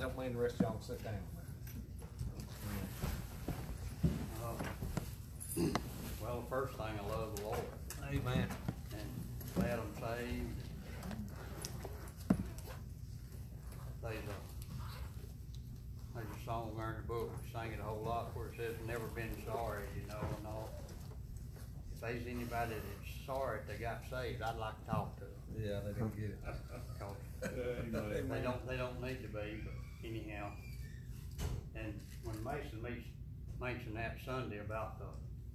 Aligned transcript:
I 0.00 0.04
don't 0.04 0.18
mean 0.18 0.32
the 0.32 0.38
rest 0.38 0.54
of 0.54 0.60
y'all 0.62 0.80
sit 0.80 1.02
down. 1.04 1.12
Uh, 4.42 5.68
Well, 6.22 6.40
the 6.40 6.48
first 6.48 6.72
thing, 6.78 6.86
I 6.86 7.08
love 7.14 7.36
the 7.36 7.42
Lord 7.42 7.58
Amen. 8.08 8.46
and 8.92 9.54
glad 9.54 9.78
I'm 9.78 9.94
saved. 10.00 10.46
There's 14.02 14.14
a, 14.14 14.38
there's 16.14 16.26
a 16.40 16.44
song 16.46 16.72
there 16.78 16.90
in 16.90 16.96
the 16.96 17.06
book, 17.06 17.30
we 17.44 17.50
sing 17.52 17.72
it 17.72 17.80
a 17.80 17.82
whole 17.84 18.02
lot, 18.02 18.34
where 18.34 18.46
it 18.46 18.54
says, 18.56 18.74
never 18.86 19.04
been 19.08 19.28
sorry, 19.44 19.84
you 20.00 20.08
know, 20.08 20.18
and 20.38 20.46
all. 20.46 20.70
If 21.94 22.00
there's 22.00 22.26
anybody 22.26 22.72
that's 22.72 23.26
sorry 23.26 23.58
that 23.66 23.68
they 23.76 23.82
got 23.84 24.00
saved, 24.10 24.40
I'd 24.40 24.56
like 24.56 24.82
to 24.86 24.90
talk 24.90 25.14
to 25.16 25.24
them. 25.24 25.30
Yeah, 25.62 25.80
they 25.84 25.92
didn't 25.92 26.16
get 26.18 26.30
it. 26.30 26.38
'cause 26.98 27.16
They 28.30 28.40
don't, 28.42 28.66
they 28.66 28.76
don't 28.78 29.02
need 29.02 29.20
to 29.22 29.28
be, 29.28 29.60
but 29.64 29.74
anyhow. 30.04 30.52
And 31.74 32.00
when 32.24 32.36
Mason 32.44 32.82
meets, 32.82 33.06
mentioned 33.60 33.96
that 33.96 34.16
Sunday 34.24 34.58
about 34.58 34.98
the 34.98 35.06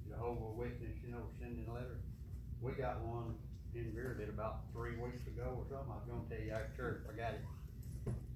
Jehovah 0.10 0.54
Witness, 0.54 0.98
you 1.04 1.12
know, 1.12 1.26
sending 1.40 1.66
letters, 1.72 2.02
we 2.62 2.72
got 2.74 3.02
one 3.02 3.36
in 3.74 3.92
Bearded 3.92 4.30
about 4.30 4.72
three 4.72 4.96
weeks 4.96 5.26
ago 5.28 5.60
or 5.60 5.66
something, 5.68 5.92
I 5.92 5.98
was 6.00 6.08
gonna 6.08 6.30
tell 6.30 6.40
you 6.40 6.54
at 6.54 6.78
church, 6.78 7.04
I 7.12 7.18
got 7.18 7.34
it. 7.34 7.44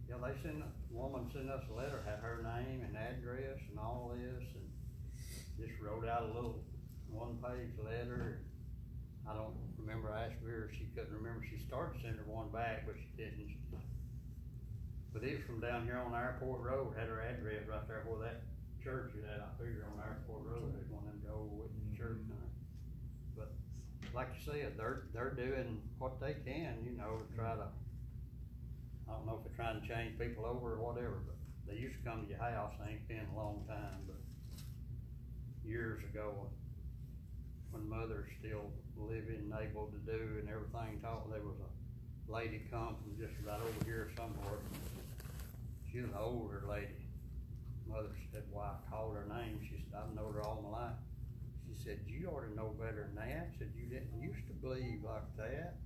Yeah, 0.09 0.17
they 0.17 0.34
sent, 0.41 0.65
a 0.65 0.70
woman 0.89 1.29
sent 1.31 1.49
us 1.49 1.63
a 1.70 1.73
letter, 1.77 2.01
had 2.03 2.20
her 2.20 2.41
name 2.41 2.81
and 2.81 2.98
address 2.98 3.62
and 3.70 3.77
all 3.77 4.12
this, 4.17 4.43
and 4.57 4.67
just 5.62 5.79
wrote 5.79 6.07
out 6.09 6.23
a 6.23 6.34
little 6.34 6.65
one-page 7.12 7.77
letter. 7.77 8.41
I 9.29 9.35
don't 9.35 9.53
remember, 9.77 10.12
I 10.12 10.26
asked 10.26 10.41
her, 10.43 10.71
if 10.71 10.77
she 10.77 10.89
couldn't 10.95 11.13
remember, 11.13 11.45
she 11.45 11.62
started 11.63 12.01
sending 12.01 12.26
one 12.26 12.49
back, 12.49 12.87
but 12.87 12.95
she 12.98 13.05
didn't. 13.15 13.59
But 15.13 15.23
it 15.23 15.38
was 15.38 15.45
from 15.45 15.59
down 15.59 15.86
here 15.86 15.98
on 15.98 16.13
Airport 16.13 16.62
Road, 16.62 16.94
had 16.98 17.09
her 17.09 17.22
address 17.22 17.66
right 17.66 17.88
there 17.88 18.05
where 18.05 18.30
that 18.30 18.41
church 18.84 19.12
is 19.18 19.26
at, 19.26 19.41
I 19.41 19.49
figure 19.57 19.85
on 19.90 19.98
Airport 19.99 20.46
Road, 20.46 20.74
there's 20.74 20.90
one 20.90 21.04
of 21.10 21.13
them 21.18 21.20
old 21.34 21.51
Witness 21.57 21.82
mm-hmm. 21.82 21.98
church 21.98 22.21
there. 22.29 22.49
But 23.35 23.49
like 24.13 24.29
you 24.38 24.41
said, 24.46 24.77
they're, 24.77 25.10
they're 25.13 25.34
doing 25.34 25.82
what 25.98 26.21
they 26.21 26.38
can, 26.46 26.85
you 26.85 26.98
know, 26.98 27.20
to 27.20 27.27
try 27.35 27.55
to, 27.57 27.68
I 29.07 29.12
don't 29.13 29.26
know 29.26 29.41
if 29.41 29.43
they're 29.46 29.57
trying 29.57 29.82
to 29.82 29.85
change 29.88 30.18
people 30.18 30.46
over 30.46 30.77
or 30.77 30.82
whatever, 30.82 31.26
but 31.26 31.38
they 31.68 31.79
used 31.79 31.98
to 31.98 32.04
come 32.05 32.23
to 32.23 32.29
your 32.29 32.40
house, 32.40 32.73
they 32.77 32.94
ain't 32.98 33.07
been 33.07 33.26
a 33.34 33.38
long 33.38 33.66
time, 33.68 34.05
but 34.05 34.21
years 35.66 36.01
ago, 36.05 36.49
when 37.71 37.88
mother's 37.88 38.29
still 38.40 38.73
living, 38.98 39.49
and 39.49 39.54
able 39.54 39.88
to 39.88 39.99
do 40.05 40.41
and 40.41 40.49
everything, 40.49 40.99
taught, 41.01 41.29
there 41.29 41.41
was 41.41 41.57
a 41.62 42.32
lady 42.32 42.62
come 42.71 42.96
from 43.01 43.13
just 43.18 43.34
right 43.46 43.62
over 43.62 43.85
here 43.85 44.10
somewhere. 44.18 44.60
She 45.91 46.01
was 46.01 46.12
an 46.12 46.18
older 46.20 46.63
lady. 46.70 47.01
Mother 47.87 48.09
said, 48.32 48.43
why 48.51 48.70
I 48.77 48.91
called 48.91 49.15
her 49.15 49.26
name, 49.26 49.59
she 49.63 49.84
said, 49.90 49.98
I've 49.98 50.15
known 50.15 50.34
her 50.34 50.43
all 50.43 50.62
my 50.62 50.85
life. 50.85 50.99
She 51.65 51.84
said, 51.84 51.99
you 52.05 52.29
ought 52.29 52.48
to 52.48 52.55
know 52.55 52.76
better 52.79 53.09
than 53.09 53.15
that, 53.15 53.49
said, 53.57 53.71
you 53.76 53.87
didn't 53.87 54.21
used 54.21 54.45
to 54.48 54.54
believe 54.54 55.01
like 55.04 55.26
that. 55.37 55.77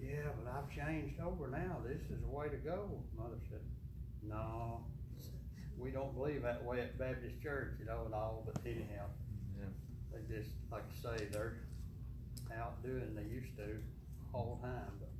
Yeah, 0.00 0.28
but 0.36 0.52
I've 0.52 0.70
changed 0.70 1.20
over 1.20 1.48
now, 1.48 1.78
this 1.86 2.02
is 2.10 2.20
the 2.20 2.28
way 2.28 2.48
to 2.48 2.56
go. 2.56 3.00
Mother 3.16 3.40
said, 3.48 3.60
no, 4.22 4.84
we 5.78 5.90
don't 5.90 6.14
believe 6.14 6.42
that 6.42 6.62
way 6.64 6.80
at 6.80 6.98
Baptist 6.98 7.40
Church, 7.42 7.74
you 7.80 7.86
know, 7.86 8.02
and 8.04 8.14
all, 8.14 8.44
but 8.44 8.60
anyhow. 8.66 9.06
Yeah. 9.58 9.66
They 10.12 10.36
just, 10.36 10.50
like 10.70 10.82
I 10.82 11.16
say, 11.16 11.24
they're 11.32 11.56
out 12.58 12.82
doing 12.82 13.14
they 13.14 13.22
used 13.22 13.56
to 13.56 13.76
all 14.32 14.58
the 14.60 14.68
time, 14.68 14.92
but 15.00 15.10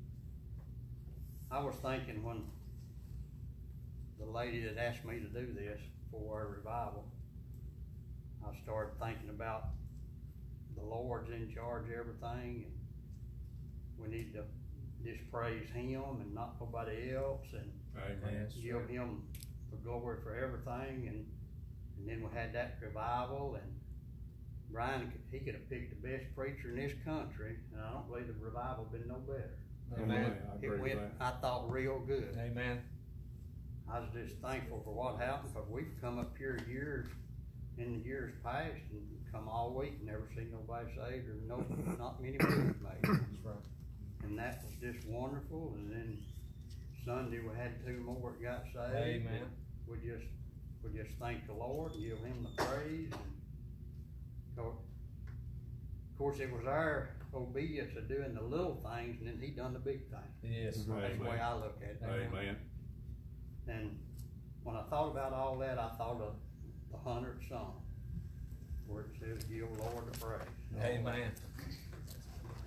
I 1.50 1.62
was 1.62 1.74
thinking 1.76 2.22
when 2.22 2.42
the 4.18 4.26
lady 4.26 4.62
that 4.64 4.78
asked 4.78 5.04
me 5.04 5.18
to 5.20 5.26
do 5.26 5.52
this 5.52 5.80
for 6.10 6.42
a 6.42 6.46
revival, 6.46 7.04
I 8.44 8.56
started 8.62 8.98
thinking 9.00 9.30
about 9.30 9.68
the 10.76 10.82
Lord's 10.82 11.30
in 11.30 11.52
charge 11.54 11.84
of 11.86 11.92
everything 11.92 12.64
and 12.66 12.72
we 13.98 14.08
need 14.08 14.32
to 14.34 14.42
just 15.04 15.20
praise 15.30 15.68
him 15.70 16.02
and 16.20 16.34
not 16.34 16.54
nobody 16.60 17.14
else 17.14 17.46
and 17.52 17.70
Amen. 17.96 18.46
Yes. 18.46 18.52
give 18.62 18.88
him 18.88 19.22
the 19.70 19.76
glory 19.78 20.18
for 20.22 20.34
everything 20.36 21.08
and, 21.08 21.26
and 21.98 22.08
then 22.08 22.20
we 22.22 22.28
had 22.38 22.52
that 22.54 22.78
revival 22.80 23.56
and 23.60 23.72
Brian, 24.70 25.10
could- 25.10 25.20
he 25.32 25.40
could 25.40 25.54
have 25.54 25.68
picked 25.68 25.90
the 26.00 26.08
best 26.08 26.24
preacher 26.36 26.70
in 26.70 26.76
this 26.76 26.92
country 27.04 27.56
and 27.72 27.82
I 27.82 27.92
don't 27.92 28.08
believe 28.08 28.26
the 28.28 28.34
revival 28.44 28.86
been 28.90 29.08
no 29.08 29.16
better. 29.16 29.58
Amen. 30.00 30.36
I 30.52 30.54
It 30.54 30.66
agree 30.66 30.70
with 30.78 30.98
went, 30.98 31.18
that. 31.18 31.24
I 31.24 31.40
thought 31.40 31.70
real 31.70 31.98
good. 32.00 32.36
Amen. 32.38 32.82
I 33.90 34.00
was 34.00 34.08
just 34.12 34.36
thankful 34.42 34.82
for 34.84 34.92
what 34.92 35.18
happened, 35.18 35.54
cause 35.54 35.64
we've 35.70 35.90
come 36.00 36.18
up 36.18 36.36
here 36.36 36.58
years, 36.68 37.06
in 37.78 37.94
the 37.94 38.08
years 38.08 38.34
past 38.44 38.82
and 38.90 39.02
come 39.32 39.48
all 39.48 39.72
week, 39.72 39.94
and 39.98 40.06
never 40.06 40.28
seen 40.34 40.50
nobody 40.52 40.86
saved 40.94 41.28
or 41.28 41.36
no, 41.46 41.64
not 41.98 42.20
many 42.22 42.36
moves 42.38 42.80
made. 42.82 43.02
That's 43.02 43.44
right. 43.44 43.54
And 44.24 44.38
that 44.38 44.62
was 44.64 44.74
just 44.92 45.06
wonderful, 45.06 45.72
and 45.76 45.90
then 45.90 46.18
Sunday 47.04 47.38
we 47.38 47.56
had 47.56 47.84
two 47.86 47.98
more 48.04 48.34
that 48.38 48.44
got 48.44 48.64
saved. 48.64 49.26
Amen. 49.26 49.46
We 49.86 49.96
just, 49.96 50.26
we 50.84 50.98
just 50.98 51.16
thank 51.18 51.46
the 51.46 51.54
Lord 51.54 51.94
and 51.94 52.02
give 52.02 52.18
him 52.18 52.46
the 52.56 52.62
praise 52.62 53.12
and. 53.12 53.32
Of 54.58 56.18
course, 56.18 56.40
it 56.40 56.52
was 56.52 56.66
our 56.66 57.10
obedience 57.32 57.96
of 57.96 58.08
doing 58.08 58.34
the 58.34 58.42
little 58.42 58.82
things 58.92 59.18
and 59.20 59.28
then 59.28 59.38
he 59.40 59.52
done 59.52 59.72
the 59.72 59.78
big 59.78 60.10
thing. 60.10 60.18
Yes. 60.42 60.78
Right. 60.88 61.02
That's 61.02 61.16
the 61.18 61.24
way 61.24 61.38
I 61.38 61.54
look 61.54 61.78
at 61.80 61.90
it. 61.90 62.02
Amen. 62.02 62.56
And 63.68 63.98
when 64.64 64.76
I 64.76 64.82
thought 64.82 65.10
about 65.10 65.32
all 65.32 65.56
that, 65.58 65.78
I 65.78 65.88
thought 65.96 66.20
of 66.20 66.34
the 66.90 66.98
hundredth 66.98 67.48
song, 67.48 67.74
where 68.86 69.02
it 69.02 69.10
says, 69.20 69.44
give 69.44 69.68
Lord 69.78 70.10
the 70.10 70.18
praise. 70.18 70.40
Amen. 70.82 71.30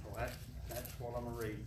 So 0.04 0.16
that's, 0.16 0.38
that's 0.70 1.00
what 1.00 1.16
I'm 1.18 1.26
gonna 1.26 1.38
read. 1.38 1.66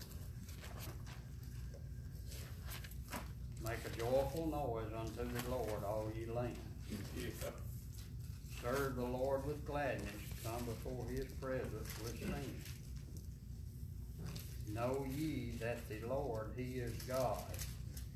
Make 3.65 3.79
a 3.87 3.99
joyful 3.99 4.47
noise 4.47 4.93
unto 4.99 5.33
the 5.33 5.51
Lord, 5.51 5.85
all 5.85 6.13
ye 6.15 6.27
lands. 6.27 6.59
Yeah. 7.17 7.49
Serve 8.63 8.97
the 8.97 9.05
Lord 9.05 9.47
with 9.47 9.65
gladness, 9.67 10.09
come 10.45 10.65
before 10.65 11.05
his 11.11 11.27
presence 11.41 11.89
with 12.03 12.19
singing. 12.19 12.63
Know 14.73 15.07
ye 15.17 15.53
that 15.61 15.89
the 15.89 16.07
Lord, 16.07 16.51
he 16.57 16.81
is 16.81 16.93
God. 17.03 17.43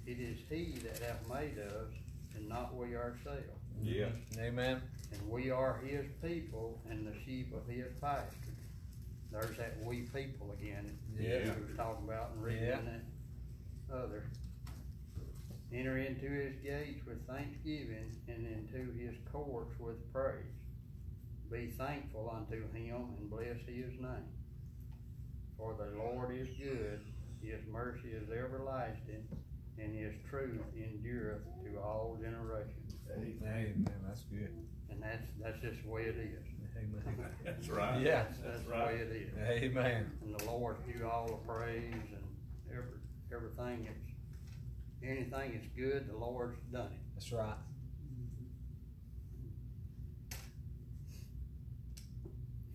It 0.09 0.21
is 0.21 0.39
he 0.49 0.79
that 0.85 0.99
hath 1.05 1.29
made 1.29 1.59
us, 1.59 1.93
and 2.35 2.49
not 2.49 2.75
we 2.75 2.97
ourselves. 2.97 3.45
Yeah. 3.83 4.09
Amen. 4.39 4.81
And 5.13 5.29
we 5.29 5.51
are 5.51 5.83
his 5.85 6.07
people 6.23 6.81
and 6.89 7.07
the 7.07 7.13
sheep 7.27 7.53
of 7.55 7.67
his 7.69 7.93
pasture. 8.01 8.33
There's 9.31 9.55
that 9.59 9.77
we 9.85 10.01
people 10.15 10.53
again. 10.59 10.99
Yeah. 11.15 11.41
that 11.41 11.59
We 11.59 11.67
was 11.67 11.77
talking 11.77 12.09
about 12.09 12.31
and 12.35 12.43
reading 12.43 12.65
Yeah. 12.65 12.81
that 12.81 13.95
other. 13.95 14.25
Enter 15.75 15.99
into 15.99 16.27
his 16.31 16.55
gates 16.63 17.05
with 17.07 17.27
thanksgiving 17.27 18.11
and 18.29 18.47
into 18.47 18.91
his 18.99 19.15
courts 19.31 19.79
with 19.79 20.11
praise. 20.11 20.57
Be 21.53 21.67
thankful 21.67 22.33
unto 22.35 22.63
him 22.73 23.15
and 23.19 23.29
bless 23.29 23.59
his 23.67 23.93
name. 24.01 24.33
For 25.59 25.75
the 25.75 25.99
Lord 25.99 26.35
is 26.35 26.49
good, 26.59 27.01
his 27.43 27.61
mercy 27.71 28.13
is 28.13 28.31
everlasting, 28.31 29.29
and 29.81 29.95
his 29.95 30.15
truth 30.29 30.61
endureth 30.77 31.43
to 31.65 31.81
all 31.81 32.19
generations. 32.21 32.95
Amen. 33.17 33.87
That's 34.07 34.23
good. 34.23 34.51
And 34.91 35.03
that's, 35.03 35.27
that's 35.41 35.61
just 35.61 35.83
the 35.83 35.89
way 35.91 36.03
it 36.03 36.17
is. 36.17 36.45
Amen. 36.77 37.31
That's 37.45 37.69
right. 37.69 38.01
Yeah. 38.01 38.25
That's 38.25 38.39
That's 38.41 38.63
the 38.63 38.71
way 38.71 39.01
it 39.01 39.11
is. 39.11 39.33
Amen. 39.39 40.11
And 40.23 40.39
the 40.39 40.45
Lord 40.45 40.77
give 40.87 41.05
all 41.05 41.27
the 41.27 41.53
praise 41.53 41.93
and 41.93 42.25
every, 42.71 42.99
everything 43.33 43.87
that's, 43.87 44.13
anything 45.03 45.53
that's 45.55 45.67
good, 45.77 46.09
the 46.09 46.17
Lord's 46.17 46.61
done 46.73 46.87
it. 46.93 47.01
That's 47.15 47.33
right. 47.33 47.55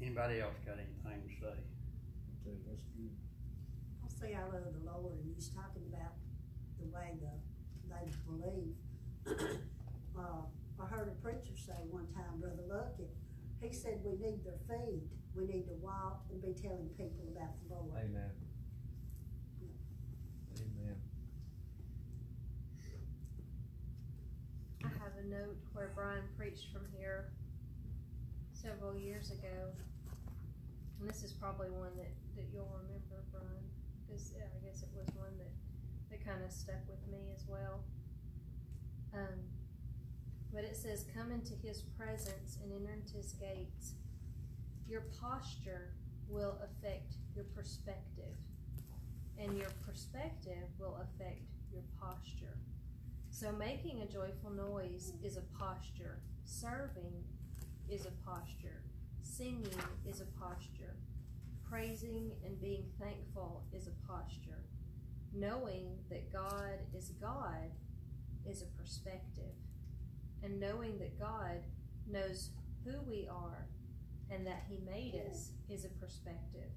Anybody 0.01 0.42
else 0.42 0.56
got 0.66 0.75
anything 0.75 1.24
to 1.24 1.33
say? 1.39 1.56
That's 2.45 2.83
good. 2.92 3.10
I'll 4.04 4.10
say 4.10 4.36
I 4.36 4.44
love 4.44 4.68
the 4.68 4.92
Lord, 4.92 5.16
and 5.24 5.31
he's 5.33 5.48
talking 5.48 5.83
about 5.88 6.12
the 6.83 6.95
way 6.95 7.15
the, 7.19 7.31
they 7.89 8.12
believe. 8.27 8.75
Uh, 10.13 10.45
I 10.80 10.85
heard 10.85 11.07
a 11.07 11.18
preacher 11.25 11.57
say 11.57 11.74
one 11.89 12.06
time, 12.13 12.39
Brother 12.39 12.62
Luckett, 12.69 13.09
he 13.59 13.74
said 13.74 13.97
we 14.03 14.12
need 14.12 14.45
their 14.45 14.62
feet, 14.69 15.01
we 15.33 15.45
need 15.45 15.65
to 15.65 15.74
walk 15.81 16.21
and 16.30 16.39
be 16.39 16.53
telling 16.53 16.89
people 16.97 17.25
about 17.33 17.57
the 17.68 17.74
Lord. 17.74 17.97
Amen. 17.97 18.30
Amen. 20.59 20.95
I 24.83 24.89
have 25.01 25.18
a 25.18 25.27
note 25.27 25.57
where 25.74 25.91
Brian 25.95 26.24
preached 26.38 26.68
from 26.71 26.86
here 26.95 27.31
several 28.51 28.95
years 28.95 29.31
ago. 29.31 29.74
And 31.00 31.09
this 31.09 31.24
is 31.24 31.33
probably 31.33 31.69
one 31.69 31.95
that, 31.97 32.12
that 32.36 32.45
you'll 32.53 32.69
remember, 32.69 33.24
Brian, 33.31 33.65
cause 34.07 34.36
I 34.38 34.65
guess 34.65 34.83
it 34.83 34.89
was 34.95 35.07
that 36.24 36.31
kinda 36.31 36.52
stuck 36.52 36.88
with 36.88 37.06
me 37.08 37.31
as 37.34 37.46
well. 37.48 37.84
Um, 39.14 39.40
but 40.54 40.64
it 40.64 40.75
says, 40.75 41.06
Come 41.16 41.31
into 41.31 41.54
his 41.56 41.81
presence 41.98 42.58
and 42.62 42.72
enter 42.72 42.94
into 42.94 43.18
his 43.18 43.34
gates, 43.34 43.96
your 44.88 45.02
posture 45.20 45.94
will 46.28 46.58
affect 46.64 47.14
your 47.36 47.46
perspective. 47.46 48.38
And 49.38 49.58
your 49.58 49.70
perspective 49.86 50.70
will 50.80 50.98
affect 50.98 51.42
your 51.72 51.84
posture. 52.00 52.58
So, 53.31 53.52
making 53.52 54.02
a 54.02 54.06
joyful 54.06 54.52
noise 54.52 55.14
is 55.24 55.38
a 55.38 55.42
posture, 55.58 56.20
serving 56.46 57.24
is 57.90 58.06
a 58.06 58.12
posture, 58.30 58.84
singing 59.24 59.74
is 60.08 60.22
a 60.22 60.25
posture, 60.40 60.96
praising 61.68 62.31
and 62.46 62.62
being 62.62 62.86
thankful 63.00 63.64
is 63.74 63.88
a 63.88 64.08
posture, 64.08 64.62
knowing 65.33 65.97
that 66.09 66.31
God 66.31 66.80
is 66.95 67.09
God 67.21 67.71
is 68.45 68.62
a 68.62 68.81
perspective, 68.81 69.56
and 70.44 70.59
knowing 70.59 70.97
that 71.00 71.19
God 71.19 71.63
knows 72.09 72.50
who 72.85 72.94
we 73.07 73.27
are 73.30 73.68
and 74.30 74.45
that 74.45 74.63
He 74.69 74.77
made 74.85 75.21
us 75.30 75.51
is 75.69 75.85
a 75.85 75.89
perspective. 75.89 76.69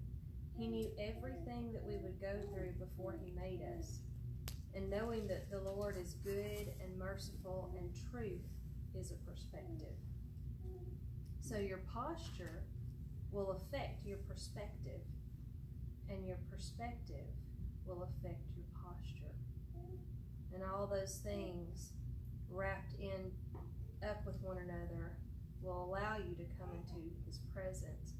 He 0.57 0.69
knew 0.69 0.91
everything 0.99 1.73
that 1.73 1.85
we 1.85 1.97
would 1.97 2.21
go 2.21 2.33
through 2.53 2.73
before 2.79 3.15
He 3.23 3.33
made 3.33 3.61
us. 3.79 4.01
And 4.75 4.91
knowing 4.91 5.27
that 5.29 5.51
the 5.51 5.61
Lord 5.61 5.97
is 5.97 6.15
good 6.23 6.73
and 6.83 6.99
merciful 6.99 7.73
and 7.79 7.91
truth 8.11 8.45
is 8.95 9.11
a 9.11 9.31
perspective. 9.31 9.97
So 11.41 11.59
your 11.59 11.81
posture 11.93 12.63
will 13.31 13.53
affect 13.53 14.05
your 14.05 14.19
perspective, 14.19 15.01
and 16.09 16.27
your 16.27 16.39
perspective 16.51 17.27
will 17.87 18.03
affect 18.03 18.43
your 18.57 18.67
posture. 18.85 19.35
And 20.55 20.63
all 20.65 20.87
those 20.87 21.21
things 21.23 21.93
wrapped 22.51 22.95
in 22.99 23.31
up 24.07 24.25
with 24.25 24.37
one 24.43 24.59
another 24.59 25.17
will 25.63 25.85
allow 25.85 26.17
you 26.17 26.35
to 26.37 26.45
come 26.59 26.71
into 26.73 27.11
his 27.27 27.39
presence 27.55 28.15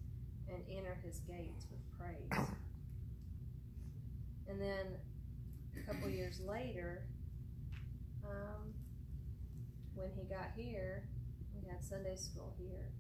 and 0.49 0.63
enter 0.71 0.99
his 1.05 1.21
gates 1.21 1.67
with 1.71 1.81
praise. 1.99 2.49
And 4.49 4.61
then 4.61 4.87
a 5.77 5.93
couple 5.93 6.09
years 6.09 6.41
later, 6.41 7.03
um, 8.25 8.75
when 9.95 10.11
he 10.17 10.25
got 10.25 10.51
here, 10.55 11.05
we 11.55 11.69
had 11.69 11.83
Sunday 11.85 12.17
school 12.17 12.55
here, 12.59 12.93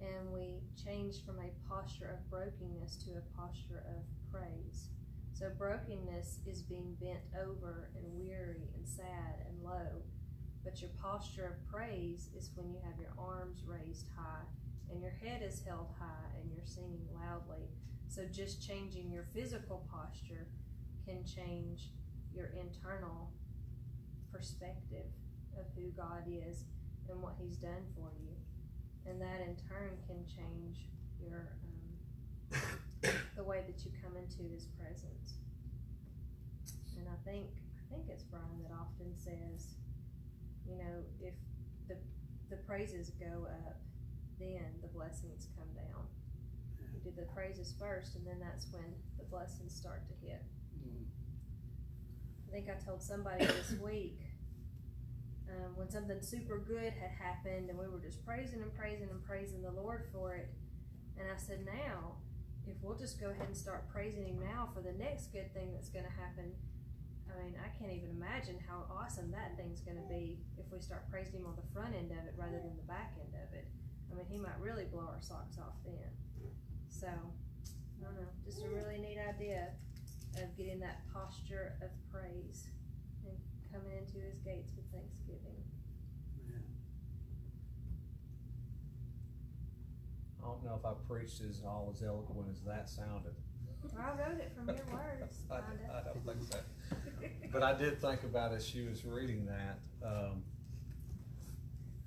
and 0.00 0.32
we 0.32 0.60
changed 0.84 1.24
from 1.24 1.38
a 1.38 1.68
posture 1.68 2.18
of 2.18 2.30
brokenness 2.30 2.96
to 3.04 3.12
a 3.12 3.40
posture 3.40 3.84
of 3.88 4.02
praise. 4.32 4.88
So, 5.34 5.50
brokenness 5.58 6.38
is 6.46 6.62
being 6.62 6.96
bent 7.00 7.18
over 7.42 7.90
and 7.96 8.04
weary 8.14 8.70
and 8.76 8.86
sad 8.86 9.42
and 9.48 9.64
low. 9.64 10.02
But 10.62 10.80
your 10.80 10.90
posture 11.02 11.46
of 11.46 11.72
praise 11.72 12.30
is 12.38 12.52
when 12.54 12.70
you 12.70 12.78
have 12.84 13.00
your 13.00 13.12
arms 13.18 13.64
raised 13.66 14.06
high 14.16 14.46
and 14.88 15.02
your 15.02 15.10
head 15.10 15.42
is 15.42 15.60
held 15.66 15.88
high 15.98 16.38
and 16.40 16.52
you're 16.54 16.64
singing 16.64 17.08
loudly. 17.12 17.66
So, 18.08 18.26
just 18.30 18.64
changing 18.64 19.10
your 19.10 19.26
physical 19.34 19.88
posture 19.90 20.46
can 21.04 21.24
change 21.24 21.90
your 22.32 22.50
internal 22.54 23.32
perspective 24.32 25.10
of 25.58 25.66
who 25.74 25.90
God 25.96 26.28
is 26.28 26.62
and 27.10 27.20
what 27.20 27.34
He's 27.40 27.56
done 27.56 27.82
for 27.96 28.12
you. 28.22 28.36
And 29.04 29.20
that 29.20 29.40
in 29.40 29.56
turn 29.68 29.98
can 30.06 30.24
change 30.26 30.86
your 31.20 31.56
um, 32.52 32.60
the 33.36 33.44
way 33.44 33.62
that 33.66 33.84
you 33.84 33.90
come 34.02 34.16
into 34.16 34.42
His 34.52 34.66
presence. 34.78 35.40
And 36.98 37.08
I 37.08 37.18
think 37.28 37.48
I 37.78 37.94
think 37.94 38.08
it's 38.08 38.24
Brian 38.24 38.62
that 38.62 38.72
often 38.72 39.14
says, 39.16 39.74
you 40.68 40.76
know, 40.76 41.04
if 41.20 41.34
the 41.88 41.96
the 42.50 42.56
praises 42.62 43.10
go 43.20 43.46
up, 43.66 43.80
then 44.38 44.66
the 44.82 44.88
blessings 44.88 45.48
come 45.56 45.68
down. 45.74 46.04
You 46.92 47.10
do 47.10 47.12
the 47.16 47.26
praises 47.32 47.74
first, 47.78 48.16
and 48.16 48.26
then 48.26 48.40
that's 48.40 48.66
when 48.72 48.94
the 49.18 49.24
blessings 49.24 49.74
start 49.74 50.06
to 50.08 50.14
hit. 50.26 50.42
I 52.48 52.52
think 52.52 52.68
I 52.70 52.84
told 52.84 53.02
somebody 53.02 53.44
this 53.46 53.74
week 53.82 54.20
um, 55.50 55.76
when 55.76 55.90
something 55.90 56.22
super 56.22 56.58
good 56.58 56.92
had 56.92 57.10
happened, 57.10 57.68
and 57.68 57.78
we 57.78 57.88
were 57.88 57.98
just 57.98 58.24
praising 58.24 58.62
and 58.62 58.72
praising 58.74 59.10
and 59.10 59.24
praising 59.24 59.62
the 59.62 59.70
Lord 59.70 60.04
for 60.12 60.34
it. 60.34 60.48
And 61.18 61.26
I 61.28 61.36
said, 61.36 61.66
now, 61.66 62.16
if 62.66 62.76
we'll 62.82 62.96
just 62.96 63.20
go 63.20 63.30
ahead 63.30 63.46
and 63.46 63.56
start 63.56 63.88
praising 63.92 64.24
Him 64.24 64.40
now 64.40 64.68
for 64.72 64.80
the 64.80 64.92
next 64.96 65.32
good 65.32 65.52
thing 65.52 65.72
that's 65.72 65.90
going 65.90 66.04
to 66.04 66.16
happen, 66.16 66.52
I 67.28 67.42
mean, 67.42 67.54
I 67.60 67.68
can't 67.76 67.92
even 67.92 68.10
imagine 68.16 68.56
how 68.62 68.86
awesome 68.88 69.30
that 69.32 69.56
thing's 69.56 69.80
going 69.80 69.98
to 69.98 70.08
be 70.08 70.38
if 70.56 70.64
we 70.72 70.80
start 70.80 71.10
praising 71.10 71.40
Him 71.40 71.46
on 71.46 71.56
the 71.56 71.68
front 71.72 71.94
end 71.94 72.10
of 72.12 72.24
it 72.24 72.34
rather 72.36 72.60
than 72.62 72.76
the 72.76 72.88
back 72.88 73.16
end 73.20 73.34
of 73.36 73.52
it. 73.52 73.66
I 74.10 74.16
mean, 74.16 74.26
He 74.30 74.38
might 74.38 74.56
really 74.60 74.84
blow 74.84 75.08
our 75.08 75.20
socks 75.20 75.58
off 75.58 75.76
then. 75.84 76.12
So, 76.88 77.08
I 77.08 78.04
don't 78.04 78.14
know, 78.14 78.28
just 78.44 78.64
a 78.64 78.68
really 78.68 78.98
neat 78.98 79.18
idea 79.18 79.74
of 80.40 80.56
getting 80.56 80.80
that 80.80 81.02
posture 81.12 81.76
of 81.82 81.90
praise 82.10 82.68
and 83.26 83.36
coming 83.72 83.98
into 83.98 84.24
His 84.24 84.38
gates 84.40 84.72
with 84.76 84.86
thanksgiving. 84.92 85.58
I 90.44 90.46
don't 90.46 90.62
know 90.64 90.74
if 90.78 90.84
I 90.84 90.92
preached 91.08 91.40
as 91.48 91.62
all 91.64 91.90
as 91.94 92.02
eloquent 92.02 92.48
as 92.50 92.60
that 92.62 92.88
sounded. 92.88 93.32
I 93.98 94.10
wrote 94.10 94.40
it 94.40 94.52
from 94.56 94.66
your 94.68 94.84
words, 94.92 95.38
I. 95.50 95.56
I 95.56 96.02
don't 96.02 96.24
think 96.26 96.42
so. 96.52 96.58
But 97.52 97.62
I 97.62 97.74
did 97.74 98.00
think 98.00 98.22
about 98.24 98.52
as 98.52 98.66
she 98.66 98.82
was 98.82 99.04
reading 99.04 99.46
that, 99.46 99.78
um, 100.06 100.42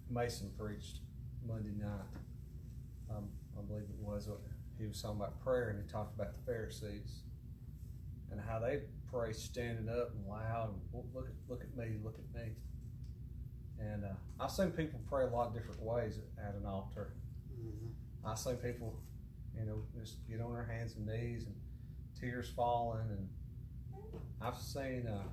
Mason 0.09 0.51
preached 0.57 0.99
Monday 1.47 1.71
night. 1.79 1.89
Um, 3.09 3.29
I 3.57 3.61
believe 3.61 3.83
it 3.83 3.99
was, 3.99 4.29
he 4.79 4.85
was 4.85 5.01
talking 5.01 5.17
about 5.17 5.39
prayer 5.43 5.69
and 5.69 5.81
he 5.83 5.89
talked 5.91 6.13
about 6.15 6.33
the 6.33 6.39
Pharisees 6.51 7.21
and 8.31 8.39
how 8.41 8.59
they 8.59 8.81
pray 9.11 9.31
standing 9.33 9.87
up 9.89 10.11
and 10.13 10.27
loud 10.27 10.69
and 10.73 11.05
look, 11.13 11.27
at- 11.27 11.49
look 11.49 11.61
at 11.61 11.75
me, 11.77 11.97
look 12.03 12.17
at 12.19 12.41
me. 12.41 12.51
And, 13.79 14.03
uh, 14.03 14.09
I've 14.39 14.51
seen 14.51 14.71
people 14.71 14.99
pray 15.09 15.23
a 15.25 15.29
lot 15.29 15.47
of 15.47 15.53
different 15.53 15.81
ways 15.81 16.19
at 16.37 16.55
an 16.55 16.65
altar. 16.65 17.13
Mhm. 17.53 17.91
I've 18.25 18.39
seen 18.39 18.55
people, 18.55 18.99
you 19.57 19.65
know, 19.65 19.83
just 19.99 20.27
get 20.29 20.41
on 20.41 20.53
their 20.53 20.65
hands 20.65 20.95
and 20.95 21.05
knees 21.05 21.45
and 21.45 21.55
tears 22.19 22.49
falling. 22.55 23.07
And 23.09 23.29
I've 24.41 24.57
seen, 24.57 25.07
uh, 25.07 25.23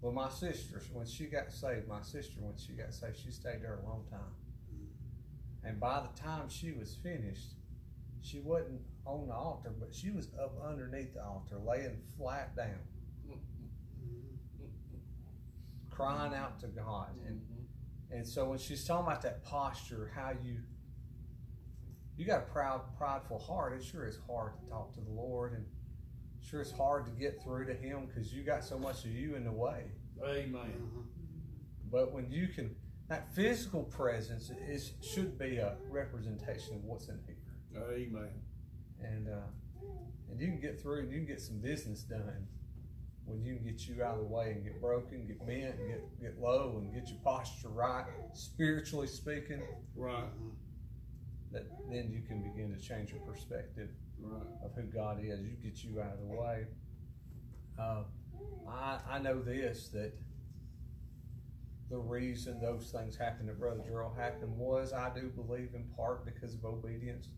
well, 0.00 0.12
my 0.12 0.28
sister, 0.28 0.82
when 0.92 1.06
she 1.06 1.26
got 1.26 1.52
saved, 1.52 1.88
my 1.88 2.02
sister, 2.02 2.36
when 2.40 2.56
she 2.56 2.72
got 2.72 2.92
saved, 2.92 3.18
she 3.24 3.30
stayed 3.30 3.62
there 3.62 3.78
a 3.82 3.88
long 3.88 4.04
time. 4.10 4.34
And 5.64 5.80
by 5.80 6.00
the 6.00 6.20
time 6.20 6.48
she 6.48 6.72
was 6.72 6.94
finished, 7.02 7.54
she 8.22 8.40
wasn't 8.40 8.80
on 9.04 9.28
the 9.28 9.34
altar, 9.34 9.72
but 9.78 9.94
she 9.94 10.10
was 10.10 10.28
up 10.40 10.54
underneath 10.64 11.14
the 11.14 11.24
altar, 11.24 11.56
laying 11.64 11.96
flat 12.16 12.56
down, 12.56 12.78
crying 15.90 16.34
out 16.34 16.60
to 16.60 16.66
God. 16.68 17.08
And 17.26 17.40
and 18.10 18.26
so 18.26 18.48
when 18.48 18.58
she's 18.58 18.84
talking 18.84 19.06
about 19.06 19.22
that 19.22 19.42
posture, 19.44 20.12
how 20.14 20.32
you 20.42 20.58
you 22.16 22.24
got 22.24 22.38
a 22.38 22.46
proud, 22.52 22.80
prideful 22.96 23.38
heart, 23.38 23.72
it 23.74 23.84
sure 23.84 24.06
is 24.06 24.18
hard 24.26 24.52
to 24.62 24.70
talk 24.70 24.92
to 24.94 25.00
the 25.00 25.10
Lord, 25.10 25.52
and 25.52 25.64
sure 26.40 26.60
it's 26.60 26.72
hard 26.72 27.04
to 27.06 27.10
get 27.12 27.42
through 27.42 27.66
to 27.66 27.74
Him 27.74 28.06
because 28.06 28.32
you 28.32 28.42
got 28.42 28.64
so 28.64 28.78
much 28.78 29.04
of 29.04 29.10
you 29.12 29.34
in 29.34 29.44
the 29.44 29.52
way. 29.52 29.84
Amen. 30.22 30.72
Mhm. 30.80 31.04
But 31.90 32.12
when 32.12 32.30
you 32.30 32.48
can, 32.48 32.74
that 33.08 33.34
physical 33.34 33.84
presence 33.84 34.50
is 34.66 34.92
should 35.02 35.38
be 35.38 35.58
a 35.58 35.76
representation 35.90 36.74
of 36.76 36.84
what's 36.84 37.08
in 37.08 37.20
here, 37.26 37.82
Amen. 37.82 38.30
and 39.00 39.28
uh, 39.28 39.46
and 40.30 40.40
you 40.40 40.48
can 40.48 40.60
get 40.60 40.80
through, 40.80 41.00
and 41.00 41.10
you 41.10 41.18
can 41.18 41.26
get 41.26 41.40
some 41.40 41.60
business 41.60 42.02
done 42.02 42.48
when 43.26 43.42
you 43.42 43.56
can 43.56 43.64
get 43.64 43.86
you 43.86 44.02
out 44.02 44.14
of 44.14 44.20
the 44.20 44.26
way 44.26 44.52
and 44.52 44.64
get 44.64 44.80
broken, 44.80 45.26
get 45.26 45.44
bent, 45.46 45.76
get 45.86 46.20
get 46.20 46.40
low, 46.40 46.78
and 46.78 46.94
get 46.94 47.08
your 47.08 47.18
posture 47.22 47.68
right, 47.68 48.06
spiritually 48.32 49.06
speaking. 49.06 49.60
Right. 49.94 50.24
That 51.56 51.64
then 51.88 52.10
you 52.10 52.20
can 52.20 52.42
begin 52.42 52.70
to 52.70 52.78
change 52.78 53.10
your 53.12 53.20
perspective 53.20 53.88
Right. 54.20 54.42
of 54.62 54.74
who 54.74 54.82
God 54.82 55.20
is. 55.22 55.40
You 55.40 55.56
get 55.62 55.82
you 55.84 56.00
out 56.02 56.12
of 56.12 56.20
the 56.20 56.26
way. 56.26 56.66
Uh, 57.78 58.02
I 58.68 59.00
I 59.08 59.18
know 59.20 59.40
this 59.40 59.88
that 59.90 60.12
the 61.88 61.96
reason 61.98 62.60
those 62.60 62.90
things 62.90 63.16
happened 63.16 63.48
that 63.48 63.58
Brother 63.58 63.82
Gerald 63.86 64.16
happened 64.18 64.54
was 64.56 64.92
I 64.92 65.10
do 65.14 65.28
believe 65.28 65.74
in 65.74 65.84
part 65.96 66.26
because 66.26 66.52
of 66.54 66.64
obedience. 66.64 67.28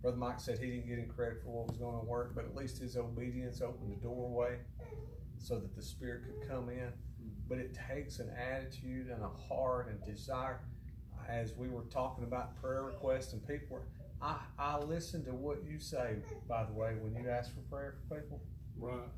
Brother 0.00 0.16
Mike 0.16 0.40
said 0.40 0.58
he 0.58 0.66
didn't 0.70 0.88
get 0.88 0.98
any 0.98 1.06
credit 1.06 1.40
for 1.44 1.50
what 1.50 1.68
was 1.68 1.76
going 1.76 1.96
to 2.00 2.04
work, 2.04 2.34
but 2.34 2.44
at 2.44 2.56
least 2.56 2.78
his 2.78 2.96
obedience 2.96 3.60
opened 3.60 3.92
the 3.92 4.00
doorway 4.02 4.58
so 5.38 5.60
that 5.60 5.76
the 5.76 5.82
Spirit 5.82 6.22
could 6.24 6.48
come 6.48 6.68
in. 6.68 6.92
But 7.48 7.58
it 7.58 7.78
takes 7.88 8.18
an 8.18 8.30
attitude 8.30 9.08
and 9.08 9.22
a 9.22 9.28
heart 9.28 9.88
and 9.88 10.02
desire. 10.04 10.60
As 11.28 11.54
we 11.56 11.68
were 11.68 11.82
talking 11.84 12.24
about 12.24 12.60
prayer 12.60 12.82
requests 12.84 13.32
and 13.32 13.46
people, 13.46 13.76
were- 13.78 13.82
I, 14.20 14.36
I 14.58 14.78
listen 14.78 15.24
to 15.24 15.32
what 15.32 15.64
you 15.64 15.78
say, 15.80 16.16
by 16.48 16.64
the 16.64 16.72
way, 16.72 16.94
when 17.00 17.14
you 17.20 17.28
ask 17.28 17.52
for 17.54 17.60
prayer 17.62 17.96
for 18.08 18.20
people. 18.20 18.40
Right. 18.78 19.08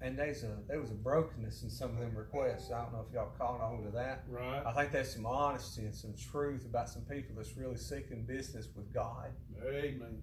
and 0.00 0.18
there's 0.18 0.42
a 0.42 0.58
there 0.68 0.80
was 0.80 0.90
a 0.90 0.94
brokenness 0.94 1.62
in 1.62 1.70
some 1.70 1.90
of 1.92 1.98
them 2.00 2.14
requests. 2.16 2.70
I 2.72 2.82
don't 2.82 2.92
know 2.92 3.04
if 3.08 3.14
y'all 3.14 3.30
caught 3.38 3.60
on 3.60 3.82
to 3.84 3.90
that. 3.92 4.24
Right. 4.28 4.62
I 4.66 4.72
think 4.72 4.90
there's 4.92 5.12
some 5.14 5.24
honesty 5.26 5.82
and 5.84 5.94
some 5.94 6.14
truth 6.14 6.64
about 6.66 6.88
some 6.88 7.02
people 7.02 7.36
that's 7.36 7.56
really 7.56 7.76
seeking 7.76 8.24
business 8.24 8.66
with 8.74 8.92
God 8.92 9.30
Amen. 9.64 10.20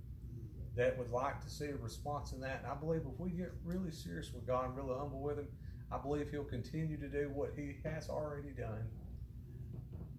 that 0.76 0.98
would 0.98 1.10
like 1.12 1.42
to 1.42 1.50
see 1.50 1.68
a 1.68 1.76
response 1.78 2.34
in 2.34 2.42
that. 2.42 2.60
And 2.64 2.68
I 2.72 2.76
believe 2.76 3.02
if 3.12 3.18
we 3.20 3.30
get 3.32 3.52
really 3.64 3.92
serious 3.92 4.32
with 4.34 4.46
God 4.46 4.66
and 4.66 4.76
really 4.78 4.98
humble 4.98 5.22
with 5.22 5.40
Him, 5.40 5.48
I 5.92 5.98
believe 5.98 6.30
He'll 6.30 6.44
continue 6.44 6.98
to 6.98 7.08
do 7.08 7.32
what 7.34 7.52
He 7.56 7.78
has 7.86 8.10
already 8.10 8.50
done. 8.52 8.84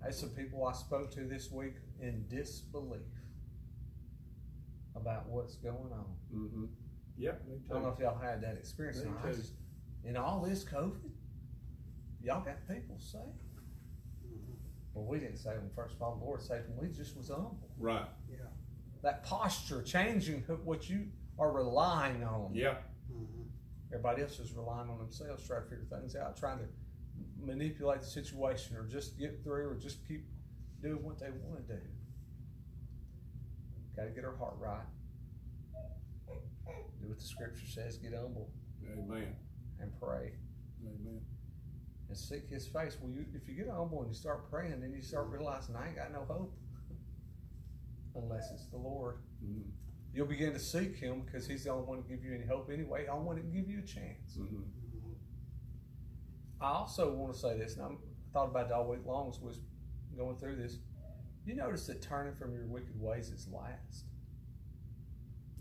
There's 0.03 0.19
some 0.19 0.31
people 0.31 0.65
I 0.67 0.73
spoke 0.73 1.11
to 1.13 1.25
this 1.25 1.51
week 1.51 1.75
in 2.01 2.25
disbelief 2.29 3.01
about 4.97 5.29
what's 5.29 5.57
going 5.57 5.93
on. 5.93 6.07
Mm-hmm. 6.35 6.65
Yep, 7.19 7.43
me 7.49 7.57
I 7.71 7.75
don't 7.75 7.83
know 7.83 7.91
if 7.91 7.99
y'all 7.99 8.19
had 8.19 8.43
that 8.43 8.57
experience. 8.57 9.05
Me 9.05 9.11
too. 9.23 9.37
just, 9.37 9.53
in 10.05 10.17
all 10.17 10.41
this 10.41 10.65
COVID, 10.65 11.11
y'all 12.23 12.43
got 12.43 12.67
people 12.67 12.97
saved. 12.99 13.25
Well, 14.95 15.05
we 15.05 15.21
didn't 15.21 15.37
save 15.37 15.55
them. 15.55 15.71
First 15.77 15.95
of 15.95 16.03
all, 16.03 16.17
the 16.17 16.25
Lord 16.25 16.43
saved 16.43 16.65
them. 16.65 16.77
We 16.81 16.89
just 16.89 17.17
was 17.17 17.29
humble. 17.29 17.69
Right. 17.79 18.07
Yeah. 18.29 18.39
That 19.03 19.23
posture, 19.23 19.83
changing 19.83 20.41
what 20.65 20.89
you 20.91 21.07
are 21.39 21.53
relying 21.53 22.25
on. 22.25 22.55
Yep. 22.55 22.85
Mhm. 23.13 23.47
Everybody 23.93 24.23
else 24.23 24.39
is 24.41 24.53
relying 24.55 24.91
on 24.91 24.99
themselves, 24.99 25.47
trying 25.47 25.63
to 25.65 25.69
figure 25.69 25.85
things 25.85 26.17
out, 26.17 26.37
trying 26.37 26.59
to 26.59 26.65
manipulate 27.45 28.01
the 28.01 28.07
situation, 28.07 28.77
or 28.77 28.85
just 28.85 29.19
get 29.19 29.43
through, 29.43 29.69
or 29.69 29.75
just 29.75 30.07
keep 30.07 30.25
doing 30.83 31.03
what 31.03 31.19
they 31.19 31.31
want 31.31 31.67
to 31.67 31.75
do. 31.75 31.81
Got 33.97 34.05
to 34.05 34.11
get 34.11 34.25
our 34.25 34.37
heart 34.37 34.55
right. 34.59 34.87
Do 37.01 37.09
what 37.09 37.19
the 37.19 37.25
Scripture 37.25 37.67
says. 37.67 37.97
Get 37.97 38.15
humble 38.15 38.51
Amen. 38.85 39.35
and 39.81 39.93
pray. 40.01 40.33
Amen. 40.83 41.21
and 42.09 42.17
seek 42.17 42.49
his 42.49 42.67
face. 42.67 42.97
Well, 43.01 43.13
you, 43.13 43.25
if 43.35 43.49
you 43.49 43.55
get 43.55 43.69
humble 43.69 44.01
and 44.01 44.09
you 44.09 44.15
start 44.15 44.51
praying, 44.51 44.81
then 44.81 44.93
you 44.95 45.03
start 45.03 45.29
realizing 45.29 45.77
I 45.77 45.89
ain't 45.89 45.97
got 45.97 46.13
no 46.13 46.25
hope 46.29 46.55
unless 48.15 48.51
it's 48.53 48.67
the 48.67 48.79
Lord. 48.79 49.19
Mm-hmm. 49.45 49.69
You'll 50.13 50.27
begin 50.27 50.53
to 50.53 50.59
seek 50.59 50.97
him 50.97 51.23
because 51.25 51.47
he's 51.47 51.65
the 51.65 51.71
only 51.71 51.85
one 51.85 52.03
to 52.03 52.09
give 52.09 52.25
you 52.25 52.35
any 52.35 52.45
hope 52.45 52.71
anyway. 52.73 53.07
I 53.07 53.15
want 53.15 53.39
to 53.39 53.45
give 53.45 53.69
you 53.69 53.79
a 53.79 53.87
chance. 53.87 54.39
Mm-hmm. 54.39 54.63
I 56.61 56.69
also 56.71 57.13
want 57.13 57.33
to 57.33 57.39
say 57.39 57.59
this, 57.59 57.77
and 57.77 57.85
I'm, 57.85 57.99
thought 58.33 58.49
about 58.49 58.67
it 58.67 58.73
all 58.73 58.87
week 58.89 59.01
long 59.05 59.31
as 59.31 59.41
we 59.41 59.49
was 59.49 59.61
going 60.17 60.37
through 60.37 60.57
this. 60.57 60.79
You 61.45 61.55
notice 61.55 61.87
that 61.87 62.03
turning 62.03 62.35
from 62.35 62.53
your 62.53 62.67
wicked 62.67 63.01
ways 63.01 63.31
is 63.31 63.49
last. 63.49 64.05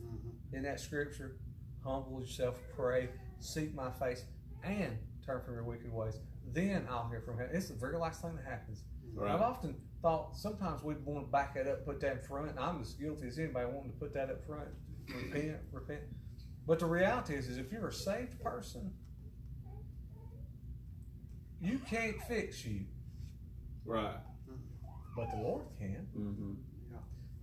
Mhm. 0.02 0.54
In 0.54 0.64
that 0.64 0.80
scripture, 0.80 1.38
humble 1.84 2.20
yourself, 2.20 2.60
pray, 2.76 3.10
seek 3.40 3.74
my 3.74 3.90
face, 3.92 4.26
and 4.64 4.98
turn 5.24 5.42
from 5.42 5.54
your 5.56 5.64
wicked 5.64 5.92
ways. 5.92 6.20
Then 6.52 6.86
I'll 6.90 7.08
hear 7.10 7.22
from 7.22 7.38
him. 7.40 7.50
It's 7.52 7.70
the 7.70 7.76
very 7.76 7.98
last 7.98 8.22
thing 8.22 8.36
that 8.36 8.46
happens. 8.46 8.84
I've 9.22 9.42
often 9.42 9.76
thought 10.02 10.36
sometimes 10.36 10.84
we'd 10.84 11.04
want 11.06 11.26
to 11.26 11.32
back 11.32 11.56
that 11.56 11.68
up, 11.68 11.86
put 11.86 12.00
that 12.02 12.18
in 12.18 12.22
front. 12.24 12.58
I'm 12.58 12.82
as 12.82 12.94
guilty 12.94 13.28
as 13.28 13.40
anybody 13.40 13.66
wanting 13.66 13.92
to 13.92 13.98
put 13.98 14.14
that 14.14 14.30
up 14.30 14.44
front. 14.46 14.70
Repent, 15.16 15.58
repent. 15.72 16.02
But 16.68 16.78
the 16.80 16.86
reality 16.86 17.34
is, 17.34 17.48
is 17.48 17.58
if 17.58 17.72
you're 17.72 17.88
a 17.88 17.94
saved 17.94 18.40
person, 18.42 18.94
you 21.62 21.80
can't 21.80 22.22
fix 22.24 22.66
you, 22.66 22.86
Right. 23.86 24.18
but 25.16 25.30
the 25.32 25.38
Lord 25.38 25.66
can. 25.78 26.08
Mm-hmm. 26.18 26.54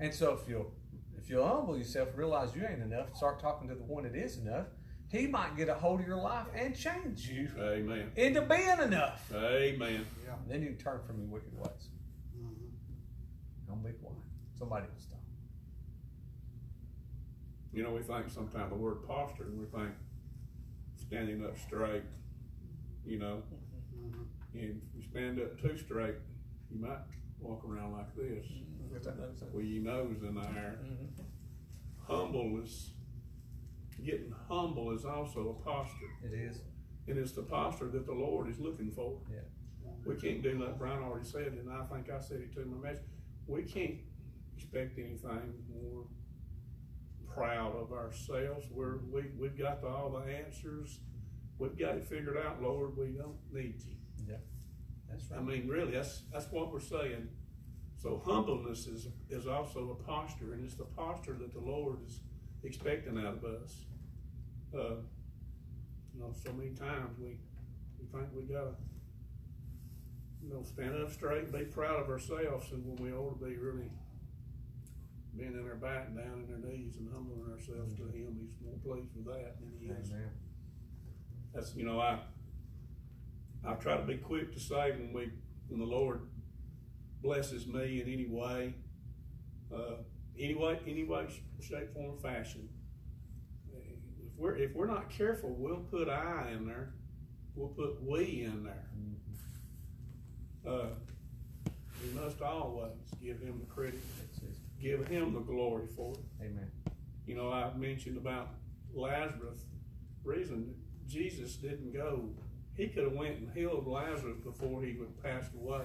And 0.00 0.14
so 0.14 0.32
if 0.40 0.48
you'll 0.48 0.72
if 1.18 1.30
you'll 1.30 1.46
humble 1.46 1.76
yourself, 1.76 2.10
realize 2.14 2.54
you 2.54 2.64
ain't 2.66 2.82
enough, 2.82 3.16
start 3.16 3.40
talking 3.40 3.68
to 3.68 3.74
the 3.74 3.82
one 3.82 4.04
that 4.04 4.14
is 4.14 4.38
enough, 4.38 4.66
he 5.08 5.26
might 5.26 5.56
get 5.56 5.68
a 5.68 5.74
hold 5.74 6.00
of 6.00 6.06
your 6.06 6.18
life 6.18 6.46
and 6.54 6.76
change 6.76 7.28
you 7.28 7.48
Amen. 7.58 8.10
into 8.16 8.42
being 8.42 8.78
enough. 8.82 9.32
Amen. 9.34 10.06
And 10.28 10.50
then 10.50 10.62
you 10.62 10.68
can 10.68 10.78
turn 10.78 11.00
from 11.06 11.18
your 11.18 11.28
wicked 11.28 11.52
ways. 11.58 11.88
Mhm. 12.36 12.70
Don't 13.66 13.82
be 13.82 13.92
quiet. 13.92 14.18
Somebody 14.54 14.86
will 14.86 15.00
stop. 15.00 15.18
You 17.72 17.82
know, 17.82 17.92
we 17.92 18.02
think 18.02 18.30
sometimes 18.30 18.70
the 18.70 18.76
word 18.76 19.02
posture, 19.06 19.44
and 19.44 19.58
we 19.58 19.66
think 19.66 19.90
standing 20.96 21.44
up 21.44 21.58
straight. 21.58 22.04
You 23.04 23.18
know, 23.18 23.42
Mhm. 24.06 24.26
and 24.54 24.82
if 24.82 24.94
you 24.94 25.02
stand 25.02 25.40
up 25.40 25.58
too 25.60 25.76
straight, 25.76 26.16
you 26.70 26.78
might 26.78 27.00
walk 27.40 27.64
around 27.64 27.92
like 27.92 28.14
this 28.14 28.46
with 29.52 29.64
your 29.66 29.82
nose 29.82 30.22
in 30.22 30.34
the 30.34 30.40
air. 30.42 30.78
Mhm. 30.82 31.24
Humble 31.98 32.60
is 32.62 32.92
getting 34.04 34.30
humble 34.30 34.90
is 34.92 35.04
also 35.04 35.50
a 35.50 35.54
posture. 35.64 36.10
It 36.24 36.32
is. 36.32 36.62
And 37.08 37.18
it's 37.18 37.32
the 37.32 37.42
posture 37.42 37.88
that 37.88 38.04
the 38.06 38.12
Lord 38.14 38.48
is 38.48 38.58
looking 38.58 38.90
for. 38.90 39.20
Yeah. 39.30 39.40
We 40.04 40.14
can't 40.16 40.42
do 40.42 40.58
like 40.58 40.78
Brian 40.78 41.02
already 41.02 41.24
said, 41.24 41.52
and 41.54 41.70
I 41.70 41.84
think 41.86 42.10
I 42.10 42.20
said 42.20 42.40
it 42.40 42.52
too 42.52 42.62
in 42.62 42.70
my 42.70 42.90
message. 42.90 43.06
We 43.46 43.62
can't 43.62 43.98
expect 44.56 44.98
anything 44.98 45.64
more 45.72 46.06
proud 47.26 47.74
of 47.76 47.92
ourselves. 47.92 48.66
We're, 48.70 48.98
we, 49.10 49.22
we've 49.38 49.56
got 49.58 49.80
the, 49.80 49.88
all 49.88 50.10
the 50.10 50.24
answers. 50.32 51.00
We've 51.58 51.78
got 51.78 51.96
it 51.96 52.06
figured 52.06 52.36
out, 52.36 52.62
Lord. 52.62 52.96
We 52.96 53.06
don't 53.06 53.36
need 53.52 53.76
you. 53.86 53.96
Yeah, 54.28 54.36
That's 55.08 55.30
right. 55.30 55.40
I 55.40 55.42
mean, 55.42 55.68
really, 55.68 55.92
that's, 55.92 56.22
that's 56.32 56.50
what 56.50 56.72
we're 56.72 56.80
saying. 56.80 57.28
So 57.98 58.22
humbleness 58.24 58.86
is, 58.86 59.08
is 59.30 59.46
also 59.46 59.98
a 59.98 60.04
posture, 60.04 60.52
and 60.52 60.64
it's 60.64 60.74
the 60.74 60.84
posture 60.84 61.34
that 61.40 61.52
the 61.52 61.60
Lord 61.60 61.98
is 62.06 62.20
expecting 62.62 63.18
out 63.18 63.38
of 63.38 63.44
us. 63.44 63.84
Uh, 64.74 64.96
you 66.14 66.20
know, 66.20 66.32
so 66.44 66.52
many 66.52 66.70
times 66.70 67.18
we, 67.18 67.38
we 67.98 68.06
think 68.12 68.28
we 68.34 68.42
gotta, 68.42 68.74
you 70.42 70.50
know, 70.50 70.62
stand 70.62 70.94
up 71.02 71.10
straight 71.10 71.44
and 71.44 71.52
be 71.52 71.64
proud 71.64 72.00
of 72.02 72.10
ourselves, 72.10 72.70
and 72.72 72.84
when 72.84 72.96
we 72.96 73.16
ought 73.16 73.38
to 73.38 73.44
be 73.44 73.56
really 73.56 73.90
bending 75.32 75.66
our 75.66 75.76
back 75.76 76.14
down 76.14 76.44
in 76.46 76.52
our 76.52 76.70
knees 76.70 76.96
and 76.98 77.08
humbling 77.12 77.50
ourselves 77.50 77.94
to 77.94 78.02
Him, 78.04 78.36
He's 78.40 78.54
more 78.62 78.78
pleased 78.84 79.14
with 79.16 79.26
that 79.26 79.56
than 79.60 79.72
He 79.78 79.86
is 79.86 80.10
Amen. 80.10 80.30
That's 81.56 81.74
you 81.74 81.84
know 81.84 81.98
I 81.98 82.18
I 83.66 83.74
try 83.74 83.96
to 83.96 84.02
be 84.02 84.18
quick 84.18 84.52
to 84.52 84.60
say 84.60 84.92
when 84.92 85.12
we 85.12 85.30
when 85.68 85.80
the 85.80 85.86
Lord 85.86 86.20
blesses 87.22 87.66
me 87.66 88.00
in 88.00 88.12
any 88.12 88.26
way, 88.26 88.74
uh, 89.74 89.96
any 90.38 90.54
way, 90.54 90.78
any 90.86 91.02
way, 91.02 91.26
shape, 91.60 91.92
form, 91.94 92.14
or 92.14 92.18
fashion. 92.18 92.68
If 93.74 94.36
we're 94.36 94.56
if 94.56 94.74
we're 94.74 94.86
not 94.86 95.08
careful, 95.10 95.54
we'll 95.58 95.78
put 95.90 96.08
I 96.08 96.50
in 96.52 96.66
there, 96.66 96.92
we'll 97.54 97.68
put 97.68 98.02
we 98.02 98.42
in 98.42 98.62
there. 98.62 98.86
Uh, 100.70 100.88
we 102.02 102.20
must 102.20 102.42
always 102.42 102.90
give 103.22 103.40
Him 103.40 103.60
the 103.60 103.74
credit, 103.74 104.00
give 104.80 105.06
Him 105.08 105.32
the 105.32 105.40
glory 105.40 105.86
for 105.96 106.12
it. 106.12 106.44
Amen. 106.44 106.70
You 107.26 107.34
know, 107.34 107.50
I 107.50 107.72
mentioned 107.76 108.18
about 108.18 108.50
Lazarus. 108.94 109.64
Reason 110.22 110.74
Jesus 111.08 111.56
didn't 111.56 111.92
go, 111.92 112.30
he 112.76 112.88
could 112.88 113.04
have 113.04 113.12
went 113.12 113.38
and 113.38 113.50
healed 113.52 113.86
Lazarus 113.86 114.38
before 114.44 114.82
he 114.82 114.94
would 114.94 115.22
passed 115.22 115.52
away. 115.54 115.82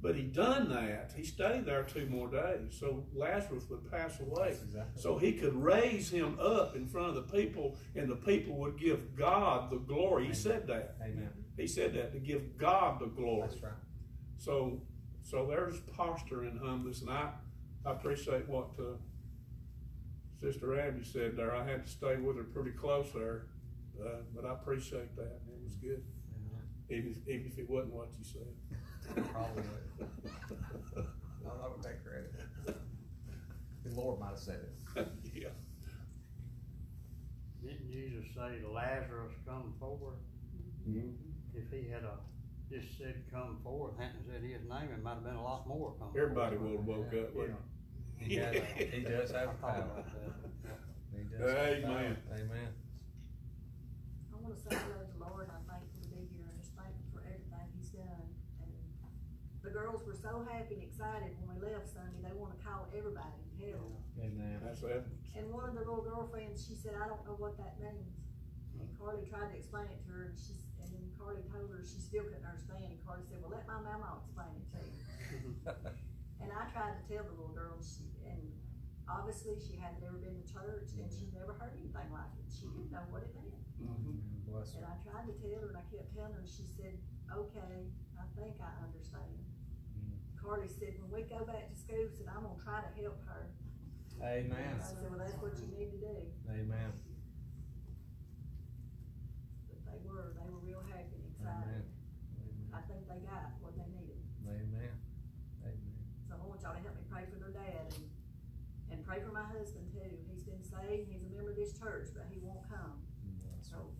But 0.00 0.14
he 0.14 0.22
done 0.22 0.68
that. 0.70 1.12
He 1.16 1.24
stayed 1.24 1.64
there 1.64 1.82
two 1.82 2.06
more 2.06 2.28
days, 2.28 2.78
so 2.78 3.04
Lazarus 3.12 3.64
would 3.68 3.90
pass 3.90 4.20
away. 4.20 4.50
Exactly. 4.50 5.02
So 5.02 5.18
he 5.18 5.32
could 5.32 5.56
raise 5.56 6.08
him 6.08 6.38
up 6.40 6.76
in 6.76 6.86
front 6.86 7.08
of 7.08 7.14
the 7.16 7.36
people, 7.36 7.76
and 7.96 8.08
the 8.08 8.16
people 8.16 8.56
would 8.58 8.78
give 8.78 9.16
God 9.16 9.70
the 9.70 9.78
glory. 9.78 10.28
He 10.28 10.34
said 10.34 10.68
that. 10.68 10.96
Amen. 11.02 11.30
He 11.56 11.66
said 11.66 11.94
that 11.94 12.12
to 12.12 12.20
give 12.20 12.56
God 12.56 13.00
the 13.00 13.06
glory. 13.06 13.48
That's 13.48 13.60
right. 13.62 13.72
So, 14.36 14.82
so 15.24 15.46
there's 15.46 15.80
posture 15.96 16.44
in 16.44 16.58
humbleness, 16.58 17.00
and 17.00 17.10
I, 17.10 17.30
I 17.84 17.90
appreciate 17.90 18.48
what 18.48 18.68
uh, 18.78 18.98
Sister 20.40 20.78
Abby 20.78 21.02
said 21.02 21.36
there. 21.36 21.56
I 21.56 21.68
had 21.68 21.84
to 21.84 21.90
stay 21.90 22.16
with 22.16 22.36
her 22.36 22.44
pretty 22.44 22.70
close 22.70 23.08
there, 23.12 23.46
uh, 24.04 24.22
but 24.34 24.44
I 24.44 24.52
appreciate 24.54 25.14
that. 25.16 25.40
It 25.48 25.58
was 25.64 25.74
good, 25.76 26.02
Amen. 26.36 26.64
even 26.90 27.10
if, 27.12 27.28
even 27.28 27.46
if 27.52 27.58
it 27.58 27.68
wasn't 27.68 27.94
what 27.94 28.08
you 28.18 28.24
said. 28.24 29.24
Probably 29.32 29.62
would. 29.62 30.08
I 31.46 31.68
would 31.68 31.82
take 31.82 32.04
credit. 32.04 32.32
The 33.84 33.94
Lord 33.94 34.20
might 34.20 34.30
have 34.30 34.38
said 34.38 34.60
it. 34.96 35.08
yeah. 35.34 35.48
Didn't 37.62 37.90
Jesus 37.90 38.26
say 38.34 38.60
Lazarus 38.72 39.32
come 39.46 39.74
forward? 39.80 40.16
Mhm. 40.88 41.14
If 41.54 41.70
he 41.72 41.88
had 41.90 42.04
a, 42.04 42.18
just 42.70 42.98
said 42.98 43.24
come 43.32 43.58
forward, 43.64 43.94
hadn't 43.98 44.24
said 44.30 44.42
his 44.42 44.62
name, 44.68 44.90
it 44.94 45.02
might 45.02 45.14
have 45.14 45.24
been 45.24 45.34
a 45.34 45.42
lot 45.42 45.66
more 45.66 45.94
come 45.98 46.08
Everybody 46.16 46.56
forward. 46.56 46.70
would 46.70 46.78
have 46.78 46.86
woke 46.86 47.14
up, 47.28 47.34
wouldn't 47.34 47.58
He 48.18 48.36
has, 48.36 48.54
he 48.76 49.00
does 49.00 49.30
have 49.32 49.60
power. 49.60 49.82
about 49.90 50.06
that. 50.12 50.78
He 51.16 51.24
does 51.24 51.50
have 51.50 51.84
Amen. 51.84 52.16
power. 52.28 52.36
Amen. 52.38 52.68
I 54.48 54.56
wanna 54.56 54.64
say 54.64 54.80
hello 54.80 55.04
to 55.04 55.12
the 55.12 55.20
Lord, 55.28 55.44
I'm 55.52 55.60
thankful 55.68 56.00
to 56.00 56.08
be 56.08 56.24
here, 56.32 56.48
and 56.48 56.56
just 56.56 56.72
thankful 56.72 57.04
for 57.12 57.20
everything 57.20 57.68
he's 57.76 57.92
done. 57.92 58.32
And 58.64 58.72
the 59.60 59.68
girls 59.68 60.00
were 60.08 60.16
so 60.16 60.40
happy 60.48 60.80
and 60.80 60.88
excited 60.88 61.36
when 61.44 61.52
we 61.52 61.68
left 61.68 61.92
Sunday, 61.92 62.24
they 62.24 62.32
wanna 62.32 62.56
call 62.64 62.88
everybody 62.96 63.28
and 63.44 63.52
tell. 63.60 63.92
Amen. 64.16 64.64
That's 64.64 64.80
it. 64.88 65.04
And 65.36 65.52
one 65.52 65.68
of 65.68 65.76
the 65.76 65.84
little 65.84 66.00
girlfriends, 66.00 66.64
she 66.64 66.72
said, 66.80 66.96
I 66.96 67.12
don't 67.12 67.20
know 67.28 67.36
what 67.36 67.60
that 67.60 67.76
means. 67.76 68.24
And 68.80 68.88
Carly 68.96 69.28
tried 69.28 69.52
to 69.52 69.56
explain 69.60 69.92
it 69.92 70.00
to 70.08 70.16
her, 70.16 70.32
and 70.32 70.36
she's, 70.40 70.64
and 70.80 70.88
then 70.96 71.04
Carly 71.20 71.44
told 71.52 71.68
her 71.68 71.84
she 71.84 72.00
still 72.00 72.24
couldn't 72.24 72.48
understand, 72.48 72.88
and 72.88 72.96
Carly 73.04 73.28
said, 73.28 73.44
well, 73.44 73.52
let 73.52 73.68
my 73.68 73.84
mama 73.84 74.16
explain 74.24 74.64
it 74.64 74.64
to 74.72 74.80
you. 75.44 75.60
And 76.40 76.48
I 76.56 76.70
tried 76.72 76.96
to 76.96 77.02
tell 77.04 77.26
the 77.28 77.34
little 77.36 77.52
girl, 77.52 77.76
and 77.76 77.82
she, 77.84 78.06
and 78.24 78.38
obviously 79.10 79.58
she 79.60 79.74
had 79.76 79.98
never 80.00 80.16
been 80.16 80.38
to 80.40 80.46
church, 80.48 80.94
and 80.96 81.10
she 81.12 81.26
never 81.36 81.52
heard 81.58 81.74
anything 81.76 82.08
like 82.14 82.30
it, 82.40 82.46
she 82.48 82.64
didn't 82.70 82.94
know 82.94 83.02
what 83.10 83.26
it 83.26 83.34
meant. 83.34 83.58
Mhm. 83.82 84.37
Bless 84.50 84.74
And. 84.74 84.84
I 84.84 84.96
tried 85.04 85.26
to 85.28 85.34
tell 85.40 85.60
her, 85.60 85.68
and 85.68 85.78
I 85.78 85.84
kept 85.92 86.08
telling 86.16 86.32
her, 86.32 86.40
and 86.40 86.48
she 86.48 86.64
said, 86.76 86.96
okay, 87.30 87.92
I 88.16 88.24
think 88.34 88.56
I 88.60 88.72
understand. 88.80 89.36
Mm. 89.94 90.16
Carly 90.40 90.68
said, 90.68 90.96
when 91.04 91.12
we 91.12 91.28
go 91.28 91.44
back 91.44 91.68
to 91.68 91.76
school, 91.76 92.08
said, 92.16 92.26
I'm 92.32 92.48
gonna 92.48 92.60
try 92.62 92.80
to 92.80 92.92
help 92.96 93.20
her. 93.28 93.52
Amen. 94.24 94.80
I 94.80 94.82
said, 94.82 95.06
well, 95.06 95.20
that's 95.20 95.36
what 95.38 95.54
you 95.62 95.70
need 95.70 95.94
to 95.94 96.00
do, 96.02 96.16
Amen. 96.50 96.90
but 99.70 99.78
they 99.86 100.00
were, 100.02 100.34
they 100.34 100.48
were 100.50 100.58
real 100.58 100.82
happy 100.90 101.22
and 101.22 101.30
Amen. 101.38 101.86
excited. 101.86 101.86
I 102.74 102.80
think 102.90 103.06
they 103.06 103.22
got 103.22 103.54
what 103.62 103.78
they 103.78 103.86
needed. 103.94 104.18
Amen. 104.42 104.90
Amen. 105.62 106.02
So 106.26 106.34
I 106.34 106.42
want 106.42 106.58
y'all 106.66 106.74
to 106.74 106.82
help 106.82 106.98
me 106.98 107.06
pray 107.06 107.30
for 107.30 107.38
their 107.38 107.54
dad 107.54 107.94
and, 107.94 108.10
and 108.90 108.98
pray 109.06 109.22
for 109.22 109.30
my 109.30 109.46
husband 109.54 109.86
too. 109.94 110.10
He's 110.26 110.42
been 110.42 110.66
saved, 110.66 111.06
he's 111.06 111.22
a 111.22 111.30
member 111.30 111.54
of 111.54 111.58
this 111.60 111.78
church, 111.78 112.10
but 112.10 112.26
he 112.26 112.42
won't 112.42 112.66
come. 112.66 112.98
Bless 113.46 113.70
her. 113.70 113.78
So 113.78 113.94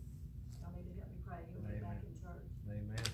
y'all 0.59 0.75
need 0.75 0.83
to 0.83 0.95
help 0.99 1.15
me 1.15 1.19
pray, 1.23 1.47
he'll 1.55 1.63
be 1.63 1.79
back 1.79 2.03
in 2.03 2.11
church. 2.19 2.51
Amen. 2.67 3.07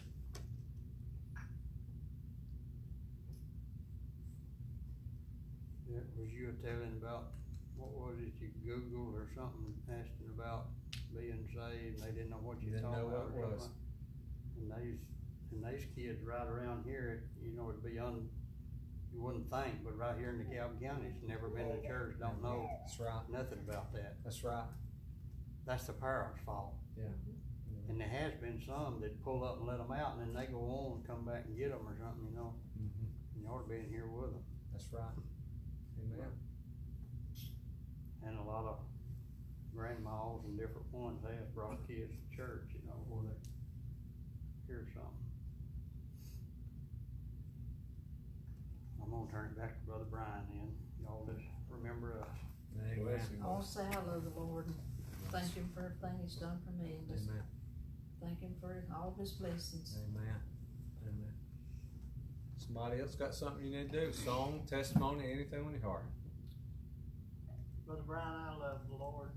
Yeah, 5.87 6.01
was 6.17 6.27
you 6.33 6.51
telling 6.65 6.97
about, 6.99 7.31
what 7.77 7.93
was 7.93 8.17
it, 8.19 8.33
you 8.41 8.49
Googled 8.65 9.15
or 9.15 9.24
something, 9.35 9.75
asking 9.91 10.31
about 10.33 10.67
being 11.13 11.43
saved, 11.51 11.99
and 11.99 12.03
they 12.03 12.11
didn't 12.15 12.29
know 12.31 12.41
what 12.41 12.61
you 12.63 12.71
Didn't 12.71 12.83
talking 12.87 12.99
know 12.99 13.05
what 13.07 13.27
about? 13.27 13.37
it 13.37 13.43
or 13.43 13.47
was. 13.51 13.61
something? 13.63 13.83
And 14.57 14.67
these, 14.71 14.99
and 15.51 15.61
these 15.63 15.85
kids 15.95 16.23
right 16.23 16.47
around 16.47 16.83
here, 16.87 17.27
you 17.43 17.51
know, 17.55 17.69
it'd 17.69 17.83
be 17.83 17.99
un, 17.99 18.27
you 19.13 19.21
wouldn't 19.21 19.49
think, 19.51 19.83
but 19.83 19.97
right 19.97 20.15
here 20.17 20.31
in 20.31 20.39
DeKalb 20.39 20.79
County, 20.81 21.07
it's 21.11 21.23
never 21.27 21.47
been 21.49 21.67
to 21.67 21.79
church, 21.87 22.15
don't 22.19 22.41
know 22.41 22.67
That's 22.81 22.99
right. 22.99 23.23
nothing 23.29 23.59
about 23.67 23.93
that. 23.93 24.15
That's 24.23 24.43
right. 24.43 24.67
That's 25.65 25.85
the 25.87 25.93
parents' 25.93 26.39
fault. 26.45 26.73
Yeah. 26.97 27.11
And 27.87 27.99
there 28.01 28.07
has 28.09 28.33
been 28.41 28.59
some 28.65 28.99
that 29.01 29.21
pull 29.23 29.43
up 29.43 29.59
and 29.59 29.67
let 29.67 29.77
them 29.77 29.91
out, 29.91 30.17
and 30.17 30.21
then 30.21 30.33
they 30.33 30.51
go 30.51 30.59
on 30.59 30.97
and 30.99 31.07
come 31.07 31.23
back 31.25 31.45
and 31.45 31.55
get 31.57 31.69
them 31.69 31.85
or 31.87 31.95
something, 31.99 32.25
you 32.27 32.35
know, 32.35 32.55
Mhm. 32.79 33.07
and 33.35 33.43
you 33.43 33.47
ought 33.47 33.61
to 33.63 33.69
be 33.69 33.75
in 33.77 33.89
here 33.89 34.07
with 34.07 34.31
them. 34.31 34.43
That's 34.71 34.91
right. 34.91 35.13
Amen. 36.01 36.31
And 38.25 38.39
a 38.39 38.41
lot 38.43 38.65
of 38.65 38.79
grandmas 39.75 40.41
and 40.47 40.57
different 40.57 40.87
ones 40.91 41.19
have 41.27 41.53
brought 41.53 41.85
kids 41.87 42.11
to 42.15 42.37
church, 42.37 42.71
you 42.71 42.79
know, 42.87 42.95
where 43.09 43.27
they 43.27 43.39
hear 44.67 44.87
something. 44.95 45.11
I'm 49.03 49.11
gonna 49.11 49.29
turn 49.29 49.51
it 49.51 49.59
back 49.59 49.77
to 49.77 49.85
Brother 49.85 50.07
Brian 50.09 50.47
then, 50.49 50.71
y'all 51.03 51.27
just 51.27 51.45
remember 51.69 52.23
us. 52.23 52.37
Amen. 52.79 53.05
Bless. 53.05 53.29
I 53.43 53.47
want 53.47 53.63
to 53.63 53.69
say 53.69 53.81
I 53.81 54.01
love 54.11 54.23
the 54.23 54.39
Lord 54.39 54.65
and 54.65 54.75
thank 55.31 55.53
Him 55.53 55.69
for 55.75 55.81
everything 55.85 56.19
He's 56.23 56.35
done 56.35 56.59
for 56.65 56.71
me 56.81 56.95
and 56.97 57.07
just 57.07 57.29
Amen. 57.29 57.43
thank 58.21 58.41
Him 58.41 58.55
for 58.59 58.83
all 58.95 59.13
of 59.13 59.19
His 59.19 59.31
blessings. 59.31 59.95
Amen. 60.09 60.35
Amen. 61.03 61.33
Somebody 62.57 63.01
else 63.01 63.15
got 63.15 63.35
something 63.35 63.63
you 63.63 63.77
need 63.77 63.91
to 63.91 64.07
do? 64.07 64.13
Song, 64.13 64.61
testimony, 64.67 65.31
anything 65.31 65.63
on 65.65 65.71
your 65.71 65.81
heart? 65.81 66.05
Brother 67.85 68.01
Brian, 68.07 68.25
I 68.25 68.57
love 68.57 68.79
the 68.89 68.95
Lord. 68.95 69.29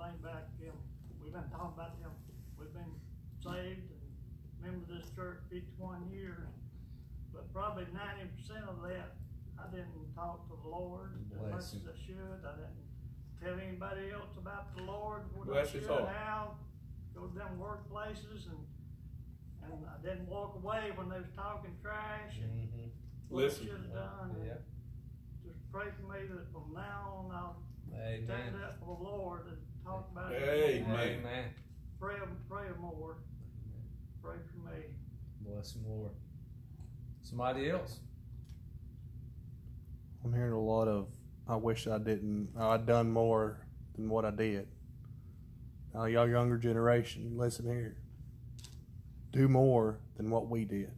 I 0.00 0.08
think 0.12 0.22
back, 0.22 0.44
you 0.60 0.68
know, 0.68 0.78
we've 1.22 1.32
been 1.32 1.48
talking 1.50 1.72
about, 1.74 1.96
you 1.98 2.04
know, 2.04 2.14
we've 2.58 2.72
been 2.72 2.92
saved 3.40 3.88
and 3.90 4.04
member 4.62 4.84
of 4.84 4.88
this 4.92 5.08
church 5.16 5.40
fifty-one 5.50 6.08
years. 6.12 6.48
But 7.32 7.52
probably 7.52 7.86
ninety 7.92 8.28
percent 8.36 8.64
of 8.68 8.80
that, 8.88 9.16
I 9.60 9.68
didn't 9.72 9.92
talk 10.14 10.48
to 10.48 10.54
the 10.62 10.68
Lord 10.68 11.16
as 11.20 11.28
much 11.36 11.50
Bless 11.52 11.74
as 11.74 11.84
I 11.88 11.96
should. 11.96 12.40
I 12.44 12.52
didn't 12.56 12.80
tell 13.40 13.56
anybody 13.60 14.12
else 14.12 14.32
about 14.36 14.76
the 14.76 14.82
Lord, 14.84 15.22
what 15.34 15.48
I 15.48 15.60
Bless 15.60 15.72
his 15.72 15.82
should 15.84 15.90
heart. 15.90 16.08
have. 16.12 16.48
Go 17.14 17.28
to 17.28 17.34
them 17.38 17.56
workplaces 17.56 18.44
and, 18.52 18.60
and 19.64 19.72
I 19.88 19.96
didn't 20.04 20.28
walk 20.28 20.56
away 20.62 20.92
when 20.96 21.08
they 21.08 21.16
was 21.16 21.32
talking 21.34 21.72
trash 21.82 22.36
and 22.44 22.52
Mm-hmm. 22.68 22.88
what 23.32 23.44
I 23.44 23.48
should 23.48 23.68
have 23.72 23.92
done. 23.92 24.36
Yeah. 24.44 24.60
Just 25.44 25.56
pray 25.72 25.86
for 25.96 26.12
me 26.12 26.28
that 26.28 26.52
from 26.52 26.72
now 26.76 27.24
on, 27.24 27.32
I'll 27.34 27.56
Amen. 27.96 28.24
stand 28.24 28.56
up 28.62 28.76
for 28.80 28.96
the 28.96 29.02
Lord 29.04 29.48
and 29.48 29.56
talk 29.86 30.08
about 30.10 30.32
it. 30.32 30.42
Amen. 30.42 30.90
Amen. 30.90 31.44
Pray, 32.00 32.16
pray 32.48 32.64
more. 32.80 33.18
Pray 34.22 34.36
for 34.50 34.68
me. 34.68 34.82
Bless 35.40 35.74
him, 35.74 35.82
Lord. 35.86 36.10
Somebody 37.22 37.70
else? 37.70 38.00
I'm 40.24 40.32
hearing 40.32 40.52
a 40.52 40.60
lot 40.60 40.88
of, 40.88 41.06
I 41.48 41.54
wish 41.56 41.86
I 41.86 41.98
didn't, 41.98 42.48
I'd 42.58 42.86
done 42.86 43.10
more 43.10 43.64
than 43.94 44.08
what 44.08 44.24
I 44.24 44.32
did. 44.32 44.66
Now, 45.94 46.06
y'all 46.06 46.28
younger 46.28 46.58
generation, 46.58 47.32
listen 47.36 47.66
here. 47.66 47.96
Do 49.30 49.48
more 49.48 50.00
than 50.16 50.30
what 50.30 50.48
we 50.48 50.64
did. 50.64 50.90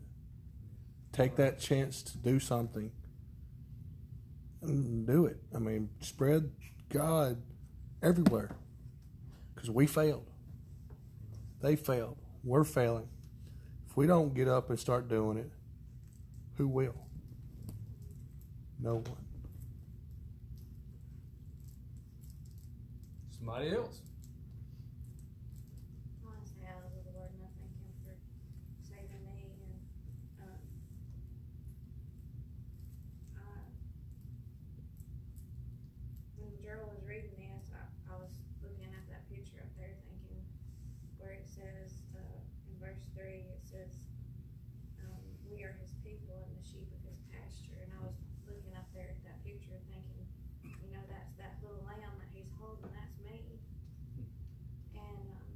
Take 1.13 1.37
that 1.37 1.61
chance 1.61 2.03
to 2.03 2.19
do 2.19 2.41
something 2.41 2.91
and 4.63 5.07
do 5.07 5.27
it. 5.27 5.37
I 5.55 5.59
mean, 5.59 5.91
spread 6.01 6.51
God 6.89 7.43
everywhere 8.03 8.51
because 9.59 9.73
we 9.73 9.89
failed. 9.89 10.31
They 11.61 11.75
failed. 11.75 12.17
We're 12.45 12.63
failing. 12.63 13.09
If 13.91 13.97
we 13.97 14.07
don't 14.07 14.33
get 14.33 14.47
up 14.47 14.71
and 14.71 14.79
start 14.79 15.09
doing 15.09 15.37
it, 15.37 15.51
who 16.57 16.69
will? 16.69 16.95
No 18.81 18.95
one. 18.95 19.25
Somebody 23.37 23.71
else? 23.71 24.01
I 26.23 26.29
want 26.29 26.45
to 26.45 26.51
say 26.53 26.63
I 26.71 26.75
love 26.79 26.95
the 27.03 27.19
Lord 27.19 27.31
and 27.35 27.43
I 27.43 27.51
thank 27.59 27.75
Him 27.83 27.91
for 28.07 28.15
saving 28.87 29.27
me 29.27 29.51
and, 29.51 30.47
um, 30.47 30.63
I, 33.35 33.43
when 36.39 36.55
Gerald 36.63 36.95
was 36.95 37.03
reading 37.03 37.35
this, 37.35 37.67
I, 37.75 37.83
I 38.15 38.17
was 38.19 38.31
looking 38.63 38.91
at 38.95 39.07
that 39.11 39.27
picture 39.31 39.59
up 39.63 39.71
there 39.79 39.95
thinking 40.07 40.43
where 41.19 41.35
it 41.35 41.47
says, 41.47 42.05
uh, 42.15 42.39
in 42.67 42.75
verse 42.79 43.07
three, 43.15 43.47
it 43.51 43.63
says, 43.63 44.07
um, 45.03 45.23
we 45.51 45.63
are 45.63 45.75
His 45.83 45.95
people 46.03 46.47
and 46.47 46.55
the 46.55 46.63
sheep 46.67 46.87
of 46.95 47.03
His 47.07 47.19
pasture, 47.31 47.79
and 47.83 47.91
I 47.99 48.01
was 48.07 48.19
looking 48.47 48.75
up 48.79 48.87
there 48.95 49.11
at 49.15 49.21
that 49.27 49.39
picture 49.47 49.79
thinking, 49.91 50.27
you 50.63 50.91
know, 50.95 51.03
that's 51.11 51.35
that 51.43 51.59
little 51.63 51.83
lamb 51.87 52.15
that 52.23 52.31
He's 52.31 52.51
holding, 52.59 52.91
that's 52.95 53.19
me. 53.23 53.59
And, 54.95 55.27
um, 55.35 55.51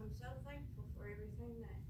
I'm 0.00 0.12
so 0.12 0.28
thankful 0.48 0.84
for 0.96 1.04
everything 1.08 1.60
that 1.64 1.80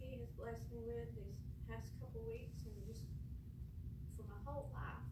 he 0.00 0.16
has 0.20 0.28
blessed 0.36 0.68
me 0.72 0.80
with 0.88 1.12
these 1.16 1.36
past 1.68 1.92
couple 2.00 2.24
weeks 2.24 2.64
and 2.64 2.76
just 2.88 3.04
for 4.16 4.24
my 4.28 4.40
whole 4.44 4.72
life. 4.72 5.04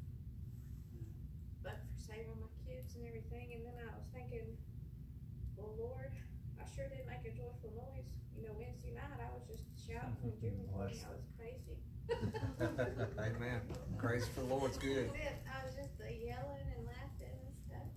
But 1.62 1.84
for 1.92 2.00
saving 2.00 2.36
my 2.40 2.52
kids 2.64 2.96
and 2.96 3.04
everything, 3.08 3.52
and 3.56 3.62
then 3.64 3.76
I 3.80 3.92
was 3.96 4.08
thinking, 4.12 4.44
well, 5.56 5.72
Lord, 5.78 6.12
I 6.58 6.64
sure 6.74 6.88
did 6.90 7.06
make 7.08 7.24
a 7.24 7.32
joyful 7.34 7.72
noise. 7.72 8.10
You 8.36 8.44
know, 8.44 8.54
Wednesday 8.58 8.92
night 8.92 9.18
I 9.22 9.30
was 9.32 9.46
just 9.48 9.64
shouting 9.86 10.16
and 10.22 10.32
jubilating. 10.40 10.68
Bless. 10.72 11.04
Was 11.08 11.28
crazy. 11.36 11.76
Amen. 13.18 13.60
Praise 13.98 14.26
for 14.28 14.40
the 14.40 14.46
Lord's 14.46 14.76
good. 14.78 15.08
That's 15.12 15.24
it. 15.24 15.36
I 15.48 15.64
was 15.64 15.74
just 15.74 16.00
uh, 16.00 16.08
yelling 16.08 16.68
and 16.76 16.84
laughing 16.86 17.32
and 17.40 17.54
stuff. 17.64 17.88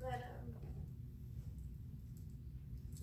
But 0.00 0.20
um, 0.24 0.48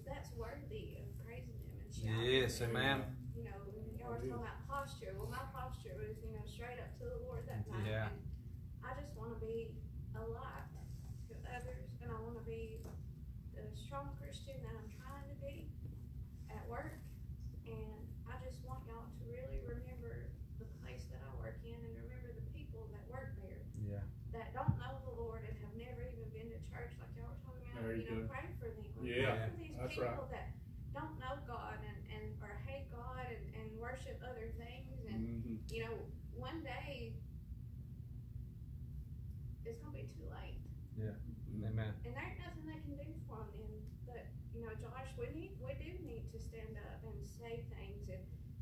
that's 0.06 0.30
worthy 0.38 1.02
of 1.02 1.06
praising 1.26 1.58
Him 1.66 1.78
and 1.82 1.90
shouting. 1.94 2.26
Yes, 2.26 2.62
and, 2.62 2.72
amen. 2.72 3.04
You 3.38 3.44
know, 3.46 3.58
y'all 3.98 4.10
were 4.14 4.22
talking 4.22 4.34
about 4.42 4.62
posture. 4.70 5.14
Well, 5.18 5.30
my 5.30 5.46
posture 5.54 5.94
was, 5.98 6.18
you 6.22 6.34
know, 6.34 6.46
straight 6.46 6.78
up 6.82 6.94
to 7.02 7.06
the 7.06 7.20
Lord 7.26 7.46
that 7.50 7.66
night. 7.70 7.86
Yeah. 7.86 8.10
And 8.10 8.22
I 8.86 8.94
just 8.98 9.14
want 9.18 9.34
to 9.34 9.40
be 9.42 9.74
a 10.18 10.22
light 10.22 10.70
to 11.30 11.34
others, 11.54 11.90
and 12.02 12.10
I 12.14 12.18
want 12.22 12.38
to 12.38 12.46
be 12.46 12.82
the 13.54 13.66
strong 13.78 14.14
Christian 14.22 14.58
that 14.66 14.74
I'm 14.78 14.90
trying 14.98 15.26
to 15.30 15.38
be 15.42 15.70
at 16.54 16.62
work. 16.70 17.02
And 17.66 18.06
I 18.30 18.38
just 18.46 18.62
want 18.62 18.86
y'all 18.86 19.10
to 19.10 19.22
really 19.26 19.58
remember 19.66 20.30
the 20.62 20.70
place 20.86 21.10
that 21.10 21.18
I 21.26 21.32
work 21.42 21.58
in 21.66 21.74
and 21.74 21.94
remember 21.98 22.30
the 22.30 22.46
people 22.54 22.86
that 22.94 23.02
work 23.10 23.34
there 23.42 23.66
Yeah. 23.82 24.06
that 24.38 24.54
don't 24.54 24.78
know 24.78 25.02
the 25.10 25.18
Lord 25.18 25.42
and 25.50 25.58
have 25.66 25.74
never 25.74 26.06
even 26.06 26.30
been 26.30 26.48
to 26.54 26.62
church, 26.70 26.94
like 27.02 27.10
y'all 27.18 27.34
were 27.34 27.42
talking 27.42 27.66
about. 27.74 27.90
There 27.90 27.98
you 27.98 28.06
know, 28.06 28.30
go. 28.30 28.32
pray 28.32 28.46
for 28.62 28.70
them. 28.70 28.86
Yeah, 29.02 29.34
pray 29.34 29.50
for 29.50 29.58
these 29.58 29.75
that's 29.86 29.98
people 30.12 30.28
that 30.32 30.50
don't 30.94 31.16
know 31.20 31.36
God 31.48 31.78
and, 31.84 32.00
and 32.14 32.26
or 32.42 32.58
hate 32.66 32.90
God 32.92 33.26
and, 33.30 33.44
and 33.62 33.68
worship 33.80 34.18
other 34.26 34.50
things. 34.58 34.98
And 35.10 35.22
Mhm. 35.44 35.60
you 35.72 35.84
know, 35.86 35.96
one 36.36 36.64
day 36.64 37.14
it's 39.66 39.80
gonna 39.82 39.94
be 39.98 40.08
too 40.14 40.28
late, 40.30 40.62
Amen. 41.66 41.94
and 42.06 42.14
there 42.14 42.24
ain't 42.24 42.40
nothing 42.40 42.66
they 42.66 42.80
can 42.86 42.96
do 42.98 43.10
for 43.28 43.38
them. 43.38 43.58
Then, 43.58 43.82
but 44.06 44.26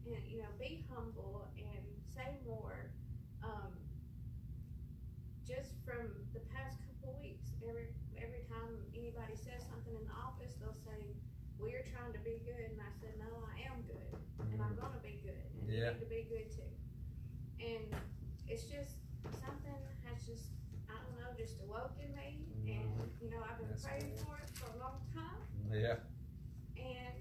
and 0.06 0.24
you 0.28 0.40
know, 0.44 0.52
be 0.60 0.84
humble 0.92 1.48
and 1.58 1.84
say 2.14 2.38
more. 2.46 2.92
Um, 3.44 3.72
just 5.48 5.76
from 5.84 6.12
the 6.34 6.40
past 6.52 6.80
couple 6.88 7.16
weeks, 7.20 7.52
every 7.68 7.92
every 8.20 8.44
time 8.48 8.80
anybody 8.96 9.36
says 9.36 9.64
something 9.68 9.96
in 9.96 10.06
the 10.08 10.16
office, 10.16 10.56
they'll 10.60 10.78
say, 10.88 11.16
"Well, 11.60 11.70
you're 11.72 11.88
trying 11.92 12.14
to 12.14 12.22
be 12.24 12.40
good," 12.46 12.72
and 12.72 12.80
I 12.80 12.92
said, 13.00 13.16
"No, 13.20 13.28
I 13.48 13.68
am 13.72 13.84
good, 13.84 14.12
and 14.52 14.62
I'm 14.62 14.76
gonna 14.76 15.00
be 15.04 15.20
good, 15.74 15.82
Yeah. 15.82 15.90
you 15.90 15.98
need 15.98 16.06
to 16.06 16.10
be 16.10 16.22
good 16.30 16.48
too." 16.54 16.72
And 17.60 17.86
it's 18.48 18.64
just 18.70 19.02
something 19.42 19.74
has 20.06 20.22
just 20.26 20.54
I 20.90 20.94
don't 21.02 21.18
know, 21.18 21.32
just 21.38 21.58
awoken 21.66 22.14
me, 22.14 22.46
and 22.70 22.86
you 23.22 23.30
know, 23.32 23.42
I've 23.42 23.58
been 23.58 23.70
That's 23.70 23.84
praying 23.84 24.14
good. 24.14 24.20
for 24.28 24.38
it 24.38 24.50
for 24.54 24.70
a 24.76 24.80
long 24.80 25.02
time. 25.16 25.42
Yeah. 25.72 25.98
And 26.78 27.18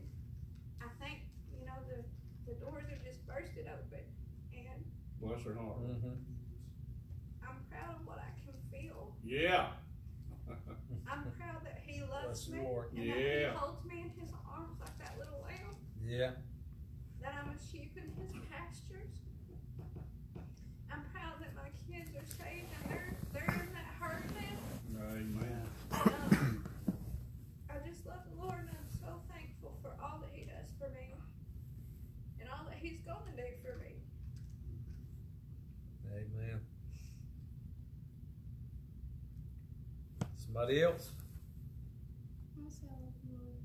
I 0.83 0.89
think, 1.01 1.21
you 1.57 1.65
know, 1.65 1.79
the, 1.89 2.03
the 2.45 2.59
doors 2.61 2.85
are 2.91 3.01
just 3.07 3.25
bursted 3.27 3.67
open. 3.71 4.05
And 4.53 4.85
Bless 5.21 5.45
her 5.45 5.55
heart. 5.55 5.79
Mm-hmm. 5.81 6.19
I'm 7.47 7.59
proud 7.71 7.95
of 8.01 8.07
what 8.07 8.19
I 8.19 8.29
can 8.45 8.55
feel. 8.71 9.15
Yeah. 9.25 9.69
I'm 11.09 11.31
proud 11.39 11.65
that 11.65 11.81
he 11.87 12.01
loves 12.03 12.45
Bless 12.45 12.49
me. 12.49 12.59
Lord. 12.67 12.93
And 12.93 13.09
that 13.09 13.17
he 13.17 13.45
holds 13.55 13.85
me 13.87 14.01
in 14.03 14.11
his 14.21 14.33
arms 14.53 14.77
like 14.81 14.99
that 14.99 15.17
little 15.19 15.41
lamb. 15.47 15.77
Yeah. 16.05 16.33
That 17.23 17.35
I'm 17.41 17.55
a 17.55 17.59
sheep 17.71 17.97
in 17.97 18.11
his 18.21 18.33
pastures. 18.51 19.15
I'm 20.91 21.05
proud 21.15 21.41
that 21.41 21.55
my 21.55 21.71
kids 21.89 22.11
are 22.11 22.27
saved 22.27 22.69
and 22.83 22.91
they're, 22.91 23.15
they're 23.33 23.55
in 23.65 23.73
that 23.73 23.89
herd 24.01 24.25
now. 24.35 24.59
Amen. 25.13 25.63
Um, 25.93 26.65
I 27.71 27.75
just 27.89 28.05
love 28.07 28.21
the 28.35 28.43
Lord 28.43 28.59
and 28.61 28.69
I'm 28.71 28.91
so 29.01 29.21
thankful 29.33 29.73
for 29.83 29.91
all 30.03 30.19
that 30.21 30.31
he 30.33 30.45
does 30.45 30.69
for 30.79 30.89
me. 30.91 31.15
And 32.41 32.49
all 32.51 32.65
that 32.69 32.77
he's 32.79 33.01
going 33.01 33.25
to 33.25 33.33
do 33.37 33.49
for 33.65 33.79
me. 33.79 33.95
Amen. 36.13 36.61
Somebody 40.53 40.83
else? 40.83 41.13
I'm 42.61 42.69
say 42.69 42.85
I 42.85 42.93
love 43.01 43.17
the 43.25 43.41
Lord. 43.41 43.57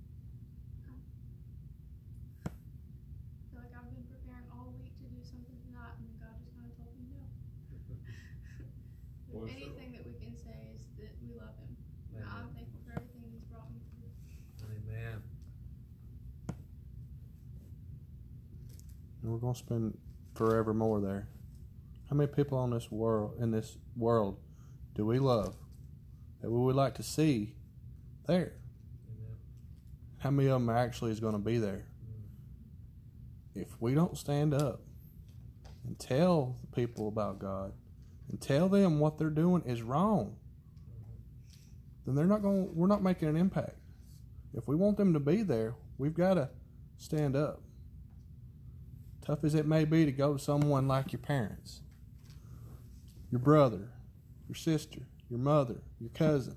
I 2.47 3.43
feel 3.51 3.59
like 3.59 3.75
I've 3.75 3.91
been 3.91 4.07
preparing 4.07 4.47
all 4.55 4.71
week 4.79 4.95
to 4.95 5.03
do 5.11 5.19
something 5.19 5.51
tonight, 5.67 5.99
and 5.99 6.07
God 6.15 6.39
just 6.39 6.55
kind 6.55 6.63
of 6.63 6.71
told 6.79 6.95
me 6.95 7.11
no. 7.11 7.27
Bless 9.35 9.51
Anything 9.51 9.99
that 9.99 10.07
we 10.07 10.15
can 10.15 10.31
say 10.39 10.55
is 10.71 10.87
that 10.95 11.11
we 11.19 11.35
love 11.35 11.59
Him. 11.59 11.75
And 12.15 12.23
I'm 12.23 12.55
thankful 12.55 12.79
for 12.87 12.95
everything 12.95 13.35
He's 13.35 13.43
brought 13.51 13.67
me 13.67 13.83
through. 13.91 14.07
Amen. 14.71 15.19
And 19.23 19.27
we're 19.27 19.43
gonna 19.43 19.59
spend 19.59 19.99
forever 20.35 20.73
more 20.73 21.01
there. 21.03 21.27
How 22.09 22.15
many 22.15 22.31
people 22.31 22.57
on 22.57 22.71
this 22.71 22.89
world 22.89 23.35
in 23.43 23.51
this 23.51 23.75
world 23.97 24.39
do 24.95 25.05
we 25.05 25.19
love 25.19 25.53
that 26.41 26.49
we 26.49 26.57
would 26.59 26.75
like 26.75 26.95
to 26.95 27.03
see 27.03 27.55
there? 28.27 28.53
Amen. 29.07 29.37
How 30.19 30.31
many 30.31 30.49
of 30.49 30.53
them 30.53 30.69
actually 30.69 31.11
is 31.11 31.19
going 31.19 31.33
to 31.33 31.39
be 31.39 31.57
there? 31.57 31.85
If 33.55 33.69
we 33.79 33.95
don't 33.95 34.17
stand 34.17 34.53
up 34.53 34.81
and 35.85 35.97
tell 35.97 36.57
the 36.61 36.67
people 36.75 37.07
about 37.07 37.39
God 37.39 37.73
and 38.29 38.39
tell 38.39 38.69
them 38.69 38.99
what 38.99 39.17
they're 39.17 39.29
doing 39.29 39.63
is 39.65 39.81
wrong, 39.81 40.35
then 42.05 42.15
they're 42.15 42.25
not 42.25 42.41
going. 42.41 42.73
We're 42.75 42.87
not 42.87 43.03
making 43.03 43.27
an 43.27 43.35
impact. 43.35 43.77
If 44.53 44.67
we 44.67 44.75
want 44.75 44.97
them 44.97 45.13
to 45.13 45.19
be 45.19 45.43
there, 45.43 45.75
we've 45.97 46.13
got 46.13 46.35
to 46.35 46.49
stand 46.97 47.35
up. 47.35 47.61
Tough 49.25 49.43
as 49.43 49.55
it 49.55 49.65
may 49.65 49.83
be 49.83 50.05
to 50.05 50.11
go 50.11 50.33
to 50.33 50.39
someone 50.39 50.87
like 50.87 51.11
your 51.11 51.19
parents, 51.19 51.81
your 53.29 53.39
brother, 53.39 53.89
your 54.47 54.55
sister, 54.55 55.01
your 55.29 55.39
mother, 55.39 55.81
your 55.99 56.09
cousin, 56.11 56.55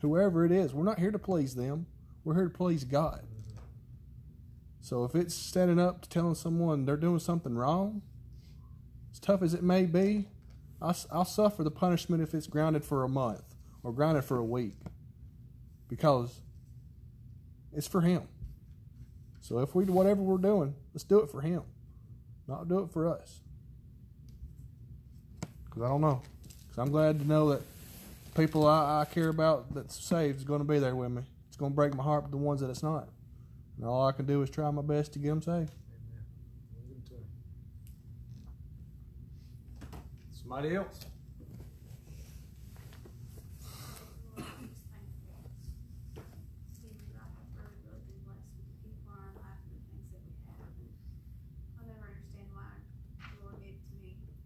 whoever 0.00 0.44
it 0.44 0.52
is. 0.52 0.74
We're 0.74 0.84
not 0.84 0.98
here 0.98 1.10
to 1.10 1.18
please 1.18 1.54
them. 1.54 1.86
We're 2.24 2.34
here 2.34 2.44
to 2.44 2.50
please 2.50 2.84
God. 2.84 3.22
So 4.80 5.04
if 5.04 5.14
it's 5.14 5.34
standing 5.34 5.78
up 5.78 6.02
to 6.02 6.08
telling 6.08 6.34
someone 6.34 6.84
they're 6.84 6.96
doing 6.96 7.20
something 7.20 7.54
wrong, 7.54 8.02
as 9.12 9.20
tough 9.20 9.42
as 9.42 9.54
it 9.54 9.62
may 9.62 9.84
be, 9.84 10.28
I'll, 10.80 10.96
I'll 11.10 11.24
suffer 11.24 11.62
the 11.62 11.70
punishment 11.70 12.22
if 12.22 12.34
it's 12.34 12.46
grounded 12.46 12.84
for 12.84 13.04
a 13.04 13.08
month 13.08 13.44
or 13.82 13.92
grounded 13.92 14.24
for 14.24 14.38
a 14.38 14.44
week 14.44 14.74
because 15.88 16.40
it's 17.72 17.86
for 17.86 18.00
Him. 18.00 18.22
So 19.40 19.60
if 19.60 19.74
we 19.74 19.84
do 19.84 19.92
whatever 19.92 20.20
we're 20.22 20.38
doing, 20.38 20.74
let's 20.92 21.04
do 21.04 21.20
it 21.20 21.30
for 21.30 21.40
Him, 21.40 21.62
not 22.48 22.68
do 22.68 22.80
it 22.80 22.90
for 22.90 23.08
us. 23.08 23.40
Because 25.64 25.82
I 25.82 25.88
don't 25.88 26.00
know. 26.00 26.22
Because 26.68 26.78
I'm 26.78 26.90
glad 26.90 27.20
to 27.20 27.26
know 27.26 27.50
that 27.50 27.62
people 28.34 28.66
I, 28.66 29.02
I 29.02 29.04
care 29.04 29.28
about 29.28 29.74
that's 29.74 30.02
saved 30.02 30.38
is 30.38 30.44
going 30.44 30.60
to 30.60 30.64
be 30.66 30.78
there 30.78 30.94
with 30.94 31.10
me. 31.10 31.22
It's 31.48 31.56
going 31.56 31.72
to 31.72 31.76
break 31.76 31.94
my 31.94 32.02
heart 32.02 32.22
with 32.22 32.30
the 32.32 32.38
ones 32.38 32.60
that 32.60 32.70
it's 32.70 32.82
not. 32.82 33.08
And 33.76 33.86
all 33.86 34.06
I 34.06 34.12
can 34.12 34.26
do 34.26 34.42
is 34.42 34.50
try 34.50 34.70
my 34.70 34.82
best 34.82 35.12
to 35.14 35.18
get 35.18 35.28
them 35.28 35.42
saved. 35.42 35.52
Amen. 35.52 36.24
Somebody 40.32 40.76
else? 40.76 41.06
Lord, 44.36 44.48
I'm 44.48 44.68
just 44.68 44.84
thankful. 44.92 45.44
Steve 46.72 46.96
and 46.96 47.16
I 47.16 47.24
have 47.24 47.48
really, 47.52 47.80
really 47.84 48.04
been 48.08 48.20
blessed 48.24 48.48
with 48.56 48.64
the 48.68 48.76
people 48.80 49.12
in 49.12 49.18
our 49.20 49.34
life 49.40 49.60
and 49.64 49.76
the 49.76 49.84
things 49.92 50.08
that 50.12 50.22
we 50.24 50.32
have. 50.48 50.72
And 50.72 50.88
I'll 51.80 51.88
never 51.88 52.04
understand 52.08 52.48
why 52.52 52.80
the 52.80 53.44
Lord 53.44 53.56
gave 53.60 53.76
it 53.76 53.84
to 53.92 53.94
me. 54.00 54.16
Because 54.20 54.40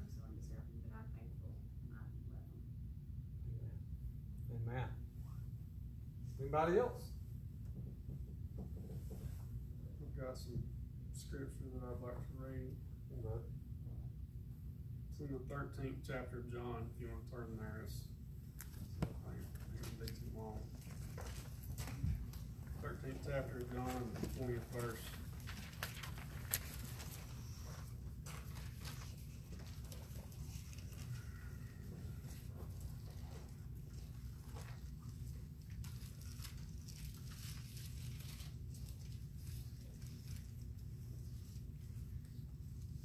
I'm 0.00 0.08
so 0.12 0.20
undeserving, 0.24 0.80
but 0.84 0.92
I'm 1.00 1.08
thankful 1.16 1.52
and 1.52 1.92
I 1.96 2.02
love 2.32 2.44
Him. 2.52 2.64
Amen. 4.56 4.88
Anybody 6.54 6.80
else? 6.80 7.04
I've 10.02 10.22
got 10.22 10.36
some 10.36 10.62
scripture 11.14 11.64
that 11.72 11.82
I'd 11.82 12.02
like 12.04 12.14
to 12.14 12.36
read. 12.36 12.76
It's 15.08 15.20
in 15.20 15.32
the 15.32 15.38
thirteenth 15.48 15.96
chapter 16.06 16.40
of 16.40 16.52
John, 16.52 16.90
if 16.94 17.00
you 17.00 17.08
wanna 17.08 17.46
turn 17.46 17.56
there, 17.58 17.80
it's, 17.86 18.00
I 19.00 19.06
think 19.32 19.40
it 19.80 19.86
won't 19.86 20.00
be 20.00 20.06
too 20.08 20.30
long. 20.36 20.60
Thirteenth 22.82 23.22
chapter 23.24 23.56
of 23.56 23.72
John, 23.72 24.10
the 24.20 24.26
twentieth 24.38 24.66
verse. 24.74 25.00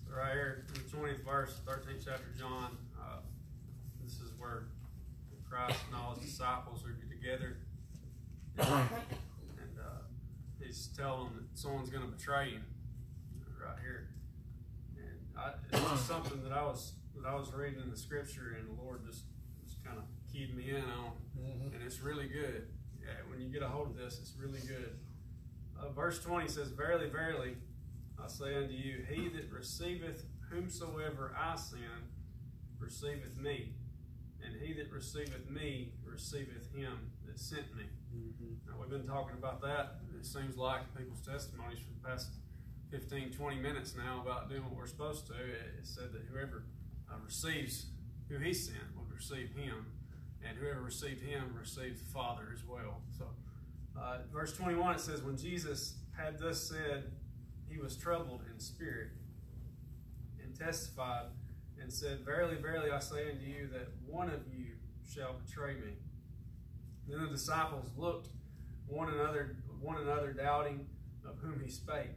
So 0.07 0.13
right 0.15 0.33
here, 0.33 0.65
in 0.67 0.73
the 0.73 0.79
twentieth 0.89 1.16
verse, 1.27 1.59
thirteenth 1.65 2.03
chapter 2.05 2.29
of 2.31 2.39
John, 2.39 2.77
uh, 2.97 3.19
this 4.01 4.13
is 4.13 4.31
where 4.39 4.67
Christ 5.49 5.77
and 5.87 6.01
all 6.01 6.15
his 6.15 6.31
disciples 6.31 6.85
are 6.85 6.95
together. 7.09 7.57
And, 8.57 9.77
uh, 9.77 10.03
he's 10.63 10.89
telling 10.97 11.25
them 11.25 11.47
that 11.51 11.59
someone's 11.59 11.89
gonna 11.89 12.07
betray 12.07 12.51
him, 12.51 12.63
right 13.61 13.77
here. 13.81 14.07
And 14.97 15.19
I, 15.37 15.51
it's 15.73 16.01
something 16.01 16.41
that 16.43 16.53
I 16.53 16.63
was, 16.63 16.93
that 17.15 17.27
I 17.27 17.35
was 17.35 17.53
reading 17.53 17.81
in 17.83 17.91
the 17.91 17.97
scripture 17.97 18.55
and 18.57 18.69
the 18.69 18.81
Lord 18.81 19.05
just, 19.05 19.25
just 19.65 19.83
kinda 19.83 20.03
keyed 20.31 20.55
me 20.55 20.69
in 20.69 20.83
on. 20.83 21.11
Mm-hmm. 21.37 21.75
And 21.75 21.83
it's 21.83 21.99
really 21.99 22.27
good. 22.27 22.67
Yeah, 23.01 23.13
when 23.29 23.41
you 23.41 23.49
get 23.49 23.63
a 23.63 23.67
hold 23.67 23.87
of 23.87 23.97
this, 23.97 24.17
it's 24.19 24.33
really 24.41 24.59
good. 24.61 24.97
Uh, 25.77 25.89
verse 25.89 26.19
20 26.19 26.47
says, 26.47 26.69
Verily, 26.69 27.09
verily, 27.09 27.57
I 28.17 28.27
say 28.27 28.55
unto 28.55 28.73
you, 28.73 29.05
he 29.09 29.29
that 29.29 29.51
receiveth 29.51 30.25
whomsoever 30.49 31.35
I 31.37 31.55
send 31.55 32.11
receiveth 32.79 33.37
me, 33.37 33.73
and 34.43 34.55
he 34.61 34.73
that 34.73 34.91
receiveth 34.91 35.49
me 35.49 35.93
receiveth 36.05 36.73
him 36.73 37.11
that 37.25 37.39
sent 37.39 37.75
me. 37.75 37.83
Now, 38.67 38.73
we've 38.79 38.89
been 38.89 39.07
talking 39.07 39.37
about 39.37 39.61
that. 39.61 39.97
It 40.17 40.25
seems 40.25 40.57
like 40.57 40.81
people's 40.95 41.21
testimonies 41.21 41.79
for 41.79 41.93
the 41.93 42.07
past 42.07 42.31
15, 42.91 43.31
20 43.31 43.57
minutes 43.57 43.95
now 43.95 44.21
about 44.21 44.49
doing 44.49 44.63
what 44.63 44.75
we're 44.75 44.87
supposed 44.87 45.27
to. 45.27 45.33
It 45.33 45.83
said 45.83 46.11
that 46.13 46.23
whoever 46.31 46.63
uh, 47.11 47.15
receives 47.25 47.87
who 48.29 48.37
he 48.37 48.53
sent 48.53 48.95
would 48.97 49.13
receive 49.13 49.51
him, 49.55 49.85
and 50.47 50.57
whoever 50.57 50.81
received 50.81 51.21
him 51.21 51.55
received 51.59 51.99
the 51.99 52.11
Father 52.11 52.49
as 52.53 52.63
well. 52.65 53.01
So, 53.17 53.25
uh, 53.99 54.19
verse 54.31 54.53
21 54.53 54.95
it 54.95 54.99
says, 54.99 55.21
When 55.21 55.37
Jesus 55.37 55.95
had 56.17 56.39
thus 56.39 56.61
said, 56.63 57.11
he 57.69 57.77
was 57.77 57.95
troubled 57.97 58.41
in 58.51 58.59
spirit 58.59 59.09
testified 60.57 61.27
and 61.81 61.91
said, 61.91 62.19
Verily, 62.25 62.55
verily, 62.55 62.91
I 62.91 62.99
say 62.99 63.31
unto 63.31 63.45
you 63.45 63.67
that 63.73 63.87
one 64.05 64.29
of 64.29 64.41
you 64.51 64.73
shall 65.07 65.35
betray 65.45 65.73
me. 65.73 65.93
Then 67.07 67.23
the 67.23 67.29
disciples 67.29 67.91
looked 67.95 68.29
one 68.87 69.09
another, 69.09 69.57
one 69.79 70.01
another, 70.01 70.33
doubting 70.33 70.87
of 71.25 71.37
whom 71.39 71.61
he 71.63 71.69
spake. 71.69 72.11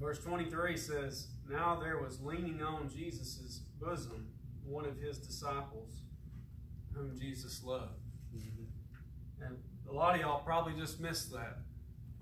Verse 0.00 0.18
23 0.22 0.76
says, 0.76 1.28
Now 1.48 1.78
there 1.80 1.98
was 1.98 2.20
leaning 2.20 2.62
on 2.62 2.88
Jesus' 2.88 3.62
bosom 3.80 4.28
one 4.64 4.84
of 4.84 4.98
his 4.98 5.18
disciples 5.18 6.02
whom 6.94 7.18
Jesus 7.18 7.62
loved. 7.64 8.00
Mm-hmm. 8.34 9.44
And 9.44 9.58
a 9.88 9.92
lot 9.92 10.14
of 10.14 10.20
y'all 10.20 10.42
probably 10.42 10.74
just 10.74 11.00
missed 11.00 11.32
that. 11.32 11.58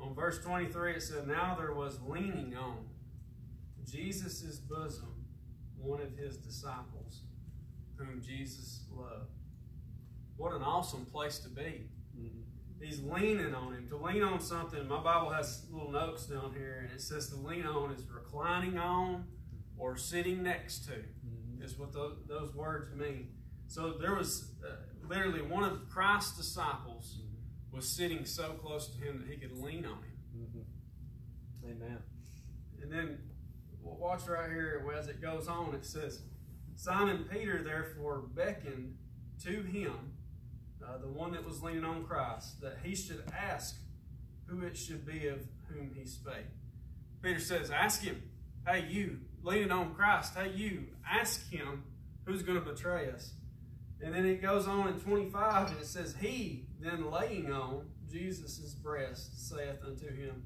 On 0.00 0.14
verse 0.14 0.38
23, 0.38 0.94
it 0.94 1.03
said, 1.03 1.27
Now 1.27 1.57
there 1.59 1.72
was 1.72 2.00
leaning 2.07 2.57
on 2.57 2.87
Jesus' 3.90 4.59
bosom 4.59 5.25
one 5.85 6.01
of 6.01 6.16
his 6.16 6.37
disciples 6.38 7.20
whom 7.97 8.20
Jesus 8.23 8.85
loved. 8.90 9.31
What 10.37 10.53
an 10.53 10.62
awesome 10.62 11.05
place 11.07 11.38
to 11.40 11.49
be. 11.49 11.88
Mm-hmm. 12.18 12.40
He's 12.81 13.01
leaning 13.01 13.55
on 13.55 13.75
him. 13.75 13.87
To 13.88 13.97
lean 13.97 14.23
on 14.23 14.40
something, 14.40 14.87
my 14.88 15.03
Bible 15.03 15.31
has 15.31 15.64
little 15.70 15.92
notes 15.92 16.27
down 16.27 16.53
here, 16.57 16.81
and 16.83 16.92
it 16.92 17.01
says 17.01 17.29
to 17.31 17.37
lean 17.37 17.66
on 17.66 17.92
is 17.92 18.03
reclining 18.12 18.79
on 18.79 19.25
or 19.79 19.97
sitting 19.97 20.42
next 20.42 20.87
to, 20.87 20.92
mm-hmm. 20.92 21.62
is 21.62 21.79
what 21.79 21.92
those, 21.92 22.16
those 22.27 22.55
words 22.55 22.94
mean. 22.94 23.29
So 23.68 23.92
there 23.92 24.14
was 24.14 24.51
uh, 24.66 24.75
literally 25.09 25.42
one 25.42 25.64
of 25.64 25.88
Christ's 25.88 26.37
disciples 26.37 27.18
mm-hmm. 27.18 27.77
was 27.77 27.88
sitting 27.88 28.25
so 28.25 28.51
close 28.53 28.88
to 28.88 29.05
him 29.05 29.18
that 29.18 29.33
he 29.33 29.37
could 29.37 29.57
lean 29.57 29.85
on 29.85 29.99
him. 29.99 30.64
Amen. 31.64 31.99
And 32.83 32.92
then 32.92 33.18
watch 33.85 34.27
right 34.27 34.51
here 34.51 34.85
as 34.97 35.09
it 35.09 35.20
goes 35.20 35.49
on. 35.49 35.75
It 35.75 35.85
says, 35.85 36.23
Simon 36.77 37.25
Peter 37.31 37.62
therefore 37.62 38.23
beckoned 38.35 38.97
to 39.44 39.62
him, 39.62 40.12
uh, 40.85 40.99
the 40.99 41.09
one 41.09 41.33
that 41.33 41.44
was 41.44 41.62
leaning 41.62 41.85
on 41.85 42.05
Christ, 42.05 42.61
that 42.61 42.79
he 42.83 42.94
should 42.94 43.23
ask 43.33 43.77
who 44.47 44.62
it 44.62 44.77
should 44.77 45.07
be 45.07 45.29
of 45.29 45.40
whom 45.68 45.92
he 45.94 46.07
spake. 46.07 46.47
Peter 47.23 47.40
says, 47.40 47.70
Ask 47.70 48.03
him, 48.03 48.23
hey, 48.66 48.87
you, 48.88 49.20
leaning 49.42 49.70
on 49.70 49.94
Christ, 49.94 50.35
hey, 50.37 50.51
you, 50.55 50.85
ask 51.11 51.51
him 51.51 51.85
who's 52.25 52.42
going 52.42 52.62
to 52.62 52.64
betray 52.64 53.11
us. 53.11 53.33
And 54.03 54.14
then 54.14 54.27
it 54.27 54.42
goes 54.42 54.66
on 54.66 54.88
in 54.88 55.01
25 55.01 55.70
and 55.70 55.81
it 55.81 55.87
says, 55.87 56.14
He 56.20 56.66
then 56.81 57.11
laying 57.11 57.51
on 57.51 57.87
Jesus' 58.11 58.75
breast 58.75 59.49
saith 59.49 59.79
unto 59.87 60.09
him, 60.09 60.42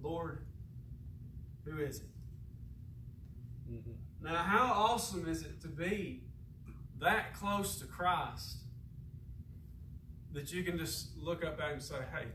Lord, 0.00 0.44
who 1.64 1.78
is 1.78 1.98
it? 1.98 2.06
Now, 4.22 4.36
how 4.36 4.72
awesome 4.72 5.28
is 5.28 5.42
it 5.42 5.60
to 5.62 5.68
be 5.68 6.22
that 7.00 7.34
close 7.34 7.78
to 7.78 7.86
Christ 7.86 8.58
that 10.32 10.52
you 10.52 10.62
can 10.64 10.76
just 10.76 11.16
look 11.16 11.44
up 11.44 11.60
at 11.60 11.66
him 11.68 11.72
and 11.74 11.82
say, 11.82 11.96
hey, 12.12 12.26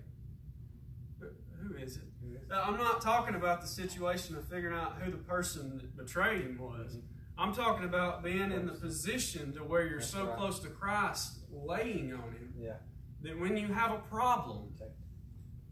who 1.62 1.76
is 1.76 1.98
it? 1.98 2.04
Now, 2.50 2.63
I'm 2.63 2.78
not 2.78 3.02
talking 3.02 3.36
about 3.36 3.62
the 3.62 3.67
situation 3.67 4.36
of 4.36 4.48
figuring 4.48 4.76
out 4.76 4.96
who 5.02 5.12
the 5.12 5.17
person 5.17 5.78
that 5.78 5.96
betrayed 5.98 6.41
him 6.41 6.58
was. 6.58 6.98
I'm 7.38 7.54
talking 7.54 7.86
about 7.86 8.24
being 8.24 8.52
in 8.52 8.65
the 8.65 8.74
position 8.74 9.54
to 9.54 9.60
where 9.60 9.86
you're 9.88 10.00
That's 10.00 10.12
so 10.12 10.26
right. 10.28 10.38
close 10.38 10.60
to 10.62 10.67
Christ, 10.69 11.39
laying 11.52 12.13
on 12.13 12.32
him, 12.34 12.54
Yeah. 12.58 12.74
that 13.22 13.38
when 13.39 13.58
you 13.58 13.67
have 13.67 13.91
a 13.91 13.98
problem, 14.10 14.74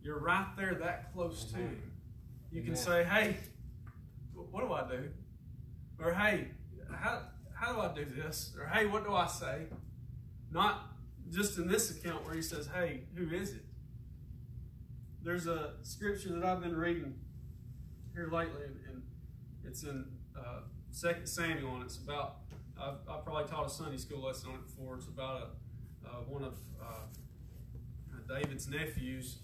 you're 0.02 0.20
right 0.20 0.48
there 0.58 0.76
that 0.76 1.14
close 1.14 1.46
to 1.52 1.58
Amen. 1.58 1.70
him. 1.70 1.92
You 2.52 2.64
can 2.64 2.76
say, 2.76 3.04
hey, 3.04 3.38
what 4.34 4.62
do 4.68 4.74
I 4.74 4.90
do? 4.90 5.10
Or 6.04 6.14
hey, 6.14 6.48
how, 6.92 7.22
how 7.54 7.74
do 7.74 7.80
I 7.82 7.94
do 7.94 8.06
this? 8.06 8.54
Or 8.60 8.66
hey, 8.68 8.86
what 8.88 9.06
do 9.06 9.14
I 9.14 9.28
say? 9.28 9.68
Not 10.52 10.92
just 11.30 11.58
in 11.58 11.68
this 11.68 11.92
account 11.92 12.26
where 12.26 12.34
he 12.34 12.42
says, 12.42 12.68
hey, 12.74 13.04
who 13.16 13.30
is 13.34 13.52
it? 13.52 13.66
There's 15.24 15.48
a 15.48 15.74
scripture 15.84 16.30
that 16.30 16.44
I've 16.44 16.62
been 16.62 16.76
reading 16.76 17.14
here 18.14 18.30
lately, 18.32 18.64
and 18.88 19.04
it's 19.64 19.84
in 19.84 20.06
uh, 20.38 20.62
2 21.00 21.26
Samuel, 21.26 21.76
and 21.76 21.84
it's 21.84 21.98
about, 21.98 22.38
I've, 22.82 22.96
I've 23.08 23.24
probably 23.24 23.46
taught 23.46 23.68
a 23.68 23.70
Sunday 23.70 23.98
school 23.98 24.24
lesson 24.24 24.50
on 24.50 24.56
it 24.56 24.66
before. 24.66 24.96
It's 24.96 25.08
about 25.08 25.52
a, 26.04 26.10
uh, 26.10 26.12
one 26.28 26.44
of 26.44 26.56
uh, 26.82 27.06
David's 28.28 28.68
nephews 28.68 29.40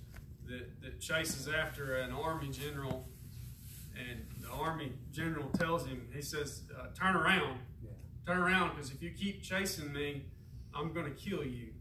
that, 0.47 0.81
that 0.81 0.99
chases 0.99 1.47
after 1.47 1.97
an 1.97 2.11
army 2.11 2.49
general, 2.49 3.07
and 4.09 4.25
the 4.41 4.49
army 4.49 4.93
general 5.11 5.49
tells 5.49 5.85
him, 5.85 6.07
he 6.13 6.21
says, 6.21 6.63
uh, 6.77 6.87
"Turn 6.93 7.15
around, 7.15 7.59
Yeah. 7.83 7.91
turn 8.25 8.37
around, 8.39 8.75
because 8.75 8.91
if 8.91 9.01
you 9.01 9.11
keep 9.11 9.41
chasing 9.41 9.91
me, 9.91 10.25
I'm 10.73 10.93
going 10.93 11.05
to 11.05 11.17
kill 11.29 11.43
you." 11.45 11.73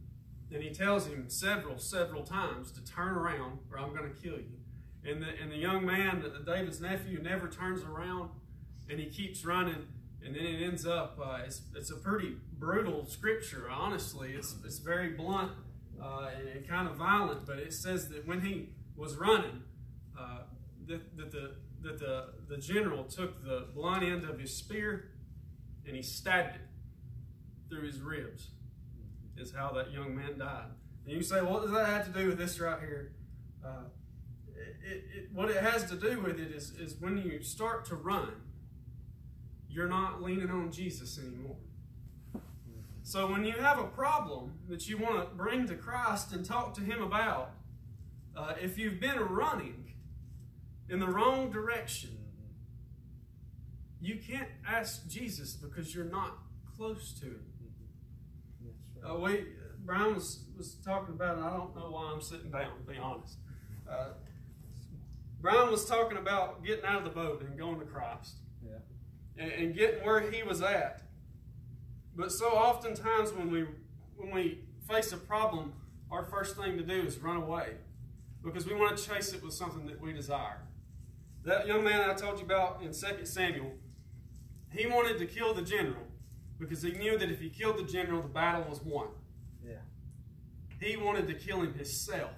And 0.53 0.63
he 0.63 0.71
tells 0.71 1.07
him 1.07 1.29
several, 1.29 1.79
several 1.79 2.23
times 2.23 2.71
to 2.73 2.85
turn 2.85 3.15
around, 3.15 3.59
or 3.71 3.79
I'm 3.79 3.95
going 3.95 4.13
to 4.13 4.21
kill 4.21 4.39
you. 4.39 4.59
And 5.05 5.23
the 5.23 5.29
and 5.41 5.51
the 5.51 5.57
young 5.57 5.85
man, 5.85 6.25
David's 6.45 6.81
nephew, 6.81 7.21
never 7.21 7.49
turns 7.49 7.83
around, 7.83 8.31
and 8.89 8.99
he 9.01 9.07
keeps 9.07 9.45
running. 9.45 9.87
And 10.25 10.35
then 10.35 10.45
it 10.45 10.63
ends 10.63 10.85
up. 10.87 11.19
Uh, 11.23 11.39
it's, 11.45 11.63
it's 11.77 11.91
a 11.91 11.97
pretty 11.97 12.37
brutal 12.59 13.07
scripture. 13.07 13.69
Honestly, 13.71 14.33
it's 14.33 14.55
it's 14.65 14.79
very 14.79 15.11
blunt 15.11 15.53
uh, 16.03 16.31
and, 16.37 16.49
and 16.49 16.69
kind 16.69 16.89
of 16.89 16.97
violent. 16.97 17.47
But 17.47 17.59
it 17.59 17.73
says 17.73 18.09
that 18.09 18.27
when 18.27 18.41
he 18.41 18.71
was 18.97 19.17
running, 19.17 19.63
uh, 20.19 20.41
that, 20.89 21.17
that 21.17 21.31
the 21.31 21.53
that 21.83 21.99
the 21.99 22.35
the 22.49 22.57
general 22.57 23.05
took 23.05 23.45
the 23.45 23.69
blunt 23.75 24.03
end 24.03 24.25
of 24.25 24.39
his 24.39 24.57
spear 24.57 25.11
and 25.87 25.95
he 25.97 26.03
stabbed 26.03 26.57
it 26.57 26.63
through 27.69 27.87
his 27.87 28.01
ribs. 28.01 28.51
Is 29.37 29.53
how 29.53 29.71
that 29.73 29.93
young 29.93 30.17
man 30.17 30.39
died. 30.39 30.71
And 31.05 31.15
you 31.15 31.23
say, 31.23 31.43
what 31.43 31.63
does 31.63 31.71
that 31.73 31.87
have 31.87 32.13
to 32.13 32.19
do 32.19 32.29
with 32.29 32.39
this 32.39 32.59
right 32.59 32.81
here? 32.81 33.13
Uh, 33.65 33.85
it, 34.57 35.05
it, 35.15 35.29
what 35.33 35.51
it 35.51 35.63
has 35.63 35.85
to 35.91 35.97
do 35.97 36.21
with 36.21 36.41
it 36.41 36.51
is, 36.51 36.71
is 36.73 36.97
when 36.99 37.19
you 37.19 37.43
start 37.43 37.85
to 37.87 37.97
run, 37.97 38.33
you're 39.69 39.89
not 39.89 40.23
leaning 40.23 40.51
on 40.51 40.73
Jesus 40.73 41.19
anymore. 41.19 41.57
So 43.03 43.31
when 43.31 43.45
you 43.45 43.53
have 43.53 43.79
a 43.79 43.85
problem 43.85 44.55
that 44.69 44.89
you 44.89 44.99
want 44.99 45.21
to 45.21 45.35
bring 45.37 45.69
to 45.69 45.77
Christ 45.77 46.33
and 46.33 46.45
talk 46.45 46.75
to 46.75 46.81
Him 46.81 47.03
about, 47.03 47.53
uh, 48.37 48.55
if 48.61 48.79
you've 48.79 48.99
been 48.99 49.21
running 49.21 49.86
in 50.89 51.01
the 51.01 51.07
wrong 51.09 51.51
direction, 51.51 52.11
you 54.01 54.19
can't 54.19 54.49
ask 54.69 55.09
Jesus 55.09 55.55
because 55.55 55.95
you're 55.95 56.05
not 56.05 56.39
close 56.77 57.13
to 57.21 57.27
Him. 57.27 57.41
Right. 58.63 59.11
Uh, 59.11 59.19
we 59.19 59.47
Brian 59.85 60.15
was, 60.15 60.45
was 60.57 60.75
talking 60.85 61.15
about, 61.15 61.37
and 61.37 61.47
I 61.47 61.51
don't 61.51 61.75
know 61.77 61.91
why 61.91 62.11
I'm 62.13 62.21
sitting 62.21 62.51
down. 62.51 62.77
To 62.77 62.93
be 62.93 62.99
honest, 62.99 63.39
uh, 63.91 64.09
Brian 65.41 65.71
was 65.71 65.85
talking 65.87 66.19
about 66.19 66.65
getting 66.65 66.85
out 66.85 66.99
of 66.99 67.05
the 67.05 67.11
boat 67.11 67.43
and 67.43 67.57
going 67.57 67.79
to 67.79 67.87
Christ, 67.87 68.37
Yeah. 68.65 68.79
and, 69.39 69.53
and 69.53 69.75
getting 69.75 70.05
where 70.05 70.21
he 70.21 70.43
was 70.43 70.61
at. 70.63 71.03
But 72.17 72.33
so 72.33 72.47
oftentimes 72.47 73.33
when 73.33 73.51
we 73.51 73.67
when 74.17 74.31
we 74.33 74.61
face 74.89 75.13
a 75.13 75.17
problem, 75.19 75.73
our 76.11 76.25
first 76.25 76.57
thing 76.57 76.77
to 76.79 76.83
do 76.83 76.95
is 77.03 77.19
run 77.19 77.37
away 77.37 77.75
because 78.43 78.67
we 78.67 78.75
want 78.75 78.97
to 78.97 79.05
chase 79.05 79.33
it 79.33 79.43
with 79.43 79.53
something 79.53 79.87
that 79.87 80.01
we 80.01 80.13
desire. 80.13 80.61
That 81.47 81.69
young 81.69 81.85
man 81.85 82.11
I 82.11 82.15
told 82.15 82.41
you 82.41 82.45
about 82.45 82.83
in 82.83 82.89
2 82.89 83.25
Samuel, 83.25 83.73
he 84.73 84.87
wanted 84.89 85.17
to 85.19 85.27
kill 85.27 85.55
the 85.55 85.63
general 85.63 86.03
because 86.59 86.83
he 86.83 86.91
knew 86.91 87.17
that 87.17 87.31
if 87.31 87.39
he 87.41 87.49
killed 87.49 87.79
the 87.79 87.85
general, 87.85 88.21
the 88.21 88.29
battle 88.29 88.67
was 88.69 88.83
won. 88.83 89.07
Yeah. 89.65 89.75
He 90.81 90.97
wanted 90.97 91.29
to 91.29 91.35
kill 91.35 91.61
him 91.61 91.73
himself. 91.73 92.33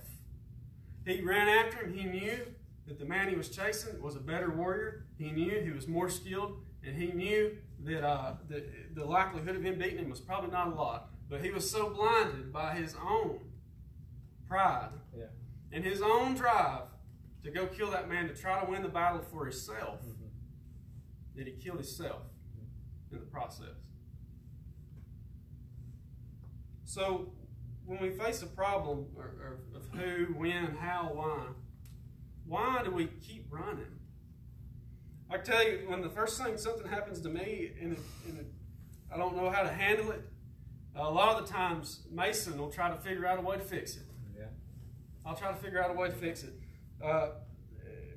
He 1.07 1.23
ran 1.23 1.49
after 1.49 1.87
him. 1.87 1.95
He 1.95 2.05
knew 2.05 2.39
that 2.87 2.99
the 2.99 3.07
man 3.07 3.31
he 3.31 3.35
was 3.35 3.49
chasing 3.49 4.01
was 4.03 4.15
a 4.15 4.21
better 4.21 4.51
warrior. 4.51 5.07
He 5.17 5.31
knew 5.31 5.59
he 5.65 5.71
was 5.71 5.89
more 5.89 6.11
skilled, 6.11 6.59
and 6.85 6.95
he 6.95 7.07
knew 7.13 7.57
that 7.85 8.07
uh, 8.07 8.35
the, 8.47 8.63
the 8.95 9.07
likelihood 9.07 9.57
of 9.57 9.63
him 9.65 9.79
beating 9.79 9.99
him 10.01 10.11
was 10.11 10.21
probably 10.21 10.51
not 10.51 10.69
a 10.69 10.75
lot. 10.75 11.09
But 11.31 11.43
he 11.43 11.51
was 11.51 11.69
so 11.71 11.89
blinded 11.89 12.53
by 12.53 12.75
his 12.75 12.95
own 13.03 13.41
pride 14.47 14.91
Yeah. 15.17 15.25
and 15.73 15.83
his 15.83 16.03
own 16.03 16.35
drive 16.35 16.83
to 17.45 17.51
go 17.51 17.67
kill 17.67 17.91
that 17.91 18.09
man 18.09 18.29
to 18.29 18.35
try 18.35 18.63
to 18.63 18.71
win 18.71 18.83
the 18.83 18.89
battle 18.89 19.21
for 19.21 19.45
himself 19.45 20.01
mm-hmm. 20.01 20.27
that 21.37 21.47
he 21.47 21.53
killed 21.53 21.79
himself 21.79 22.23
mm-hmm. 22.57 23.15
in 23.15 23.21
the 23.21 23.27
process. 23.27 23.77
So, 26.85 27.33
when 27.85 28.01
we 28.01 28.11
face 28.11 28.43
a 28.43 28.47
problem 28.47 29.07
or, 29.17 29.25
or 29.25 29.59
of 29.75 29.89
who, 29.99 30.35
when, 30.35 30.77
how, 30.77 31.11
why, 31.13 31.47
why 32.47 32.83
do 32.83 32.91
we 32.91 33.07
keep 33.07 33.47
running? 33.51 33.99
I 35.31 35.39
tell 35.39 35.67
you, 35.67 35.85
when 35.87 36.01
the 36.01 36.09
first 36.09 36.43
thing 36.43 36.57
something 36.57 36.87
happens 36.89 37.21
to 37.21 37.29
me 37.29 37.73
and, 37.81 37.93
it, 37.93 37.99
and 38.27 38.39
it, 38.39 38.47
I 39.13 39.19
don't 39.19 39.37
know 39.37 39.51
how 39.51 39.63
to 39.63 39.69
handle 39.69 40.11
it, 40.11 40.23
a 40.97 41.11
lot 41.11 41.37
of 41.37 41.47
the 41.47 41.53
times 41.53 42.01
Mason 42.11 42.59
will 42.59 42.71
try 42.71 42.91
to 42.91 42.97
figure 42.97 43.27
out 43.27 43.39
a 43.39 43.43
way 43.43 43.57
to 43.57 43.63
fix 43.63 43.97
it. 43.97 44.03
Yeah. 44.37 44.47
I'll 45.25 45.37
try 45.37 45.51
to 45.53 45.57
figure 45.57 45.83
out 45.83 45.91
a 45.91 45.95
way 45.95 46.09
to 46.09 46.15
fix 46.15 46.43
it. 46.43 46.55
Uh, 47.05 47.29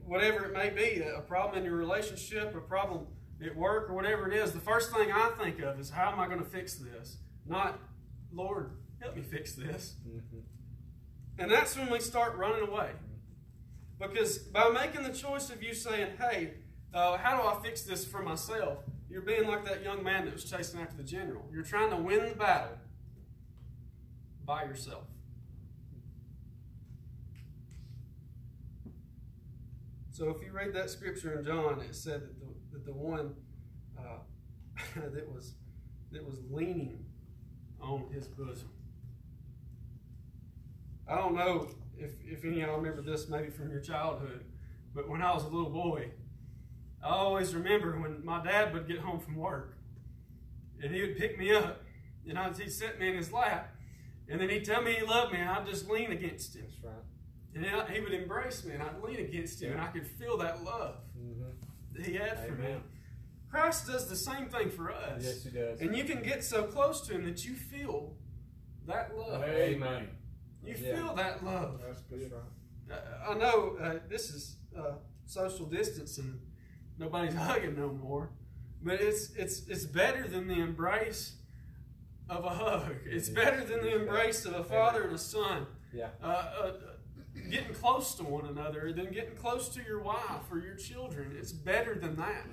whatever 0.05 0.45
it 0.45 0.53
may 0.53 0.69
be, 0.69 1.01
a 1.01 1.21
problem 1.21 1.59
in 1.59 1.65
your 1.65 1.75
relationship, 1.75 2.55
a 2.55 2.61
problem 2.61 3.07
at 3.43 3.55
work, 3.55 3.89
or 3.89 3.93
whatever 3.93 4.29
it 4.29 4.35
is, 4.35 4.51
the 4.51 4.59
first 4.59 4.91
thing 4.93 5.11
I 5.11 5.31
think 5.41 5.59
of 5.59 5.79
is 5.79 5.89
how 5.89 6.11
am 6.11 6.19
I 6.19 6.27
going 6.27 6.39
to 6.39 6.45
fix 6.45 6.75
this? 6.75 7.17
Not, 7.45 7.79
Lord, 8.31 8.71
help 8.99 9.15
me 9.15 9.21
fix 9.21 9.53
this. 9.53 9.95
Mm-hmm. 10.07 10.39
And 11.39 11.51
that's 11.51 11.75
when 11.77 11.89
we 11.89 11.99
start 11.99 12.37
running 12.37 12.67
away. 12.67 12.91
Because 13.99 14.39
by 14.39 14.69
making 14.69 15.03
the 15.03 15.13
choice 15.13 15.49
of 15.49 15.61
you 15.63 15.73
saying, 15.73 16.17
hey, 16.19 16.55
uh, 16.93 17.17
how 17.17 17.39
do 17.39 17.47
I 17.47 17.63
fix 17.63 17.83
this 17.83 18.05
for 18.05 18.21
myself? 18.21 18.79
You're 19.09 19.21
being 19.21 19.47
like 19.47 19.65
that 19.65 19.83
young 19.83 20.03
man 20.03 20.25
that 20.25 20.33
was 20.33 20.43
chasing 20.43 20.79
after 20.79 20.97
the 20.97 21.03
general. 21.03 21.45
You're 21.51 21.63
trying 21.63 21.89
to 21.91 21.97
win 21.97 22.29
the 22.29 22.35
battle 22.35 22.77
by 24.45 24.63
yourself. 24.63 25.03
So 30.11 30.29
if 30.29 30.41
you 30.45 30.51
read 30.51 30.73
that 30.73 30.89
scripture 30.89 31.39
in 31.39 31.45
John, 31.45 31.79
it 31.79 31.95
said 31.95 32.21
that 32.21 32.39
the, 32.39 32.47
that 32.73 32.85
the 32.85 32.93
one 32.93 33.33
uh, 33.97 34.19
that 34.95 35.31
was 35.31 35.53
that 36.11 36.25
was 36.25 36.39
leaning 36.49 37.05
on 37.79 38.07
his 38.13 38.27
bosom. 38.27 38.69
I 41.07 41.15
don't 41.15 41.33
know 41.33 41.69
if, 41.97 42.11
if 42.25 42.43
any 42.43 42.61
of 42.61 42.67
y'all 42.67 42.77
remember 42.77 43.01
this 43.01 43.29
maybe 43.29 43.49
from 43.49 43.71
your 43.71 43.79
childhood, 43.79 44.43
but 44.93 45.07
when 45.07 45.21
I 45.21 45.33
was 45.33 45.43
a 45.43 45.47
little 45.47 45.69
boy, 45.69 46.11
I 47.01 47.09
always 47.09 47.55
remember 47.55 47.97
when 47.99 48.23
my 48.25 48.43
dad 48.43 48.73
would 48.73 48.87
get 48.87 48.99
home 48.99 49.19
from 49.19 49.35
work 49.35 49.77
and 50.83 50.93
he 50.93 51.01
would 51.01 51.17
pick 51.17 51.39
me 51.39 51.53
up 51.55 51.83
and 52.27 52.37
I'd, 52.37 52.57
he'd 52.57 52.71
set 52.71 52.99
me 52.99 53.07
in 53.07 53.15
his 53.15 53.31
lap 53.31 53.75
and 54.29 54.39
then 54.39 54.49
he'd 54.49 54.65
tell 54.65 54.81
me 54.81 54.93
he 54.93 55.05
loved 55.05 55.31
me 55.31 55.39
and 55.39 55.49
I'd 55.49 55.65
just 55.65 55.89
lean 55.89 56.11
against 56.11 56.55
him. 56.55 56.65
That's 56.65 56.83
right. 56.83 57.10
And 57.53 57.63
then 57.63 57.73
I- 57.73 57.91
he 57.91 57.99
would 57.99 58.13
embrace 58.13 58.63
me 58.63 58.73
and 58.73 58.83
I'd 58.83 59.01
lean 59.03 59.19
against 59.19 59.61
him 59.61 59.73
and 59.73 59.81
I 59.81 59.87
could 59.87 60.07
feel 60.07 60.37
that 60.37 60.63
love 60.63 60.95
Mm-hmm. 61.17 61.51
that 61.93 62.05
he 62.05 62.13
had 62.15 62.45
for 62.47 62.53
me. 62.53 62.75
Christ 63.49 63.87
does 63.87 64.07
the 64.07 64.15
same 64.15 64.47
thing 64.47 64.69
for 64.69 64.91
us. 64.91 65.23
Yes, 65.23 65.43
he 65.43 65.49
does. 65.49 65.81
And 65.81 65.95
you 65.95 66.05
can 66.05 66.23
get 66.23 66.43
so 66.43 66.63
close 66.63 67.01
to 67.07 67.13
him 67.13 67.25
that 67.25 67.43
you 67.45 67.53
feel 67.53 68.15
that 68.87 69.15
love. 69.17 69.43
Amen. 69.43 70.07
You 70.63 70.75
Yeah. 70.79 70.95
feel 70.95 71.13
that 71.15 71.43
love. 71.43 71.81
That's 71.85 72.01
good. 72.03 72.21
That's 72.21 72.33
right. 72.33 72.97
Uh, 73.27 73.31
I 73.31 73.37
know 73.37 73.75
uh, 73.77 73.99
this 74.07 74.29
is 74.29 74.55
uh, 74.77 74.93
social 75.25 75.65
distancing. 75.65 76.39
Nobody's 76.97 77.33
hugging 77.49 77.75
no 77.75 77.89
more, 77.91 78.31
but 78.81 79.01
it's 79.01 79.31
it's 79.35 79.67
it's 79.67 79.85
better 79.85 80.27
than 80.27 80.47
the 80.47 80.59
embrace 80.61 81.35
of 82.29 82.45
a 82.45 82.49
hug. 82.49 82.95
It's 83.05 83.27
better 83.29 83.63
than 83.65 83.81
the 83.81 83.95
embrace 84.01 84.45
of 84.45 84.53
a 84.53 84.63
father 84.63 85.03
and 85.03 85.13
a 85.13 85.17
son. 85.17 85.67
Yeah. 85.93 86.09
Uh, 86.23 86.25
uh, 86.27 86.71
getting 87.49 87.73
close 87.73 88.15
to 88.15 88.23
one 88.23 88.45
another 88.45 88.91
than 88.93 89.11
getting 89.11 89.35
close 89.35 89.69
to 89.69 89.81
your 89.83 90.01
wife 90.01 90.51
or 90.51 90.59
your 90.59 90.75
children. 90.75 91.35
It's 91.37 91.51
better 91.51 91.95
than 91.95 92.15
that. 92.17 92.45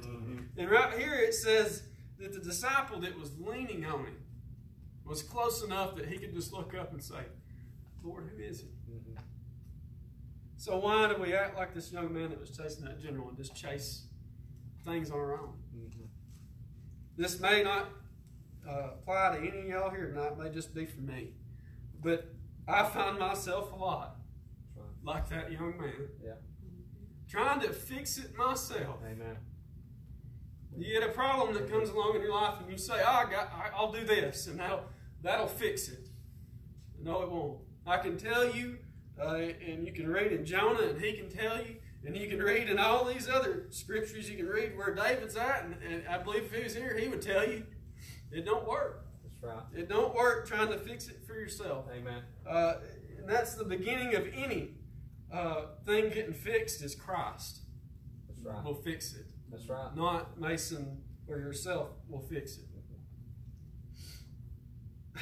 And 0.56 0.70
right 0.70 0.98
here 0.98 1.14
it 1.14 1.34
says 1.34 1.82
that 2.18 2.32
the 2.32 2.40
disciple 2.40 3.00
that 3.00 3.18
was 3.18 3.30
leaning 3.38 3.84
on 3.84 4.06
him 4.06 4.16
was 5.04 5.22
close 5.22 5.64
enough 5.64 5.96
that 5.96 6.06
he 6.06 6.18
could 6.18 6.34
just 6.34 6.52
look 6.52 6.74
up 6.74 6.92
and 6.92 7.02
say, 7.02 7.22
Lord, 8.02 8.30
who 8.34 8.42
is 8.42 8.60
he? 8.60 8.66
Mm-hmm. 8.90 9.18
So 10.56 10.78
why 10.78 11.08
do 11.08 11.20
we 11.20 11.34
act 11.34 11.56
like 11.56 11.74
this 11.74 11.92
young 11.92 12.12
man 12.12 12.30
that 12.30 12.40
was 12.40 12.50
chasing 12.50 12.84
that 12.84 13.00
general 13.00 13.28
and 13.28 13.36
just 13.36 13.54
chase 13.54 14.04
things 14.84 15.10
on 15.10 15.18
our 15.18 15.34
own? 15.34 15.54
Mm-hmm. 15.76 16.04
This 17.16 17.40
may 17.40 17.62
not 17.62 17.88
uh, 18.68 18.90
apply 18.94 19.36
to 19.36 19.38
any 19.38 19.60
of 19.60 19.68
y'all 19.68 19.90
here 19.90 20.08
tonight. 20.08 20.32
It 20.32 20.38
may 20.38 20.50
just 20.50 20.74
be 20.74 20.84
for 20.84 21.00
me. 21.00 21.30
But 22.02 22.32
I 22.66 22.84
find 22.84 23.18
myself 23.18 23.72
a 23.72 23.76
lot. 23.76 24.17
Like 25.08 25.28
that 25.30 25.50
young 25.50 25.78
man. 25.80 26.08
Yeah. 26.22 26.32
Trying 27.28 27.60
to 27.60 27.72
fix 27.72 28.18
it 28.18 28.36
myself. 28.36 28.98
Amen. 29.04 29.38
You 30.76 31.00
get 31.00 31.08
a 31.08 31.12
problem 31.12 31.54
that 31.54 31.70
comes 31.70 31.88
along 31.88 32.16
in 32.16 32.22
your 32.22 32.32
life, 32.32 32.60
and 32.60 32.70
you 32.70 32.76
say, 32.76 32.94
oh, 33.04 33.24
"I 33.26 33.30
got, 33.30 33.50
I'll 33.74 33.90
do 33.90 34.04
this, 34.04 34.46
and 34.46 34.60
that'll 34.60 34.84
that'll 35.22 35.48
fix 35.48 35.88
it." 35.88 36.08
No, 37.02 37.22
it 37.22 37.30
won't. 37.30 37.60
I 37.86 37.96
can 37.96 38.18
tell 38.18 38.54
you, 38.54 38.78
uh, 39.20 39.34
and 39.34 39.86
you 39.86 39.92
can 39.92 40.08
read 40.08 40.30
in 40.30 40.44
Jonah, 40.44 40.88
and 40.90 41.00
he 41.00 41.14
can 41.14 41.30
tell 41.30 41.56
you, 41.56 41.76
and 42.04 42.14
you 42.14 42.28
can 42.28 42.40
read 42.40 42.68
in 42.68 42.78
all 42.78 43.04
these 43.04 43.28
other 43.28 43.66
scriptures. 43.70 44.30
You 44.30 44.36
can 44.36 44.46
read 44.46 44.76
where 44.76 44.94
David's 44.94 45.36
at, 45.36 45.64
and, 45.64 45.74
and 45.90 46.06
I 46.06 46.18
believe 46.18 46.44
if 46.44 46.52
he 46.52 46.62
was 46.62 46.74
here, 46.74 46.96
he 46.98 47.08
would 47.08 47.22
tell 47.22 47.48
you, 47.48 47.64
it 48.30 48.44
don't 48.44 48.68
work. 48.68 49.06
That's 49.24 49.42
right. 49.42 49.64
It 49.74 49.88
don't 49.88 50.14
work 50.14 50.46
trying 50.46 50.70
to 50.70 50.78
fix 50.78 51.08
it 51.08 51.24
for 51.26 51.34
yourself. 51.34 51.86
Amen. 51.96 52.22
Uh, 52.46 52.74
and 53.18 53.28
that's 53.28 53.54
the 53.54 53.64
beginning 53.64 54.14
of 54.14 54.26
any 54.34 54.77
uh, 55.32 55.62
thing 55.84 56.10
getting 56.10 56.32
fixed. 56.32 56.82
Is 56.82 56.94
Christ 56.94 57.60
That's 58.28 58.44
right. 58.44 58.64
will 58.64 58.74
fix 58.74 59.14
it 59.14 59.26
That's 59.50 59.68
right. 59.68 59.94
not 59.94 60.40
Mason 60.40 61.02
or 61.28 61.38
yourself 61.38 61.88
will 62.08 62.22
fix 62.22 62.56
it. 62.58 62.64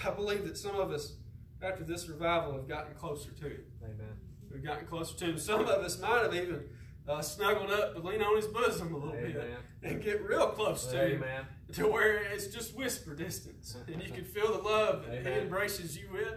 I 0.05 0.11
believe 0.11 0.45
that 0.45 0.57
some 0.57 0.77
of 0.77 0.90
us, 0.90 1.16
after 1.62 1.85
this 1.85 2.09
revival, 2.09 2.53
have 2.53 2.69
gotten 2.69 2.95
closer 2.95 3.31
to 3.31 3.45
Him. 3.45 3.64
Amen. 3.83 4.16
We've 4.53 4.64
gotten 4.64 4.87
closer 4.87 5.16
to 5.19 5.25
Him. 5.27 5.38
Some 5.38 5.61
of 5.61 5.69
us 5.69 5.99
might 6.01 6.23
have 6.23 6.35
even 6.35 6.64
uh, 7.09 7.23
snuggled 7.23 7.71
up 7.71 7.95
to 7.95 8.01
lean 8.01 8.23
on 8.23 8.37
His 8.37 8.47
bosom 8.47 8.95
a 8.95 8.99
little 8.99 9.12
bit 9.14 9.40
and 9.83 10.03
get 10.03 10.23
real 10.23 10.49
close 10.49 10.87
to 10.88 10.99
Him 11.07 11.23
Amen. 11.23 11.45
to 11.73 11.87
where 11.87 12.16
it's 12.25 12.49
just 12.49 12.77
whisper 12.77 13.14
distance. 13.14 13.77
And 13.87 14.03
you 14.03 14.11
can 14.14 14.25
feel 14.25 14.53
the 14.53 14.62
love 14.62 15.07
that 15.07 15.25
He 15.27 15.33
embraces 15.40 15.97
you 15.97 16.09
with. 16.12 16.35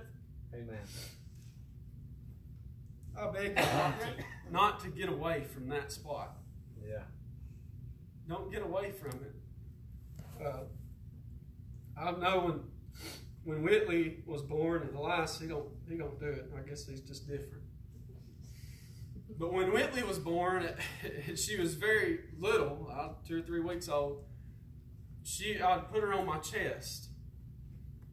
Amen. 0.53 0.77
I 3.19 3.31
beg 3.31 3.49
you 3.49 3.55
not 3.55 3.99
to, 3.99 4.07
not 4.51 4.79
to 4.81 4.87
get 4.89 5.09
away 5.09 5.43
from 5.53 5.67
that 5.69 5.91
spot. 5.91 6.37
Yeah. 6.81 7.03
Don't 8.27 8.51
get 8.51 8.61
away 8.61 8.91
from 8.91 9.19
it. 9.21 10.45
Uh, 10.45 10.63
I 11.99 12.11
know 12.11 12.39
when 12.39 12.59
when 13.43 13.63
Whitley 13.63 14.19
was 14.25 14.41
born 14.41 14.83
and 14.83 14.95
Elias, 14.95 15.39
he 15.39 15.47
don't 15.47 15.67
he 15.87 15.95
don't 15.95 16.19
do 16.19 16.27
it. 16.27 16.51
I 16.57 16.67
guess 16.67 16.85
he's 16.85 17.01
just 17.01 17.27
different. 17.27 17.63
But 19.37 19.53
when 19.53 19.71
Whitley 19.71 20.03
was 20.03 20.19
born, 20.19 20.67
she 21.35 21.57
was 21.57 21.75
very 21.75 22.19
little, 22.37 22.91
uh, 22.91 23.09
two 23.25 23.39
or 23.39 23.41
three 23.41 23.61
weeks 23.61 23.87
old. 23.87 24.23
She, 25.23 25.61
I'd 25.61 25.89
put 25.91 26.01
her 26.01 26.13
on 26.13 26.25
my 26.25 26.39
chest, 26.39 27.09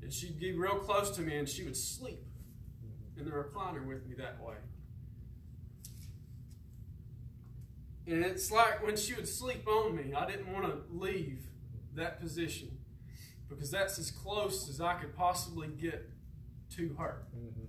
and 0.02 0.12
she'd 0.12 0.38
get 0.38 0.56
real 0.56 0.76
close 0.76 1.10
to 1.16 1.22
me, 1.22 1.36
and 1.36 1.48
she 1.48 1.64
would 1.64 1.76
sleep 1.76 2.22
in 3.16 3.24
the 3.24 3.30
recliner 3.30 3.84
with 3.84 4.06
me 4.06 4.14
that 4.18 4.40
way. 4.40 4.54
And 8.06 8.24
it's 8.24 8.50
like 8.52 8.84
when 8.84 8.96
she 8.96 9.14
would 9.14 9.28
sleep 9.28 9.66
on 9.66 9.96
me, 9.96 10.14
I 10.14 10.26
didn't 10.26 10.52
want 10.52 10.64
to 10.66 10.80
leave 10.90 11.42
that 11.94 12.20
position 12.20 12.68
because 13.48 13.70
that's 13.70 13.98
as 13.98 14.10
close 14.10 14.68
as 14.68 14.80
I 14.80 14.94
could 14.94 15.14
possibly 15.14 15.68
get 15.68 16.08
to 16.76 16.94
her. 16.98 17.24
Mm-hmm. 17.36 17.64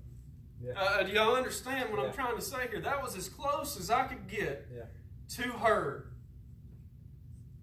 Yeah. 0.61 0.73
Uh, 0.75 1.03
do 1.03 1.11
y'all 1.11 1.35
understand 1.35 1.89
what 1.91 1.99
Yeah. 2.01 2.07
I'm 2.07 2.13
trying 2.13 2.35
to 2.35 2.41
say 2.41 2.67
here? 2.69 2.81
That 2.81 3.01
was 3.01 3.15
as 3.15 3.29
close 3.29 3.79
as 3.79 3.89
I 3.89 4.03
could 4.05 4.27
get 4.27 4.67
Yeah. 4.73 4.83
to 5.37 5.43
her 5.53 6.11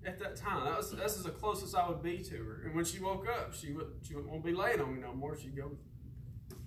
at 0.06 0.18
that 0.18 0.36
time. 0.36 0.64
That 0.64 0.76
was 0.76 0.90
that's 0.92 1.18
as 1.18 1.26
close 1.38 1.62
as 1.62 1.74
I 1.74 1.88
would 1.88 2.02
be 2.02 2.18
to 2.24 2.36
her. 2.44 2.62
And 2.66 2.74
when 2.74 2.84
she 2.84 3.00
woke 3.00 3.26
up, 3.28 3.54
she 3.54 3.72
would 3.72 3.86
she 4.02 4.14
wouldn't 4.14 4.30
want 4.32 4.44
to 4.44 4.50
be 4.50 4.56
laying 4.56 4.80
on 4.80 4.94
me 4.94 5.00
no 5.00 5.12
more. 5.12 5.36
She'd 5.36 5.56
go 5.56 5.72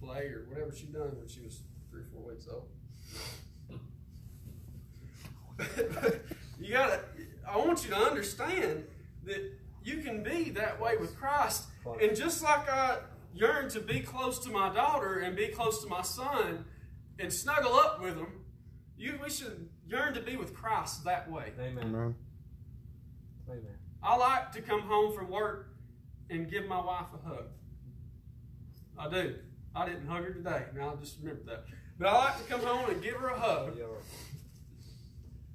play 0.02 0.26
or 0.28 0.46
whatever 0.50 0.72
she 0.74 0.88
done 0.88 1.18
when 1.18 1.28
she 1.28 1.42
was 1.42 1.62
three 1.90 2.02
or 2.02 2.08
four 2.14 2.24
weeks 2.32 2.48
old. 2.52 2.68
you 6.60 6.74
gotta. 6.74 7.02
I 7.48 7.58
want 7.58 7.84
you 7.84 7.92
to 7.92 7.98
understand 7.98 8.84
that 9.26 9.52
you 9.84 9.98
can 9.98 10.22
be 10.22 10.50
that 10.52 10.80
way 10.80 10.98
with 10.98 11.18
Christ, 11.18 11.66
and 12.02 12.16
just 12.16 12.44
like 12.44 12.70
I 12.70 12.98
yearn 13.34 13.70
to 13.70 13.80
be 13.80 14.00
close 14.02 14.40
to 14.40 14.50
my 14.50 14.74
daughter 14.74 15.20
and 15.20 15.36
be 15.36 15.48
close 15.48 15.82
to 15.84 15.90
my 15.90 16.02
son, 16.02 16.66
and 17.20 17.32
snuggle 17.32 17.74
up 17.74 18.02
with 18.02 18.16
them, 18.16 18.44
you 18.98 19.20
we 19.24 19.30
should 19.30 19.70
yearn 19.88 20.14
to 20.14 20.22
be 20.22 20.36
with 20.36 20.54
Christ 20.54 21.04
that 21.06 21.30
way. 21.32 21.54
Amen. 21.60 21.86
Amen. 21.86 22.16
Amen. 23.50 23.78
I 24.04 24.16
like 24.16 24.52
to 24.54 24.62
come 24.62 24.82
home 24.82 25.16
from 25.16 25.30
work 25.30 25.70
and 26.30 26.50
give 26.50 26.66
my 26.66 26.80
wife 26.80 27.08
a 27.14 27.28
hug. 27.28 27.46
I 28.98 29.10
do. 29.10 29.36
I 29.76 29.86
didn't 29.86 30.08
hug 30.08 30.24
her 30.24 30.34
today. 30.34 30.64
Now 30.76 30.94
I 30.94 30.96
just 30.96 31.18
remember 31.20 31.44
that. 31.46 31.66
But 32.00 32.08
I 32.10 32.18
like 32.18 32.38
to 32.38 32.44
come 32.44 32.62
home 32.62 32.90
and 32.90 33.02
give 33.02 33.16
her 33.16 33.30
a 33.30 33.40
hug 33.40 33.78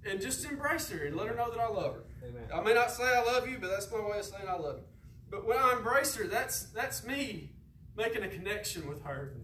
and 0.08 0.20
just 0.20 0.44
embrace 0.44 0.88
her 0.90 1.04
and 1.04 1.16
let 1.16 1.28
her 1.28 1.34
know 1.34 1.50
that 1.50 1.60
I 1.60 1.68
love 1.68 1.94
her. 1.94 2.04
Amen. 2.26 2.42
I 2.52 2.60
may 2.60 2.74
not 2.74 2.90
say 2.90 3.04
I 3.04 3.22
love 3.22 3.48
you, 3.48 3.58
but 3.60 3.70
that's 3.70 3.90
my 3.90 4.00
way 4.00 4.18
of 4.18 4.24
saying 4.24 4.48
I 4.48 4.56
love 4.56 4.78
you. 4.78 4.84
But 5.30 5.46
when 5.46 5.58
I 5.58 5.72
embrace 5.72 6.14
her, 6.16 6.24
that's 6.24 6.64
that's 6.64 7.06
me 7.06 7.52
making 7.96 8.22
a 8.22 8.28
connection 8.28 8.88
with 8.88 9.02
her, 9.04 9.34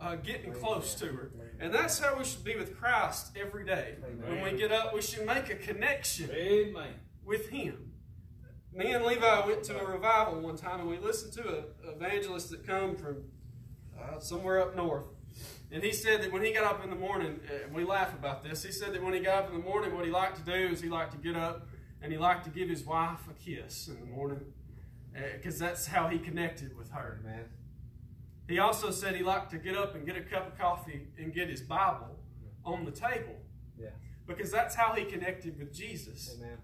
uh, 0.00 0.16
getting 0.16 0.52
close 0.52 0.94
to 0.96 1.06
her, 1.06 1.32
and 1.58 1.72
that's 1.74 1.98
how 1.98 2.16
we 2.16 2.24
should 2.24 2.44
be 2.44 2.56
with 2.56 2.78
Christ 2.78 3.36
every 3.36 3.64
day. 3.64 3.96
When 4.26 4.42
we 4.42 4.58
get 4.58 4.72
up, 4.72 4.94
we 4.94 5.02
should 5.02 5.26
make 5.26 5.50
a 5.50 5.56
connection 5.56 6.30
Amen. 6.30 6.94
with 7.24 7.48
Him. 7.48 7.92
Me 8.72 8.92
and 8.92 9.04
Levi 9.04 9.46
went 9.46 9.62
to 9.64 9.78
a 9.78 9.84
revival 9.84 10.40
one 10.40 10.56
time, 10.56 10.80
and 10.80 10.88
we 10.88 10.98
listened 10.98 11.32
to 11.34 11.58
an 11.58 11.64
evangelist 11.84 12.50
that 12.50 12.66
come 12.66 12.96
from 12.96 13.24
uh, 14.00 14.18
somewhere 14.18 14.60
up 14.60 14.76
north. 14.76 15.06
And 15.74 15.82
he 15.82 15.92
said 15.92 16.22
that 16.22 16.30
when 16.32 16.44
he 16.44 16.52
got 16.52 16.62
up 16.64 16.84
in 16.84 16.88
the 16.90 16.96
morning, 16.96 17.40
uh, 17.50 17.64
and 17.64 17.74
we 17.74 17.82
laugh 17.84 18.14
about 18.14 18.44
this, 18.44 18.62
he 18.62 18.70
said 18.70 18.94
that 18.94 19.02
when 19.02 19.12
he 19.12 19.18
got 19.18 19.42
up 19.44 19.50
in 19.50 19.58
the 19.58 19.64
morning, 19.64 19.92
what 19.94 20.04
he 20.04 20.10
liked 20.12 20.36
to 20.36 20.42
do 20.44 20.52
is 20.72 20.80
he 20.80 20.88
liked 20.88 21.10
to 21.12 21.18
get 21.18 21.34
up 21.34 21.66
and 22.00 22.12
he 22.12 22.18
liked 22.18 22.44
to 22.44 22.50
give 22.50 22.68
his 22.68 22.84
wife 22.84 23.18
a 23.28 23.34
kiss 23.34 23.88
in 23.88 23.98
the 23.98 24.06
morning 24.06 24.40
because 25.36 25.58
that's 25.58 25.86
how 25.86 26.06
he 26.08 26.18
connected 26.18 26.76
with 26.76 26.90
her. 26.92 27.20
man. 27.24 27.46
He 28.46 28.60
also 28.60 28.92
said 28.92 29.16
he 29.16 29.24
liked 29.24 29.50
to 29.50 29.58
get 29.58 29.76
up 29.76 29.96
and 29.96 30.06
get 30.06 30.16
a 30.16 30.20
cup 30.22 30.46
of 30.46 30.56
coffee 30.58 31.08
and 31.18 31.34
get 31.34 31.48
his 31.48 31.62
Bible 31.62 32.20
on 32.64 32.84
the 32.84 32.92
table 32.92 33.36
Yeah. 33.76 33.88
because 34.28 34.52
that's 34.52 34.76
how 34.76 34.92
he 34.92 35.04
connected 35.04 35.58
with 35.58 35.74
Jesus. 35.74 36.36
Amen. 36.38 36.58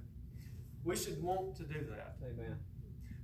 We 0.85 0.95
should 0.95 1.21
want 1.21 1.57
to 1.57 1.65
do 1.65 1.85
that. 1.97 2.17
Amen. 2.25 2.59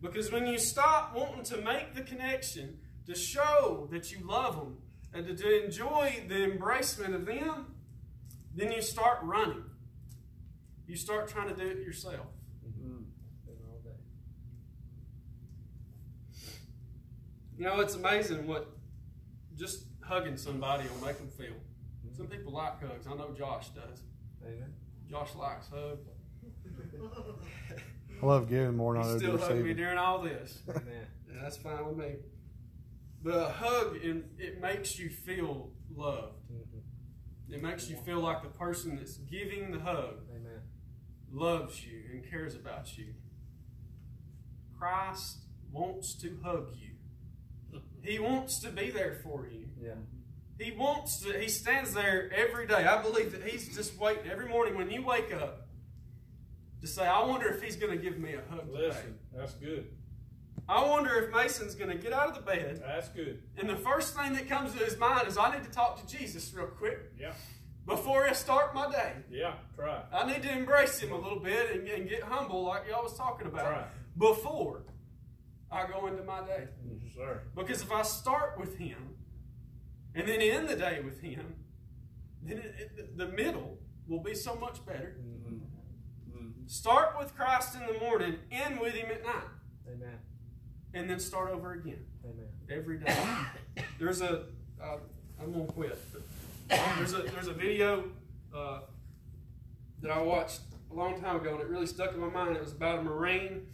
Because 0.02 0.32
when 0.32 0.46
you 0.48 0.58
stop 0.58 1.14
wanting 1.14 1.44
to 1.44 1.58
make 1.58 1.94
the 1.94 2.02
connection 2.02 2.78
to 3.06 3.14
show 3.14 3.88
that 3.92 4.10
you 4.10 4.26
love 4.26 4.56
them 4.56 4.78
and 5.16 5.26
to, 5.26 5.34
to 5.34 5.64
enjoy 5.64 6.24
the 6.28 6.34
embracement 6.34 7.14
of 7.14 7.24
them, 7.24 7.74
then 8.54 8.70
you 8.70 8.82
start 8.82 9.20
running. 9.22 9.64
You 10.86 10.96
start 10.96 11.28
trying 11.28 11.48
to 11.48 11.54
do 11.54 11.66
it 11.66 11.78
yourself. 11.78 12.26
Doing 12.62 13.06
all. 13.66 13.80
You 17.58 17.64
know, 17.64 17.80
it's 17.80 17.94
amazing 17.94 18.46
what 18.46 18.68
just 19.56 19.84
hugging 20.02 20.36
somebody 20.36 20.84
will 20.88 21.06
make 21.06 21.16
them 21.16 21.30
feel. 21.30 21.56
Some 22.14 22.26
people 22.26 22.52
like 22.52 22.80
hugs. 22.80 23.06
I 23.06 23.14
know 23.14 23.34
Josh 23.36 23.68
does. 23.70 24.02
Amen. 24.44 24.72
Josh 25.10 25.34
likes 25.34 25.68
hugs. 25.68 26.06
I 28.22 28.26
love 28.26 28.48
giving 28.48 28.76
more 28.76 28.94
than 28.94 29.02
I 29.02 29.06
He 29.06 29.12
do 29.12 29.18
still 29.18 29.38
hugged 29.38 29.64
me 29.64 29.74
during 29.74 29.98
all 29.98 30.20
this. 30.22 30.62
Amen. 30.68 31.06
And 31.30 31.42
that's 31.42 31.56
fine 31.56 31.86
with 31.86 31.96
me. 31.96 32.14
But 33.26 33.34
a 33.34 33.48
hug, 33.48 33.96
it, 33.96 34.24
it 34.38 34.60
makes 34.60 35.00
you 35.00 35.10
feel 35.10 35.72
loved. 35.92 36.48
Mhm. 36.48 36.80
It 37.52 37.60
makes 37.60 37.90
you 37.90 37.96
feel 37.96 38.20
like 38.20 38.44
the 38.44 38.48
person 38.50 38.94
that's 38.94 39.16
giving 39.16 39.72
the 39.72 39.80
hug 39.80 40.20
Amen. 40.30 40.62
loves 41.32 41.84
you 41.84 42.04
and 42.12 42.24
cares 42.30 42.54
about 42.54 42.96
you. 42.96 43.14
Christ 44.78 45.38
wants 45.72 46.14
to 46.22 46.38
hug 46.44 46.68
you. 46.76 47.80
He 48.00 48.20
wants 48.20 48.60
to 48.60 48.70
be 48.70 48.92
there 48.92 49.14
for 49.24 49.48
you. 49.48 49.70
Yeah. 49.76 49.94
He 50.60 50.70
wants 50.70 51.18
to, 51.22 51.36
he 51.36 51.48
stands 51.48 51.94
there 51.94 52.30
every 52.32 52.68
day. 52.68 52.86
I 52.86 53.02
believe 53.02 53.32
that 53.32 53.42
he's 53.42 53.74
just 53.74 53.98
waiting 53.98 54.30
every 54.30 54.46
morning 54.48 54.76
when 54.76 54.88
you 54.88 55.02
wake 55.04 55.34
up 55.34 55.66
to 56.80 56.86
say, 56.86 57.04
I 57.04 57.24
wonder 57.26 57.48
if 57.48 57.60
he's 57.60 57.74
going 57.74 57.90
to 57.90 58.00
give 58.00 58.18
me 58.18 58.34
a 58.34 58.42
hug 58.48 58.70
today. 58.72 58.86
Listen, 58.86 59.18
that's 59.34 59.54
good. 59.54 59.88
I 60.68 60.84
wonder 60.84 61.14
if 61.22 61.30
Mason's 61.32 61.74
going 61.76 61.90
to 61.90 61.96
get 61.96 62.12
out 62.12 62.28
of 62.28 62.34
the 62.34 62.40
bed 62.40 62.82
That's 62.84 63.08
good. 63.10 63.40
and 63.56 63.68
the 63.68 63.76
first 63.76 64.16
thing 64.16 64.32
that 64.34 64.48
comes 64.48 64.72
to 64.72 64.78
his 64.84 64.98
mind 64.98 65.28
is, 65.28 65.38
I 65.38 65.54
need 65.54 65.64
to 65.64 65.70
talk 65.70 66.04
to 66.04 66.16
Jesus 66.18 66.52
real 66.54 66.66
quick 66.66 67.12
Yeah. 67.18 67.32
before 67.86 68.26
I 68.26 68.32
start 68.32 68.74
my 68.74 68.90
day. 68.90 69.12
Yeah. 69.30 69.54
Try. 69.76 70.02
I 70.12 70.26
need 70.26 70.42
to 70.42 70.50
embrace 70.50 70.98
him 70.98 71.12
a 71.12 71.16
little 71.18 71.38
bit 71.38 71.72
and, 71.76 71.86
and 71.88 72.08
get 72.08 72.22
humble 72.24 72.64
like 72.64 72.82
y'all 72.90 73.04
was 73.04 73.14
talking 73.16 73.46
about 73.46 73.70
Right. 73.70 73.86
before 74.18 74.82
I 75.70 75.86
go 75.86 76.06
into 76.08 76.24
my 76.24 76.40
day. 76.44 76.66
Yes, 76.84 77.14
sir. 77.14 77.42
Because 77.54 77.82
if 77.82 77.92
I 77.92 78.02
start 78.02 78.58
with 78.58 78.76
him 78.78 79.14
and 80.16 80.26
then 80.28 80.40
end 80.40 80.68
the 80.68 80.76
day 80.76 81.00
with 81.04 81.20
him, 81.20 81.54
then 82.42 82.58
it, 82.58 82.74
it, 82.96 83.16
the 83.18 83.26
middle 83.28 83.78
will 84.08 84.22
be 84.22 84.34
so 84.34 84.54
much 84.56 84.84
better. 84.84 85.16
Mm-hmm. 85.20 86.66
Start 86.66 87.16
with 87.18 87.34
Christ 87.36 87.76
in 87.76 87.86
the 87.92 88.00
morning, 88.00 88.36
end 88.50 88.80
with 88.80 88.94
him 88.94 89.10
at 89.12 89.22
night, 89.24 89.44
Amen. 89.88 90.18
And 90.96 91.10
then 91.10 91.20
start 91.20 91.50
over 91.50 91.72
again 91.74 92.04
Amen. 92.24 92.46
every 92.70 92.98
day. 92.98 93.14
There's 93.98 94.22
a, 94.22 94.44
uh, 94.82 94.96
I'm 95.40 95.52
gonna 95.52 95.66
quit. 95.66 95.98
There's 96.68 97.12
a 97.12 97.22
there's 97.22 97.48
a 97.48 97.52
video 97.52 98.04
uh, 98.54 98.80
that 100.00 100.10
I 100.10 100.20
watched 100.22 100.60
a 100.90 100.94
long 100.94 101.20
time 101.20 101.36
ago, 101.36 101.52
and 101.52 101.60
it 101.60 101.68
really 101.68 101.86
stuck 101.86 102.14
in 102.14 102.20
my 102.20 102.30
mind. 102.30 102.56
It 102.56 102.62
was 102.62 102.72
about 102.72 103.00
a 103.00 103.02
Marine, 103.02 103.66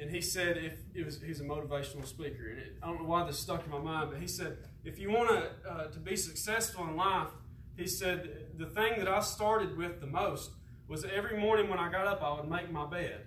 and 0.00 0.10
he 0.10 0.22
said 0.22 0.56
if 0.56 0.78
it 0.94 1.04
was 1.04 1.20
he's 1.20 1.40
a 1.40 1.44
motivational 1.44 2.06
speaker, 2.06 2.48
and 2.48 2.58
it, 2.58 2.76
I 2.82 2.86
don't 2.86 3.02
know 3.02 3.08
why 3.08 3.26
this 3.26 3.38
stuck 3.38 3.64
in 3.64 3.70
my 3.70 3.78
mind, 3.78 4.10
but 4.10 4.20
he 4.20 4.26
said 4.26 4.56
if 4.82 4.98
you 4.98 5.10
want 5.10 5.28
to 5.28 5.70
uh, 5.70 5.88
to 5.88 5.98
be 5.98 6.16
successful 6.16 6.84
in 6.88 6.96
life, 6.96 7.28
he 7.76 7.86
said 7.86 8.46
the 8.56 8.66
thing 8.66 8.98
that 8.98 9.08
I 9.08 9.20
started 9.20 9.76
with 9.76 10.00
the 10.00 10.06
most 10.06 10.52
was 10.88 11.04
every 11.04 11.38
morning 11.38 11.68
when 11.68 11.78
I 11.78 11.92
got 11.92 12.06
up, 12.06 12.22
I 12.22 12.40
would 12.40 12.50
make 12.50 12.72
my 12.72 12.86
bed. 12.86 13.26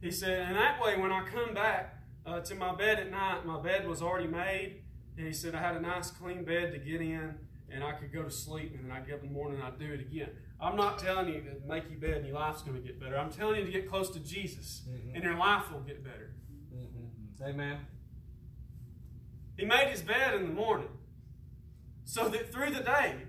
He 0.00 0.10
said, 0.10 0.48
and 0.48 0.56
that 0.56 0.80
way 0.80 0.96
when 0.96 1.10
I 1.10 1.24
come 1.24 1.54
back 1.54 1.99
uh, 2.26 2.40
to 2.40 2.54
my 2.54 2.74
bed 2.74 2.98
at 3.00 3.10
night, 3.10 3.44
my 3.46 3.60
bed 3.60 3.86
was 3.88 4.02
already 4.02 4.28
made. 4.28 4.82
And 5.16 5.26
he 5.26 5.32
said 5.32 5.54
I 5.54 5.60
had 5.60 5.76
a 5.76 5.80
nice 5.80 6.10
clean 6.10 6.44
bed 6.44 6.72
to 6.72 6.78
get 6.78 7.00
in, 7.00 7.34
and 7.70 7.84
I 7.84 7.92
could 7.92 8.12
go 8.12 8.22
to 8.22 8.30
sleep, 8.30 8.74
and 8.74 8.84
then 8.84 8.96
I'd 8.96 9.06
get 9.06 9.16
up 9.16 9.22
in 9.22 9.28
the 9.28 9.34
morning 9.34 9.58
and 9.60 9.64
I'd 9.66 9.78
do 9.78 9.92
it 9.92 10.00
again. 10.00 10.30
I'm 10.60 10.76
not 10.76 10.98
telling 10.98 11.28
you 11.28 11.40
to 11.42 11.66
make 11.68 11.90
your 11.90 11.98
bed 11.98 12.18
and 12.18 12.26
your 12.26 12.36
life's 12.36 12.62
going 12.62 12.76
to 12.80 12.86
get 12.86 12.98
better. 13.00 13.18
I'm 13.18 13.30
telling 13.30 13.60
you 13.60 13.66
to 13.66 13.72
get 13.72 13.88
close 13.88 14.10
to 14.10 14.20
Jesus, 14.20 14.86
Mhm. 14.88 15.14
and 15.14 15.24
your 15.24 15.36
life 15.36 15.70
will 15.70 15.80
get 15.80 16.02
better. 16.04 16.34
Mhm. 16.72 17.42
Amen. 17.42 17.86
He 19.56 19.64
made 19.66 19.88
his 19.88 20.02
bed 20.02 20.34
in 20.34 20.42
the 20.46 20.52
morning 20.54 20.88
so 22.04 22.28
that 22.28 22.50
through 22.52 22.70
the 22.70 22.82
day, 22.82 23.26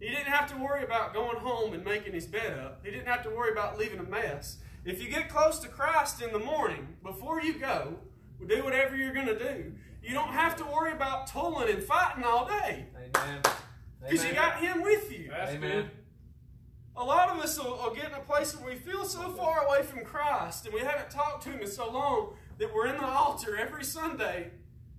he 0.00 0.08
didn't 0.08 0.26
have 0.32 0.48
to 0.50 0.56
worry 0.56 0.82
about 0.84 1.14
going 1.14 1.36
home 1.38 1.74
and 1.74 1.84
making 1.84 2.12
his 2.12 2.26
bed 2.26 2.58
up. 2.58 2.84
He 2.84 2.90
didn't 2.90 3.06
have 3.06 3.22
to 3.22 3.30
worry 3.30 3.52
about 3.52 3.78
leaving 3.78 3.98
a 4.00 4.02
mess. 4.04 4.60
If 4.84 5.02
you 5.02 5.08
get 5.08 5.28
close 5.28 5.60
to 5.60 5.68
Christ 5.68 6.20
in 6.20 6.32
the 6.32 6.38
morning, 6.38 6.96
before 7.02 7.40
you 7.40 7.54
go, 7.58 8.00
do 8.46 8.64
whatever 8.64 8.96
you're 8.96 9.14
going 9.14 9.26
to 9.26 9.38
do, 9.38 9.72
you 10.02 10.12
don't 10.12 10.28
have 10.32 10.56
to 10.56 10.64
worry 10.64 10.92
about 10.92 11.26
tolling 11.26 11.70
and 11.70 11.82
fighting 11.82 12.24
all 12.24 12.46
day 12.46 12.86
Amen. 12.96 13.40
because 14.02 14.24
you 14.24 14.34
got 14.34 14.58
Him 14.58 14.82
with 14.82 15.10
you. 15.10 15.28
That's 15.30 15.52
Amen. 15.52 15.70
good. 15.82 15.90
A 16.96 17.02
lot 17.02 17.28
of 17.30 17.38
us 17.38 17.58
will, 17.58 17.76
will 17.76 17.94
get 17.94 18.06
in 18.06 18.14
a 18.14 18.20
place 18.20 18.54
where 18.56 18.70
we 18.72 18.76
feel 18.78 19.04
so 19.04 19.30
far 19.30 19.66
away 19.66 19.82
from 19.82 20.04
Christ 20.04 20.64
and 20.66 20.74
we 20.74 20.80
haven't 20.80 21.10
talked 21.10 21.42
to 21.44 21.50
Him 21.50 21.60
in 21.60 21.66
so 21.66 21.90
long 21.90 22.34
that 22.58 22.72
we're 22.72 22.86
in 22.86 22.96
the 22.96 23.06
altar 23.06 23.56
every 23.56 23.82
Sunday 23.84 24.50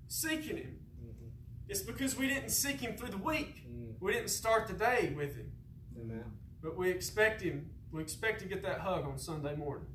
seeking 0.07 0.57
Him. 0.57 0.79
Mhm. 1.01 1.29
It's 1.69 1.81
because 1.81 2.17
we 2.17 2.27
didn't 2.27 2.49
seek 2.49 2.81
Him 2.81 2.97
through 2.97 3.09
the 3.09 3.17
week. 3.17 3.65
Mm. 3.69 3.93
We 4.01 4.11
didn't 4.11 4.29
start 4.29 4.67
the 4.67 4.73
day 4.73 5.13
with 5.15 5.35
Him. 5.37 5.51
Amen. 5.99 6.25
But 6.61 6.75
we 6.75 6.89
expect 6.89 7.41
Him. 7.41 7.69
We 7.91 8.01
expect 8.01 8.41
to 8.41 8.47
get 8.47 8.61
that 8.63 8.79
hug 8.79 9.05
on 9.05 9.17
Sunday 9.17 9.55
morning. 9.55 9.87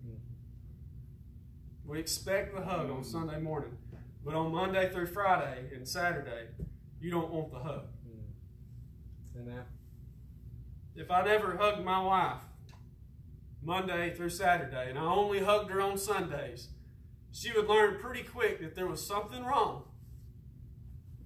We 1.90 1.98
expect 1.98 2.54
the 2.54 2.62
hug 2.62 2.88
on 2.88 3.02
Sunday 3.02 3.40
morning. 3.40 3.76
But 4.24 4.34
on 4.34 4.52
Monday 4.52 4.92
through 4.92 5.06
Friday 5.06 5.70
and 5.74 5.86
Saturday, 5.86 6.46
you 7.00 7.10
don't 7.10 7.32
want 7.32 7.50
the 7.50 7.58
hug. 7.58 7.86
Amen. 9.36 9.64
If 10.94 11.10
I 11.10 11.24
never 11.24 11.56
hugged 11.56 11.84
my 11.84 12.00
wife 12.00 12.42
Monday 13.60 14.14
through 14.14 14.30
Saturday 14.30 14.88
and 14.88 14.96
I 14.96 15.02
only 15.02 15.40
hugged 15.40 15.68
her 15.70 15.80
on 15.80 15.98
Sundays, 15.98 16.68
she 17.32 17.50
would 17.52 17.66
learn 17.66 17.98
pretty 17.98 18.22
quick 18.22 18.60
that 18.60 18.76
there 18.76 18.86
was 18.86 19.04
something 19.04 19.44
wrong. 19.44 19.82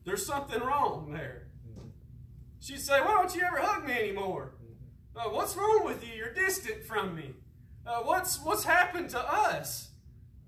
There's 0.07 0.25
something 0.25 0.63
wrong 0.63 1.13
there. 1.13 1.49
She'd 2.61 2.81
say, 2.81 3.03
Why 3.03 3.13
don't 3.13 3.35
you 3.35 3.43
ever 3.43 3.59
hug 3.59 3.87
me 3.87 3.93
anymore? 3.93 4.55
Uh, 5.15 5.29
what's 5.29 5.57
wrong 5.57 5.83
with 5.85 6.03
you? 6.03 6.15
You're 6.15 6.33
distant 6.33 6.85
from 6.85 7.15
me. 7.15 7.35
Uh, 7.87 8.01
what's, 8.01 8.43
what's 8.43 8.65
happened 8.65 9.11
to 9.11 9.21
us? 9.21 9.91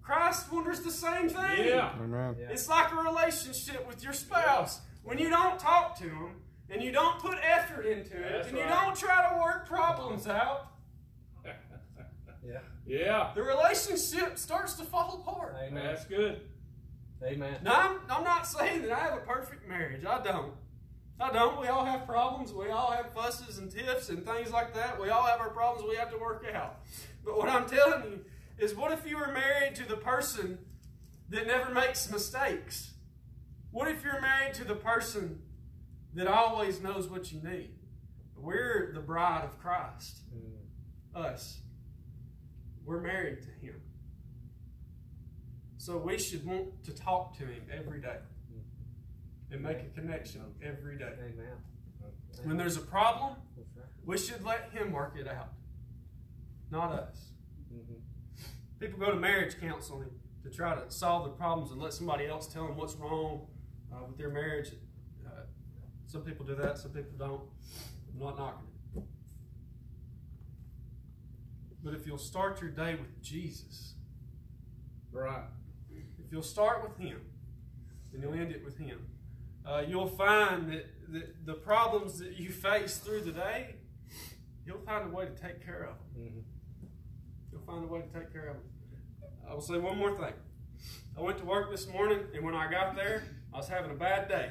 Christ 0.07 0.53
wonders 0.53 0.81
the 0.83 0.91
same 0.93 1.29
thing. 1.29 1.67
Yeah. 1.67 1.91
Amen. 2.01 2.37
Yeah. 2.39 2.51
It's 2.51 2.69
like 2.69 2.93
a 2.93 2.95
relationship 2.95 3.85
with 3.89 4.05
your 4.05 4.13
spouse. 4.13 4.81
When 5.03 5.19
you 5.19 5.29
don't 5.29 5.59
talk 5.59 5.99
to 5.99 6.05
them 6.05 6.37
and 6.71 6.81
you 6.81 6.93
don't 6.93 7.19
put 7.19 7.39
effort 7.43 7.87
into 7.87 8.17
it 8.17 8.31
That's 8.31 8.49
and 8.49 8.57
you 8.57 8.63
don't 8.65 8.97
try 8.97 9.29
to 9.29 9.41
work 9.41 9.67
problems 9.69 10.29
out, 10.29 10.69
Yeah. 12.47 12.61
Yeah. 12.87 13.33
the 13.35 13.43
relationship 13.43 14.39
starts 14.39 14.75
to 14.75 14.85
fall 14.85 15.25
apart. 15.27 15.57
Amen. 15.61 15.85
That's 15.85 16.05
good. 16.05 16.41
Amen. 17.25 17.57
Now, 17.65 17.73
I'm, 17.73 17.99
I'm 18.09 18.23
not 18.25 18.47
saying 18.47 18.83
that 18.83 18.93
I 18.93 19.01
have 19.01 19.15
a 19.15 19.23
perfect 19.27 19.69
marriage. 19.69 20.05
I 20.05 20.23
don't. 20.23 20.53
I 21.19 21.33
don't. 21.33 21.61
We 21.61 21.67
all 21.67 21.85
have 21.85 22.07
problems. 22.07 22.53
We 22.53 22.69
all 22.71 22.93
have 22.93 23.13
fusses 23.13 23.59
and 23.59 23.73
tiffs 23.73 24.11
and 24.11 24.25
things 24.25 24.53
like 24.53 24.73
that. 24.75 25.01
We 25.01 25.09
all 25.09 25.25
have 25.25 25.41
our 25.41 25.51
problems 25.51 25.89
we 25.89 25.97
have 25.97 26.13
to 26.13 26.19
work 26.19 26.47
out. 26.55 26.83
But 27.25 27.37
what 27.37 27.49
I'm 27.49 27.67
telling 27.67 28.05
you 28.05 28.21
is 28.59 28.75
what 28.75 28.93
if 28.93 29.07
you 29.09 29.19
were 29.19 29.33
married 29.33 29.75
to 29.77 29.87
the 29.87 29.97
person 29.97 30.59
that 31.29 31.47
never 31.47 31.73
makes 31.73 32.11
mistakes? 32.11 32.93
What 33.71 33.89
if 33.89 34.03
you're 34.03 34.21
married 34.21 34.55
to 34.55 34.65
the 34.65 34.75
person 34.75 35.43
that 36.15 36.27
always 36.27 36.81
knows 36.81 37.09
what 37.09 37.33
you 37.33 37.43
need? 37.43 37.71
We're 38.37 38.93
the 38.95 39.01
bride 39.01 39.45
of 39.45 39.59
Christ. 39.59 40.21
Mm. 40.35 41.21
Us. 41.21 41.61
We're 42.85 43.01
married 43.01 43.43
to 43.43 43.67
Him. 43.67 43.81
So 45.79 45.99
we 45.99 46.19
should 46.19 46.45
want 46.47 46.85
to 46.85 46.95
talk 46.95 47.37
to 47.39 47.45
Him 47.45 47.63
every 47.73 48.01
day 48.01 48.19
and 49.51 49.63
make 49.63 49.79
a 49.79 50.01
connection 50.01 50.43
every 50.63 50.99
day. 50.99 51.13
Amen. 51.19 51.57
When 52.45 52.57
there's 52.57 52.77
a 52.77 52.81
problem, 52.81 53.37
we 54.05 54.19
should 54.19 54.45
let 54.45 54.71
Him 54.73 54.93
work 54.93 55.17
it 55.19 55.27
out, 55.27 55.53
not 56.71 56.93
us. 56.93 57.33
Mhm. 57.73 58.01
People 58.79 58.99
go 58.99 59.11
to 59.11 59.17
marriage 59.17 59.59
counseling 59.61 60.11
to 60.43 60.51
try 60.51 60.75
to 60.75 60.91
solve 60.91 61.25
the 61.25 61.31
problems 61.31 61.71
and 61.73 61.81
let 61.81 61.93
somebody 61.93 62.27
else 62.27 62.47
tell 62.47 62.67
them 62.67 62.77
what's 62.77 62.95
wrong 62.95 63.47
uh, 63.93 64.05
with 64.07 64.19
their 64.19 64.31
marriage. 64.31 64.69
Uh, 65.27 65.31
some 66.07 66.23
people 66.23 66.45
do 66.45 66.55
that, 66.55 66.79
some 66.79 66.91
people 66.93 67.13
don't. 67.19 67.43
I'm 68.13 68.19
not 68.21 68.39
knocking 68.39 68.67
it. 68.97 69.03
But 71.83 71.95
if 71.95 72.07
you'll 72.07 72.19
start 72.19 72.61
your 72.61 72.71
day 72.71 72.95
with 72.97 73.23
Jesus, 73.23 73.95
Right. 75.13 75.45
if 75.91 76.31
you'll 76.33 76.43
start 76.43 76.83
with 76.83 76.99
Him, 76.99 77.21
then 78.13 78.21
you'll 78.23 78.35
end 78.35 78.51
it 78.53 78.65
with 78.65 78.77
Him, 78.77 79.07
uh, 79.65 79.83
you'll 79.87 80.07
find 80.09 80.71
that, 80.71 80.87
that 81.13 81.47
the 81.47 81.55
problems 81.55 82.19
that 82.19 82.39
you 82.39 82.51
face 82.51 82.99
through 82.99 83.23
the 83.23 83.33
day, 83.33 83.77
He'll 84.67 84.79
find 84.81 85.07
a 85.11 85.17
way 85.17 85.25
to 85.27 85.31
take 85.31 85.65
care 85.65 85.85
of 85.85 85.97
them. 86.15 86.25
Mhm. 86.25 86.33
He'll 86.35 86.56
find 87.67 87.85
a 87.85 87.87
way 87.87 88.01
to 88.01 88.19
take 88.19 88.33
care 88.33 88.49
of 88.49 88.57
them. 88.57 88.65
I 89.49 89.55
will 89.55 89.61
say 89.61 89.79
one 89.79 89.99
more 89.99 90.15
thing. 90.15 90.33
I 91.17 91.21
went 91.21 91.39
to 91.39 91.45
work 91.45 91.71
this 91.71 91.89
morning, 91.89 92.21
and 92.35 92.45
when 92.45 92.55
I 92.55 92.71
got 92.71 92.95
there, 92.95 93.25
I 93.53 93.57
was 93.57 93.69
having 93.69 93.91
a 93.91 93.95
bad 93.95 94.29
day. 94.29 94.51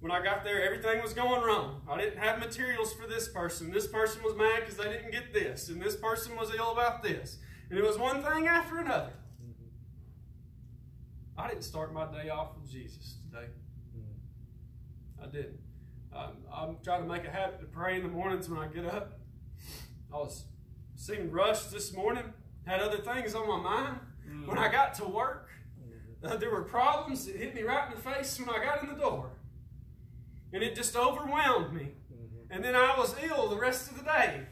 When 0.00 0.12
I 0.12 0.22
got 0.22 0.44
there, 0.44 0.62
everything 0.62 1.02
was 1.02 1.14
going 1.14 1.42
wrong. 1.42 1.82
I 1.88 1.98
didn't 1.98 2.18
have 2.18 2.38
materials 2.38 2.92
for 2.92 3.06
this 3.06 3.28
person. 3.28 3.72
This 3.72 3.86
person 3.86 4.22
was 4.22 4.36
mad 4.36 4.60
because 4.60 4.76
they 4.76 4.84
didn't 4.84 5.10
get 5.10 5.32
this, 5.32 5.68
and 5.68 5.80
this 5.80 5.96
person 5.96 6.36
was 6.36 6.54
ill 6.54 6.72
about 6.72 7.02
this. 7.02 7.38
And 7.70 7.78
it 7.78 7.84
was 7.84 7.98
one 7.98 8.22
thing 8.22 8.46
after 8.46 8.78
another. 8.78 9.12
I 11.38 11.48
didn't 11.48 11.64
start 11.64 11.92
my 11.92 12.06
day 12.06 12.28
off 12.28 12.50
with 12.60 12.70
Jesus 12.70 13.16
today. 13.30 13.48
I 15.22 15.26
didn't. 15.26 15.58
Um, 16.14 16.36
I'm 16.52 16.76
trying 16.82 17.02
to 17.02 17.08
make 17.08 17.26
a 17.26 17.30
habit 17.30 17.60
to 17.60 17.66
pray 17.66 17.96
in 17.96 18.02
the 18.02 18.08
mornings 18.08 18.48
when 18.48 18.58
I 18.58 18.68
get 18.68 18.86
up. 18.86 19.18
I 20.12 20.16
was 20.16 20.44
seeming 21.06 21.30
rushed 21.30 21.70
this 21.70 21.94
morning, 21.94 22.24
had 22.66 22.80
other 22.80 22.98
things 22.98 23.34
on 23.36 23.46
my 23.46 23.60
mind. 23.60 23.98
When 24.44 24.58
I 24.58 24.70
got 24.70 24.94
to 24.94 25.04
work, 25.04 25.48
uh, 26.24 26.36
there 26.36 26.50
were 26.50 26.62
problems 26.62 27.26
that 27.26 27.36
hit 27.36 27.54
me 27.54 27.62
right 27.62 27.88
in 27.88 27.94
the 27.94 28.02
face 28.02 28.40
when 28.40 28.48
I 28.48 28.64
got 28.64 28.82
in 28.82 28.88
the 28.88 29.00
door. 29.00 29.30
And 30.52 30.64
it 30.64 30.74
just 30.74 30.96
overwhelmed 30.96 31.72
me. 31.72 31.92
And 32.50 32.64
then 32.64 32.74
I 32.74 32.96
was 32.98 33.14
ill 33.22 33.48
the 33.48 33.56
rest 33.56 33.90
of 33.90 33.98
the 33.98 34.04
day 34.04 34.42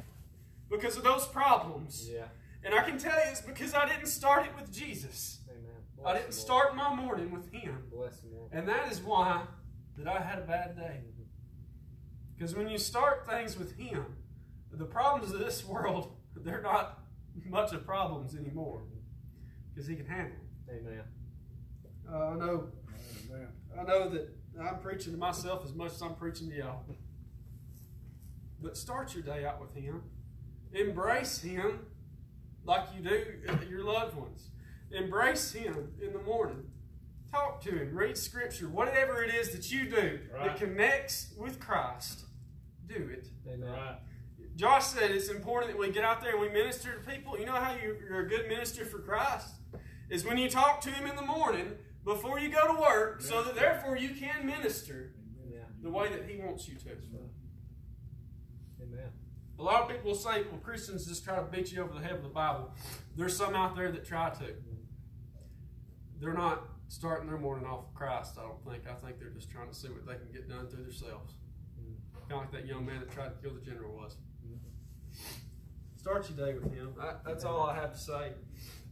because 0.70 0.96
of 0.96 1.02
those 1.02 1.26
problems. 1.26 2.09
Yeah. 2.12 2.26
And 2.64 2.74
I 2.74 2.82
can 2.82 2.98
tell 2.98 3.12
you 3.12 3.30
it's 3.30 3.40
because 3.40 3.74
I 3.74 3.88
didn't 3.88 4.07
start 4.07 4.46
it 4.46 4.52
with 4.55 4.72
Jesus. 4.72 5.40
Amen. 5.50 5.72
I 6.05 6.18
didn't 6.18 6.34
start 6.34 6.76
my 6.76 6.94
morning 6.94 7.32
with 7.32 7.52
Him. 7.52 7.84
Bless. 7.92 8.20
And 8.52 8.68
that 8.68 8.90
is 8.90 9.00
why 9.00 9.42
that 9.98 10.07
I 10.07 10.20
had 10.20 10.38
a 10.38 10.42
bad 10.46 10.76
day. 10.76 11.00
Because 12.36 12.55
when 12.55 12.68
you 12.68 12.78
start 12.78 13.26
things 13.26 13.57
with 13.59 13.76
Him, 13.76 14.05
the 14.72 14.84
problems 14.84 15.32
of 15.32 15.40
this 15.40 15.64
world, 15.66 16.14
they're 16.43 16.62
not 16.62 17.01
much 17.47 17.72
of 17.72 17.85
problems 17.85 18.35
anymore. 18.35 18.82
Because 19.72 19.89
He 19.89 19.97
can 19.97 20.07
handle 20.07 20.37
them. 20.66 20.78
Amen. 20.80 21.03
Uh, 22.11 22.28
I 22.28 22.35
know 22.37 22.68
Amen. 23.30 23.49
I 23.78 23.82
know 23.85 24.09
that 24.09 24.28
I'm 24.61 24.78
preaching 24.78 25.12
to 25.12 25.18
myself 25.18 25.64
as 25.64 25.74
much 25.74 25.93
as 25.93 26.03
I'm 26.03 26.14
preaching 26.14 26.49
to 26.51 26.57
y'all. 26.57 26.85
But 28.61 28.76
start 28.76 29.14
your 29.14 29.22
day 29.22 29.45
out 29.45 29.61
with 29.61 29.74
Him. 29.74 30.03
Embrace 30.72 31.41
Him 31.41 31.80
like 32.64 32.87
you 32.97 33.03
do 33.03 33.24
your 33.68 33.85
loved 33.85 34.16
ones. 34.16 34.51
Embrace 34.91 35.53
Him 35.53 35.93
in 36.03 36.12
the 36.12 36.20
morning. 36.20 36.64
Talk 37.32 37.62
to 37.64 37.70
Him. 37.70 37.95
Read 37.95 38.16
Scripture. 38.16 38.68
Whatever 38.68 39.22
it 39.22 39.35
is 39.35 39.51
that 39.51 39.70
you 39.70 39.87
do 39.91 40.20
that 40.32 40.57
connects 40.57 41.35
with 41.37 41.59
Christ, 41.59 42.24
do 42.87 43.11
it. 43.12 43.28
Amen. 43.47 43.68
Right. 43.68 43.97
Josh 44.57 44.86
said 44.86 45.11
it's 45.11 45.28
important 45.28 45.72
that 45.72 45.78
we 45.78 45.90
get 45.90 46.05
out 46.05 46.20
there 46.22 46.32
and 46.32 46.40
we 46.40 46.48
minister 46.48 46.94
to 46.94 47.11
people. 47.11 47.38
You 47.38 47.46
know 47.46 47.52
how 47.52 47.72
you- 47.74 47.98
you're 48.09 48.20
a 48.20 48.28
good 48.28 48.46
minister 48.48 48.84
for 48.84 49.00
Christ? 49.00 49.57
Is 50.09 50.24
when 50.24 50.38
you 50.38 50.48
talk 50.48 50.80
to 50.82 50.90
Him 50.90 51.09
in 51.09 51.16
the 51.16 51.22
morning 51.26 51.76
before 52.05 52.38
you 52.38 52.50
go 52.50 52.72
to 52.74 52.80
work, 52.80 53.20
so 53.20 53.42
that 53.42 53.55
therefore 53.57 53.96
you 53.96 54.11
can 54.14 54.46
minister 54.46 55.14
the 55.82 55.90
way 55.90 56.09
that 56.11 56.28
He 56.28 56.36
wants 56.40 56.68
you 56.68 56.76
to. 56.76 56.90
Amen. 58.82 59.12
A 59.59 59.62
lot 59.62 59.82
of 59.82 59.88
people 59.88 60.11
will 60.11 60.14
say, 60.18 60.42
well, 60.44 60.61
Christians 60.61 61.07
just 61.07 61.24
try 61.24 61.36
to 61.36 61.42
beat 61.44 61.72
you 61.72 61.82
over 61.82 61.94
the 61.94 62.00
head 62.00 62.12
with 62.14 62.22
the 62.24 62.28
Bible. 62.28 62.72
There's 63.16 63.36
some 63.36 63.55
out 63.55 63.74
there 63.76 63.90
that 63.90 64.05
try 64.05 64.30
to. 64.30 64.55
They're 66.20 66.34
not 66.34 66.68
starting 66.88 67.26
their 67.28 67.38
morning 67.38 67.66
off 67.66 67.86
with 67.86 67.94
Christ, 67.94 68.38
I 68.38 68.42
don't 68.42 68.62
think. 68.64 68.86
I 68.86 68.94
think 68.94 69.18
they're 69.18 69.30
just 69.30 69.50
trying 69.50 69.68
to 69.68 69.74
see 69.74 69.88
what 69.88 70.07
they 70.07 70.14
can 70.14 70.30
get 70.32 70.48
done 70.48 70.68
through 70.68 70.82
themselves. 70.84 71.34
Kind 72.28 72.32
of 72.32 72.38
like 72.38 72.52
that 72.52 72.66
young 72.66 72.86
man 72.86 73.00
that 73.00 73.11
tried 73.11 73.28
to 73.30 73.42
kill 73.42 73.55
the 73.55 73.61
general 73.61 73.94
was. 73.94 74.16
Start 76.05 76.28
your 76.28 76.46
day 76.46 76.59
with 76.59 76.70
him. 76.70 76.92
I, 77.00 77.14
that's 77.24 77.46
all 77.46 77.62
I 77.62 77.76
have 77.76 77.94
to 77.94 77.98
say. 77.98 78.32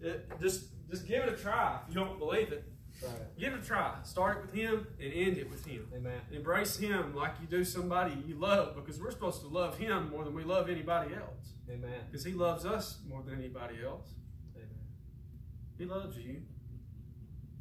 It, 0.00 0.30
just, 0.40 0.68
just 0.90 1.06
give 1.06 1.22
it 1.24 1.28
a 1.28 1.36
try. 1.36 1.78
If 1.86 1.94
you 1.94 2.00
don't 2.00 2.18
believe 2.18 2.52
it, 2.52 2.64
Right. 3.02 3.38
give 3.38 3.52
it 3.52 3.60
a 3.62 3.62
try. 3.62 3.96
Start 4.02 4.38
it 4.38 4.42
with 4.46 4.54
him 4.54 4.86
and 4.98 5.12
end 5.12 5.36
it 5.36 5.50
with 5.50 5.66
him. 5.66 5.86
Amen. 5.94 6.22
Embrace 6.32 6.78
him 6.78 7.14
like 7.14 7.32
you 7.38 7.46
do 7.46 7.64
somebody 7.64 8.14
you 8.26 8.36
love 8.36 8.76
because 8.76 8.98
we're 8.98 9.10
supposed 9.10 9.42
to 9.42 9.48
love 9.48 9.76
him 9.76 10.08
more 10.08 10.24
than 10.24 10.32
we 10.34 10.42
love 10.42 10.70
anybody 10.70 11.14
else. 11.14 11.52
Amen. 11.70 12.00
Because 12.10 12.24
he 12.24 12.32
loves 12.32 12.64
us 12.64 13.00
more 13.06 13.22
than 13.22 13.34
anybody 13.34 13.74
else. 13.84 14.08
Amen. 14.56 14.68
He 15.76 15.84
loves 15.84 16.16
you. 16.16 16.40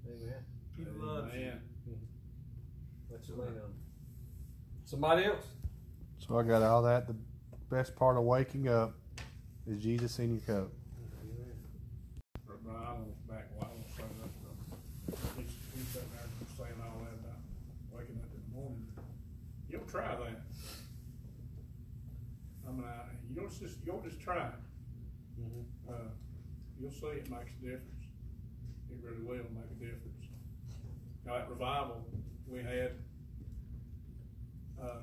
Amen. 0.07 0.45
He 0.77 0.85
loves 0.85 1.33
you. 1.33 1.41
Amen. 1.41 1.61
Let 3.11 3.27
you 3.27 3.33
lean 3.35 3.47
on. 3.49 3.73
Somebody 4.85 5.25
else? 5.25 5.45
So 6.19 6.39
I 6.39 6.43
got 6.43 6.61
all 6.61 6.83
that. 6.83 7.05
The 7.07 7.15
best 7.69 7.97
part 7.97 8.15
of 8.15 8.23
waking 8.23 8.69
up 8.69 8.95
is 9.67 9.81
Jesus 9.81 10.19
in 10.19 10.31
your 10.31 10.41
cup. 10.41 10.71
But 12.47 12.75
I 12.75 12.93
don't 12.93 13.27
back 13.27 13.47
why 13.57 13.67
I 13.67 13.69
don't 13.69 13.87
say 13.95 14.03
that. 14.21 14.31
but 15.09 15.19
He's, 15.37 15.51
he's 15.75 15.87
sitting 15.87 16.09
there 16.13 16.27
saying 16.57 16.79
all 16.83 16.99
that 17.03 17.13
about 17.19 17.41
waking 17.91 18.17
up 18.21 18.29
in 18.33 18.41
the 18.41 18.55
morning. 18.59 18.87
You'll 19.69 19.81
try 19.89 20.15
that. 20.15 20.41
I 22.67 22.71
mean, 22.71 22.83
I, 22.85 23.11
you 23.29 23.35
don't 23.35 23.49
just, 23.49 23.79
you 23.85 23.91
don't 23.91 24.03
just 24.03 24.19
try 24.21 24.47
it. 24.47 24.53
Mhm. 25.41 25.63
Uh, 25.89 26.09
you'll 26.79 26.91
see 26.91 27.07
it 27.07 27.29
makes 27.29 27.51
a 27.61 27.65
difference. 27.65 28.05
It 28.91 28.97
really 29.01 29.23
will 29.23 29.49
make 29.53 29.71
a 29.71 29.79
difference. 29.79 30.25
Now, 31.25 31.33
that 31.37 31.49
revival 31.49 32.05
we 32.47 32.59
had, 32.59 32.91
uh, 34.81 35.01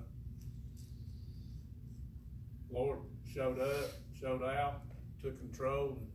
Lord 2.70 2.98
showed 3.34 3.58
up, 3.60 3.90
showed 4.20 4.42
out, 4.42 4.82
took 5.22 5.38
control. 5.38 5.98
and 6.00 6.08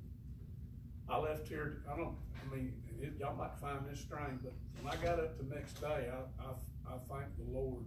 I 1.09 1.17
left 1.17 1.47
here, 1.47 1.83
I 1.91 1.97
don't, 1.97 2.15
I 2.35 2.55
mean, 2.55 2.73
it, 3.01 3.13
y'all 3.19 3.35
might 3.35 3.57
find 3.59 3.79
this 3.89 3.99
strange, 3.99 4.41
but 4.43 4.53
when 4.81 4.93
I 4.93 4.95
got 5.03 5.19
up 5.19 5.37
the 5.37 5.55
next 5.55 5.79
day, 5.79 6.09
I, 6.11 6.43
I, 6.43 6.93
I 6.93 6.97
thanked 7.09 7.37
the 7.37 7.51
Lord 7.51 7.85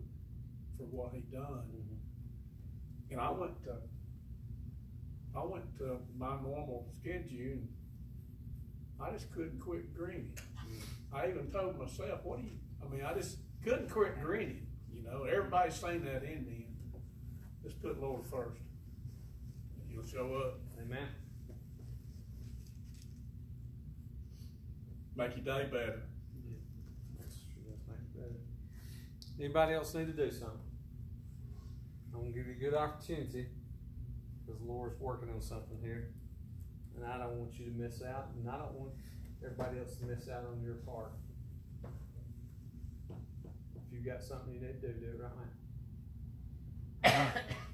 for 0.77 0.85
what 0.85 1.13
he 1.13 1.21
done. 1.35 1.43
Mm-hmm. 1.43 3.13
And 3.13 3.21
I 3.21 3.31
went 3.31 3.63
to, 3.65 3.77
I 5.35 5.45
went 5.45 5.77
to 5.79 5.99
my 6.19 6.35
normal 6.43 6.87
schedule 7.01 7.53
and 7.53 7.69
I 9.01 9.11
just 9.13 9.31
couldn't 9.33 9.61
quit 9.61 9.95
grinning. 9.95 10.33
I 11.13 11.29
even 11.29 11.51
told 11.51 11.79
myself, 11.79 12.21
what 12.25 12.41
do 12.41 12.45
you, 12.45 12.53
I 12.85 12.89
mean, 12.89 13.05
I 13.05 13.15
just 13.15 13.39
couldn't 13.65 13.91
quit 13.91 14.21
grinning, 14.21 14.67
you 14.93 15.03
know, 15.03 15.25
everybody's 15.25 15.75
saying 15.75 16.05
that 16.05 16.25
in 16.25 16.47
me. 16.47 16.67
Just 17.63 17.81
put 17.83 18.01
Lord 18.01 18.25
first. 18.27 18.61
And 19.97 20.05
He'll 20.05 20.13
show 20.13 20.35
up, 20.37 20.61
Amen. 20.81 21.09
make 25.17 25.37
your 25.37 25.45
day 25.45 25.65
better. 25.71 26.03
That's 27.19 27.37
true. 27.37 27.63
That's 27.69 27.83
make 27.89 27.99
it 27.99 28.15
better. 28.15 28.41
Anybody 29.39 29.75
else 29.75 29.95
need 29.95 30.07
to 30.07 30.13
do 30.13 30.31
something? 30.31 30.61
I'm 32.15 32.21
gonna 32.21 32.33
give 32.33 32.47
you 32.47 32.53
a 32.53 32.57
good 32.71 32.75
opportunity 32.75 33.49
because 34.45 34.61
the 34.61 34.67
Lord's 34.67 35.01
working 35.01 35.31
on 35.31 35.41
something 35.41 35.79
here, 35.83 36.11
and 36.97 37.05
I 37.05 37.19
don't 37.19 37.37
want 37.39 37.59
you 37.59 37.67
to 37.67 37.73
miss 37.73 38.03
out, 38.03 38.29
and 38.37 38.49
I 38.49 38.59
don't 38.59 38.73
want 38.73 38.93
everybody 39.45 39.79
else 39.79 39.97
to 39.97 40.05
miss 40.05 40.29
out 40.29 40.45
on 40.51 40.63
your 40.63 40.77
part. 40.77 41.13
If 43.75 43.93
you 43.93 44.01
got 44.01 44.23
something 44.23 44.55
you 44.55 44.61
need 44.61 44.81
to 44.81 44.89
do, 44.89 44.95
do 45.01 45.07
it 45.07 45.21
right 47.03 47.35
now. 47.35 47.41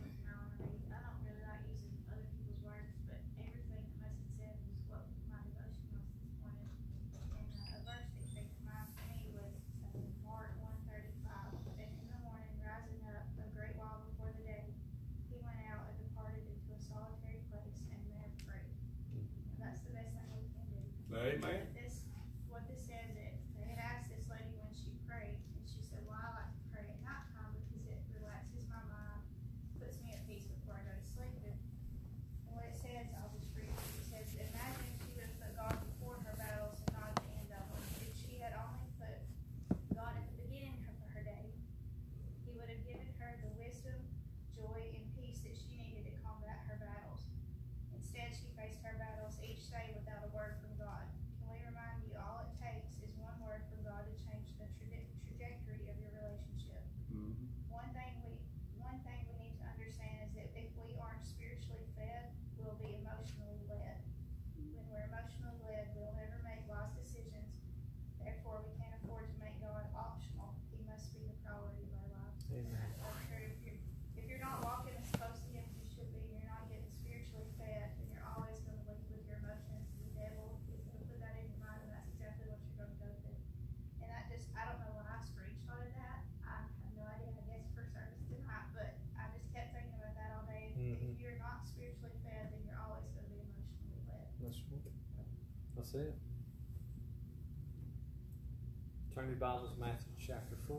your 99.32 99.38
Bibles 99.38 99.70
Matthew 99.80 100.12
chapter 100.26 100.56
4. 100.68 100.76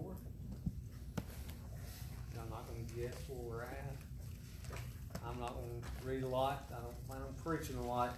I'm 2.39 2.49
not 2.51 2.68
going 2.68 2.86
to 2.86 2.93
guess 2.93 3.16
where 3.28 3.39
we're 3.49 3.64
at. 3.64 3.95
I'm 5.28 5.39
not 5.39 5.56
going 5.56 5.82
to 5.82 6.08
read 6.08 6.22
a 6.22 6.28
lot. 6.28 6.70
I 6.70 6.80
don't 6.80 7.08
plan 7.08 7.22
on 7.22 7.34
preaching 7.43 7.78
a 7.78 7.88
lot. 7.88 8.16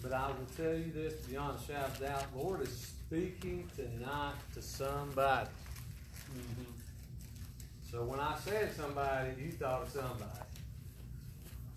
But 0.00 0.12
I 0.12 0.28
will 0.28 0.46
tell 0.56 0.72
you 0.74 0.92
this 0.92 1.14
beyond 1.26 1.58
a 1.58 1.66
shadow 1.66 1.86
of 1.86 1.98
doubt 1.98 2.24
Lord 2.36 2.62
is 2.62 2.70
speaking 2.70 3.68
tonight 3.74 4.34
to 4.54 4.62
somebody. 4.62 5.48
Mm-hmm. 6.32 6.70
So 7.90 8.04
when 8.04 8.20
I 8.20 8.36
said 8.44 8.72
somebody, 8.76 9.30
you 9.42 9.50
thought 9.50 9.82
of 9.82 9.88
somebody. 9.88 10.46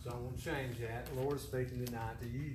So 0.03 0.11
I'm 0.11 0.21
going 0.21 0.37
to 0.37 0.43
change 0.43 0.77
that. 0.81 1.07
Lord 1.15 1.37
is 1.37 1.41
speaking 1.41 1.83
tonight 1.83 2.21
to 2.21 2.27
you. 2.27 2.53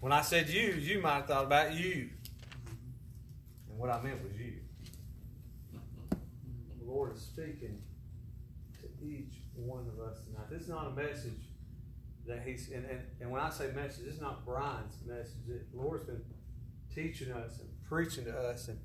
When 0.00 0.12
I 0.12 0.22
said 0.22 0.48
you, 0.48 0.70
you 0.70 1.00
might 1.00 1.16
have 1.16 1.26
thought 1.26 1.44
about 1.44 1.74
you. 1.74 2.08
And 3.74 3.80
what 3.80 3.90
I 3.90 4.00
meant 4.00 4.22
was 4.22 4.38
you. 4.38 4.52
The 6.78 6.86
Lord 6.86 7.16
is 7.16 7.22
speaking 7.22 7.82
to 8.80 9.04
each 9.04 9.42
one 9.56 9.84
of 9.92 9.98
us 10.00 10.20
tonight. 10.24 10.48
This 10.48 10.62
is 10.62 10.68
not 10.68 10.86
a 10.86 10.90
message 10.90 11.48
that 12.24 12.42
He's, 12.46 12.70
and, 12.70 12.84
and, 12.84 13.00
and 13.20 13.32
when 13.32 13.40
I 13.40 13.50
say 13.50 13.72
message, 13.74 14.06
it's 14.06 14.20
not 14.20 14.46
Brian's 14.46 14.98
message. 15.04 15.40
The 15.48 15.60
Lord's 15.76 16.04
been 16.04 16.22
teaching 16.94 17.32
us 17.32 17.58
and 17.58 17.68
preaching 17.82 18.26
to 18.26 18.38
us 18.38 18.68
and 18.68 18.78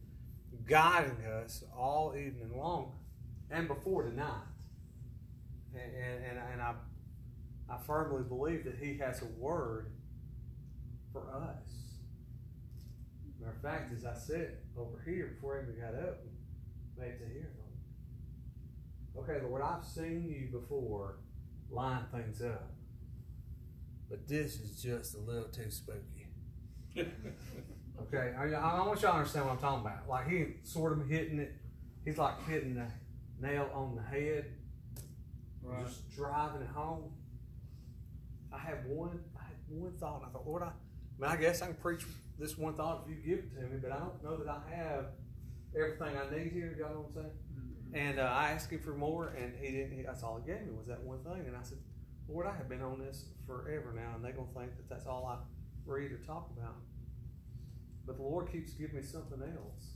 guiding 0.66 1.24
us 1.24 1.64
all 1.78 2.16
evening 2.18 2.52
long 2.58 2.94
and 3.52 3.68
before 3.68 4.10
tonight. 4.10 4.48
And, 5.76 5.84
and, 5.84 6.40
and 6.52 6.62
I, 6.64 6.74
I 7.70 7.78
firmly 7.86 8.24
believe 8.24 8.64
that 8.66 8.78
He 8.82 8.98
has 8.98 9.22
a 9.22 9.28
word 9.40 9.92
for 11.14 11.30
us. 11.32 11.89
Matter 13.40 13.54
of 13.56 13.62
fact, 13.62 13.94
as 13.96 14.06
I 14.06 14.14
said 14.14 14.58
over 14.78 15.02
here 15.06 15.32
before 15.36 15.60
I 15.60 15.64
even 15.64 15.80
got 15.80 15.96
up 15.96 16.20
and 16.22 16.32
made 16.98 17.14
it 17.14 17.20
to 17.20 17.34
here, 17.34 17.52
okay, 19.18 19.46
Lord, 19.46 19.62
I've 19.62 19.86
seen 19.86 20.28
you 20.28 20.60
before 20.60 21.18
line 21.70 22.04
things 22.12 22.42
up, 22.42 22.72
but 24.10 24.28
this 24.28 24.60
is 24.60 24.82
just 24.82 25.16
a 25.16 25.20
little 25.20 25.50
too 25.50 25.70
spooky. 25.70 26.28
okay, 26.98 28.34
I, 28.38 28.44
I 28.54 28.86
want 28.86 29.02
y'all 29.02 29.12
to 29.12 29.18
understand 29.18 29.46
what 29.46 29.54
I'm 29.54 29.60
talking 29.60 29.86
about. 29.86 30.10
Like 30.10 30.28
he 30.30 30.46
sort 30.64 30.94
of 30.94 31.08
hitting 31.08 31.40
it, 31.40 31.54
he's 32.04 32.18
like 32.18 32.46
hitting 32.48 32.76
the 32.76 32.88
nail 33.40 33.70
on 33.74 33.96
the 33.96 34.02
head, 34.02 34.46
right. 35.64 35.86
just 35.86 36.14
driving 36.16 36.62
it 36.62 36.70
home. 36.70 37.12
I 38.52 38.58
had 38.58 38.86
one, 38.88 39.20
I 39.38 39.44
had 39.44 39.56
one 39.70 39.94
thought. 40.00 40.24
I 40.28 40.32
thought, 40.32 40.48
Lord, 40.48 40.64
I 40.64 40.72
I 41.20 41.22
mean, 41.22 41.32
I 41.32 41.36
guess 41.36 41.62
I 41.62 41.68
can 41.68 41.76
preach 41.76 42.06
this 42.40 42.58
one 42.58 42.74
thought 42.74 43.06
if 43.06 43.10
you 43.10 43.36
give 43.36 43.46
it 43.46 43.56
to 43.56 43.62
me, 43.68 43.80
but 43.82 43.92
I 43.92 44.00
don't 44.00 44.24
know 44.24 44.38
that 44.38 44.48
I 44.50 44.76
have 44.76 45.06
everything 45.76 46.16
I 46.18 46.36
need 46.36 46.52
here. 46.52 46.76
Y'all 46.80 46.90
know 46.90 47.00
what 47.02 47.08
I'm 47.08 47.14
saying? 47.14 47.36
Mm-hmm. 47.54 47.96
And 47.96 48.20
uh, 48.20 48.24
I 48.24 48.52
asked 48.52 48.72
him 48.72 48.80
for 48.80 48.94
more, 48.94 49.36
and 49.38 49.54
he 49.60 49.72
didn't. 49.72 49.98
He, 49.98 50.04
that's 50.04 50.24
all 50.24 50.42
he 50.44 50.52
gave 50.52 50.62
me 50.62 50.72
was 50.78 50.88
that 50.88 51.04
one 51.04 51.20
thing. 51.20 51.46
And 51.48 51.56
I 51.56 51.64
said, 51.64 51.80
Lord, 52.28 52.48
I 52.48 52.56
have 52.56 52.70
been 52.70 52.82
on 52.82 53.00
this 53.00 53.26
forever 53.46 53.94
now, 53.96 54.16
and 54.16 54.24
they're 54.24 54.32
gonna 54.32 54.48
think 54.56 54.76
that 54.78 54.90
that's 54.90 55.06
all 55.06 55.26
I 55.26 55.38
read 55.86 56.12
or 56.12 56.18
talk 56.18 56.50
about. 56.58 56.76
But 58.06 58.18
the 58.18 58.24
Lord 58.24 58.52
keeps 58.52 58.74
giving 58.74 58.96
me 58.96 59.04
something 59.04 59.42
else, 59.42 59.94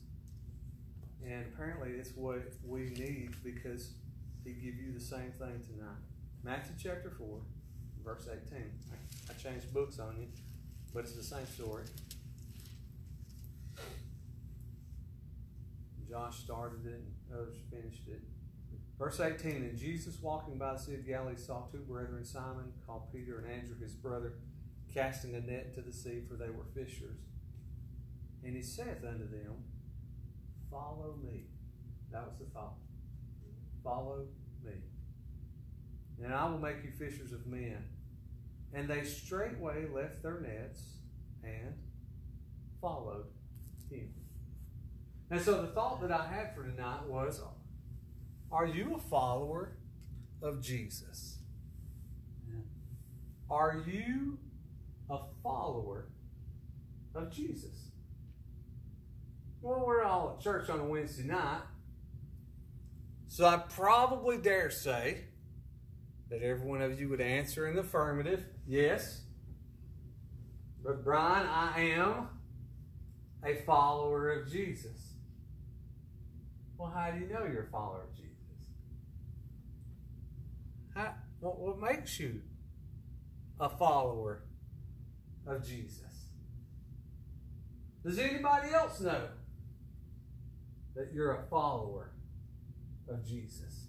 and 1.26 1.46
apparently 1.54 1.92
it's 1.92 2.12
what 2.16 2.42
we 2.66 2.90
need 2.90 3.36
because 3.44 3.94
He 4.44 4.52
give 4.52 4.76
you 4.76 4.94
the 4.94 5.04
same 5.04 5.32
thing 5.40 5.64
tonight. 5.66 6.04
Matthew 6.44 6.76
chapter 6.78 7.10
four, 7.18 7.40
verse 8.04 8.28
eighteen. 8.28 8.70
I, 8.92 9.32
I 9.32 9.36
changed 9.42 9.74
books 9.74 9.98
on 9.98 10.18
you 10.20 10.28
but 10.94 11.06
it's 11.06 11.14
the 11.14 11.24
same 11.24 11.48
story. 11.48 11.84
Josh 16.14 16.38
started 16.38 16.86
it 16.86 16.94
and 16.94 17.12
others 17.34 17.56
finished 17.72 18.08
it. 18.08 18.22
Verse 19.00 19.20
18 19.20 19.52
And 19.52 19.76
Jesus, 19.76 20.22
walking 20.22 20.60
by 20.60 20.74
the 20.74 20.78
sea 20.78 20.94
of 20.94 21.08
Galilee, 21.08 21.36
saw 21.36 21.64
two 21.72 21.80
brethren, 21.80 22.24
Simon, 22.24 22.72
called 22.86 23.12
Peter, 23.12 23.40
and 23.40 23.52
Andrew, 23.52 23.76
his 23.82 23.94
brother, 23.96 24.34
casting 24.94 25.34
a 25.34 25.40
net 25.40 25.66
into 25.70 25.82
the 25.82 25.92
sea, 25.92 26.22
for 26.30 26.36
they 26.36 26.52
were 26.52 26.66
fishers. 26.76 27.18
And 28.44 28.56
he 28.56 28.62
saith 28.62 29.04
unto 29.04 29.28
them, 29.28 29.56
Follow 30.70 31.16
me. 31.24 31.46
That 32.12 32.28
was 32.28 32.38
the 32.38 32.46
thought. 32.54 32.76
Follow 33.84 34.28
me. 34.64 34.74
And 36.24 36.32
I 36.32 36.48
will 36.48 36.60
make 36.60 36.84
you 36.84 36.92
fishers 36.92 37.34
of 37.34 37.48
men. 37.48 37.84
And 38.72 38.88
they 38.88 39.04
straightway 39.04 39.88
left 39.92 40.22
their 40.22 40.42
nets 40.42 40.98
and 41.44 41.74
followed 42.80 43.26
him. 43.90 44.14
And 45.34 45.42
so 45.42 45.64
the 45.64 45.68
thought 45.70 46.00
that 46.02 46.12
I 46.12 46.28
had 46.28 46.54
for 46.54 46.62
tonight 46.62 47.08
was 47.08 47.42
Are 48.52 48.68
you 48.68 48.94
a 48.94 49.00
follower 49.00 49.78
of 50.44 50.62
Jesus? 50.62 51.40
Are 53.50 53.84
you 53.84 54.38
a 55.10 55.18
follower 55.42 56.10
of 57.16 57.32
Jesus? 57.32 57.90
Well, 59.64 59.84
we're 59.84 60.04
all 60.04 60.36
at 60.38 60.44
church 60.44 60.70
on 60.70 60.80
a 60.80 60.86
Wednesday 60.86 61.24
night, 61.24 61.62
so 63.28 63.48
I 63.48 63.58
probably 63.58 64.38
dare 64.38 64.70
say 64.70 65.24
that 66.30 66.44
every 66.44 66.68
one 66.68 66.84
of 66.84 67.00
you 67.00 67.10
would 67.10 67.22
answer 67.22 67.68
in 67.68 67.74
the 67.74 67.82
affirmative 67.82 68.46
yes. 68.68 69.22
But 70.86 71.04
Brian, 71.04 71.48
I 71.48 71.80
am 71.96 72.28
a 73.44 73.56
follower 73.66 74.30
of 74.30 74.52
Jesus. 74.52 75.13
Well, 76.84 76.92
how 76.92 77.12
do 77.12 77.20
you 77.22 77.28
know 77.28 77.46
you're 77.46 77.64
a 77.64 77.72
follower 77.72 78.02
of 78.04 78.14
Jesus? 78.14 78.34
How, 80.94 81.14
what, 81.40 81.58
what 81.58 81.80
makes 81.80 82.20
you 82.20 82.42
a 83.58 83.70
follower 83.70 84.44
of 85.48 85.66
Jesus? 85.66 86.26
Does 88.06 88.20
anybody 88.20 88.74
else 88.74 89.00
know 89.00 89.30
that 90.94 91.14
you're 91.14 91.36
a 91.36 91.44
follower 91.44 92.12
of 93.08 93.26
Jesus? 93.26 93.88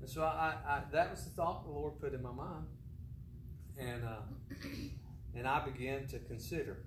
And 0.00 0.08
so 0.08 0.22
I, 0.22 0.54
I, 0.66 0.82
that 0.90 1.10
was 1.10 1.24
the 1.24 1.30
thought 1.32 1.66
the 1.66 1.70
Lord 1.70 2.00
put 2.00 2.14
in 2.14 2.22
my 2.22 2.32
mind, 2.32 2.64
and 3.78 4.04
uh, 4.04 4.22
and 5.34 5.46
I 5.46 5.66
began 5.66 6.06
to 6.06 6.18
consider: 6.20 6.78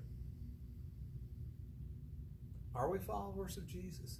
Are 2.77 2.89
we 2.89 2.99
followers 2.99 3.57
of 3.57 3.67
Jesus? 3.67 4.19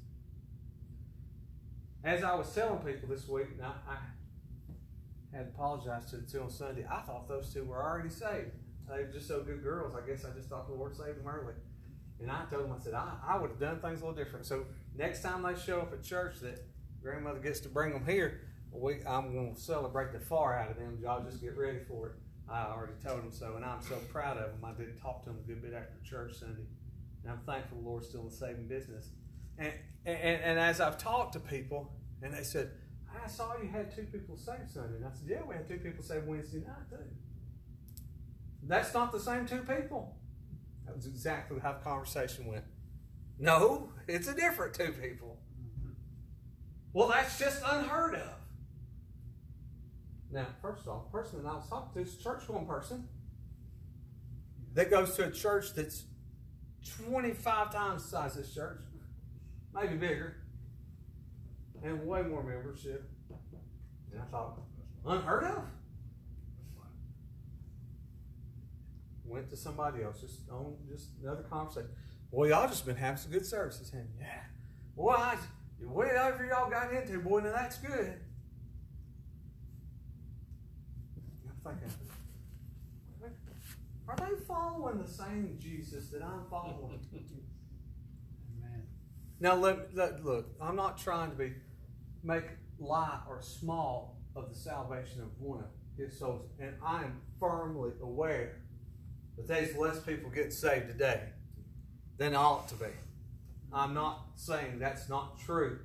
As 2.03 2.24
I 2.24 2.34
was 2.34 2.53
telling 2.53 2.80
people 2.80 3.10
this 3.10 3.28
week, 3.28 3.47
and 3.53 3.66
I, 3.66 3.74
I 3.88 5.36
had 5.36 5.47
apologized 5.53 6.10
to 6.10 6.18
the 6.18 6.30
two 6.30 6.41
on 6.41 6.49
Sunday. 6.49 6.86
I 6.89 7.01
thought 7.01 7.28
those 7.28 7.53
two 7.53 7.66
were 7.66 7.84
already 7.84 8.10
saved. 8.10 8.51
They 8.89 9.03
were 9.03 9.12
just 9.12 9.28
so 9.28 9.41
good 9.41 9.62
girls. 9.62 9.93
I 9.93 10.08
guess 10.08 10.26
I 10.26 10.30
just 10.36 10.49
thought 10.49 10.68
the 10.68 10.74
Lord 10.74 10.95
saved 10.95 11.20
them 11.20 11.28
early. 11.28 11.53
And 12.20 12.32
I 12.32 12.45
told 12.49 12.64
them, 12.64 12.76
I 12.76 12.84
said, 12.84 12.93
I, 12.93 13.14
I 13.28 13.38
would 13.38 13.51
have 13.51 13.60
done 13.60 13.80
things 13.80 14.01
a 14.01 14.05
little 14.05 14.24
different. 14.24 14.45
So 14.45 14.66
next 14.95 15.22
time 15.22 15.43
they 15.43 15.60
show 15.60 15.82
up 15.82 15.93
at 15.93 16.03
church, 16.03 16.39
that 16.39 16.66
grandmother 17.01 17.39
gets 17.39 17.60
to 17.62 17.70
bring 17.70 17.93
them 17.93 18.05
here, 18.05 18.41
we, 18.72 18.95
I'm 19.08 19.34
going 19.34 19.53
to 19.53 19.62
celebrate 19.62 20.14
the 20.14 20.20
far 20.20 20.58
out 20.58 20.72
of 20.72 20.78
them. 20.78 20.97
Y'all 21.01 21.24
just 21.24 21.41
get 21.41 21.55
ready 21.58 21.80
for 21.88 22.08
it. 22.08 22.14
I 22.49 22.64
already 22.64 22.93
told 23.03 23.22
them 23.22 23.32
so, 23.32 23.55
and 23.55 23.66
I'm 23.66 23.82
so 23.82 23.97
proud 24.12 24.38
of 24.38 24.51
them. 24.51 24.66
I 24.66 24.72
did 24.72 24.99
talk 24.99 25.24
to 25.24 25.30
them 25.30 25.39
a 25.43 25.47
good 25.47 25.62
bit 25.62 25.74
after 25.74 25.93
church 26.03 26.36
Sunday, 26.39 26.64
and 27.28 27.36
I'm 27.36 27.45
thankful 27.45 27.78
the 27.82 27.89
Lord's 27.89 28.07
still 28.07 28.21
in 28.21 28.30
the 28.30 28.34
saving 28.34 28.67
business. 28.67 29.09
And, 29.57 29.73
and, 30.05 30.41
and 30.41 30.59
as 30.59 30.80
I've 30.80 30.97
talked 30.97 31.34
to 31.34 31.41
people, 31.41 31.91
and 32.21 32.34
they 32.34 32.43
said, 32.43 32.71
I 33.21 33.28
saw 33.28 33.57
you 33.61 33.67
had 33.67 33.93
two 33.93 34.03
people 34.03 34.38
saved 34.38 34.71
Sunday. 34.71 34.95
And 34.95 35.05
I 35.05 35.09
said, 35.09 35.28
Yeah, 35.28 35.41
we 35.45 35.55
had 35.55 35.67
two 35.67 35.78
people 35.78 36.03
saved 36.03 36.25
Wednesday 36.25 36.59
night, 36.59 36.89
too. 36.89 36.95
That's 38.63 38.93
not 38.93 39.11
the 39.11 39.19
same 39.19 39.45
two 39.45 39.59
people. 39.59 40.15
That 40.86 40.95
was 40.95 41.05
exactly 41.05 41.59
how 41.59 41.73
the 41.73 41.80
conversation 41.80 42.45
went. 42.45 42.63
No, 43.39 43.91
it's 44.07 44.30
a 44.30 44.34
different 44.34 44.73
two 44.73 44.93
people. 44.93 45.38
Well, 46.93 47.09
that's 47.09 47.38
just 47.38 47.61
unheard 47.65 48.15
of. 48.15 48.30
Now, 50.32 50.47
first 50.61 50.88
off, 50.88 51.11
the 51.11 51.17
person 51.17 51.43
that 51.43 51.49
I 51.49 51.55
was 51.55 51.69
talking 51.69 52.03
to 52.03 52.09
is 52.09 52.15
church 52.17 52.47
going 52.47 52.65
person 52.65 53.07
that 54.75 54.89
goes 54.89 55.15
to 55.15 55.25
a 55.25 55.32
church 55.32 55.73
that's 55.73 56.03
25 56.88 57.72
times 57.72 58.04
the 58.04 58.10
size 58.10 58.36
of 58.36 58.44
this 58.44 58.54
church, 58.54 58.82
maybe 59.74 59.96
bigger, 59.96 60.38
and 61.84 62.06
way 62.06 62.22
more 62.24 62.44
membership. 62.44 63.10
And 64.12 64.22
I 64.22 64.26
thought, 64.26 64.60
unheard 65.06 65.44
of? 65.44 65.64
Went 69.26 69.50
to 69.50 69.58
somebody 69.58 70.04
else, 70.04 70.22
just 70.22 70.50
on 70.50 70.76
just 70.90 71.10
another 71.22 71.44
conversation. 71.44 71.90
Well, 72.32 72.50
y'all 72.50 72.68
just 72.68 72.86
been 72.86 72.96
having 72.96 73.18
some 73.18 73.32
good 73.32 73.46
services, 73.46 73.92
and 73.94 74.08
yeah. 74.20 74.44
Boy, 74.96 75.12
I, 75.12 75.38
whatever 75.82 76.46
y'all 76.46 76.70
got 76.70 76.94
into, 76.94 77.20
boy, 77.20 77.42
now 77.42 77.52
that's 77.52 77.78
good. 77.78 78.14
Are 84.08 84.16
they 84.16 84.36
following 84.47 84.99
the 84.99 85.08
same 85.08 85.58
Jesus 85.60 86.08
that 86.10 86.24
I'm 86.24 86.45
following? 86.49 86.99
Amen. 87.14 88.84
Now, 89.39 89.55
let, 89.55 89.93
let, 89.95 90.24
look, 90.24 90.55
I'm 90.62 90.78
not 90.78 90.97
trying 90.97 91.32
to 91.32 91.36
be 91.36 91.53
make 92.24 92.45
light 92.80 93.20
or 93.28 93.41
small 93.41 94.22
of 94.36 94.49
the 94.49 94.55
salvation 94.55 95.22
of 95.22 95.30
one 95.39 95.60
of 95.60 95.70
his 95.97 96.18
souls, 96.18 96.45
and 96.60 96.76
I 96.86 97.03
am 97.03 97.22
firmly 97.39 97.91
aware 98.01 98.62
that 99.36 99.47
there's 99.47 99.76
less 99.76 99.99
people 99.99 100.30
getting 100.30 100.51
saved 100.51 100.88
today 100.88 101.22
than 102.18 102.34
ought 102.36 102.68
to 102.70 102.76
be. 102.76 102.91
I'm 103.74 103.93
not 103.93 104.28
saying 104.36 104.80
that's 104.80 105.10
not 105.10 105.39
true, 105.39 105.80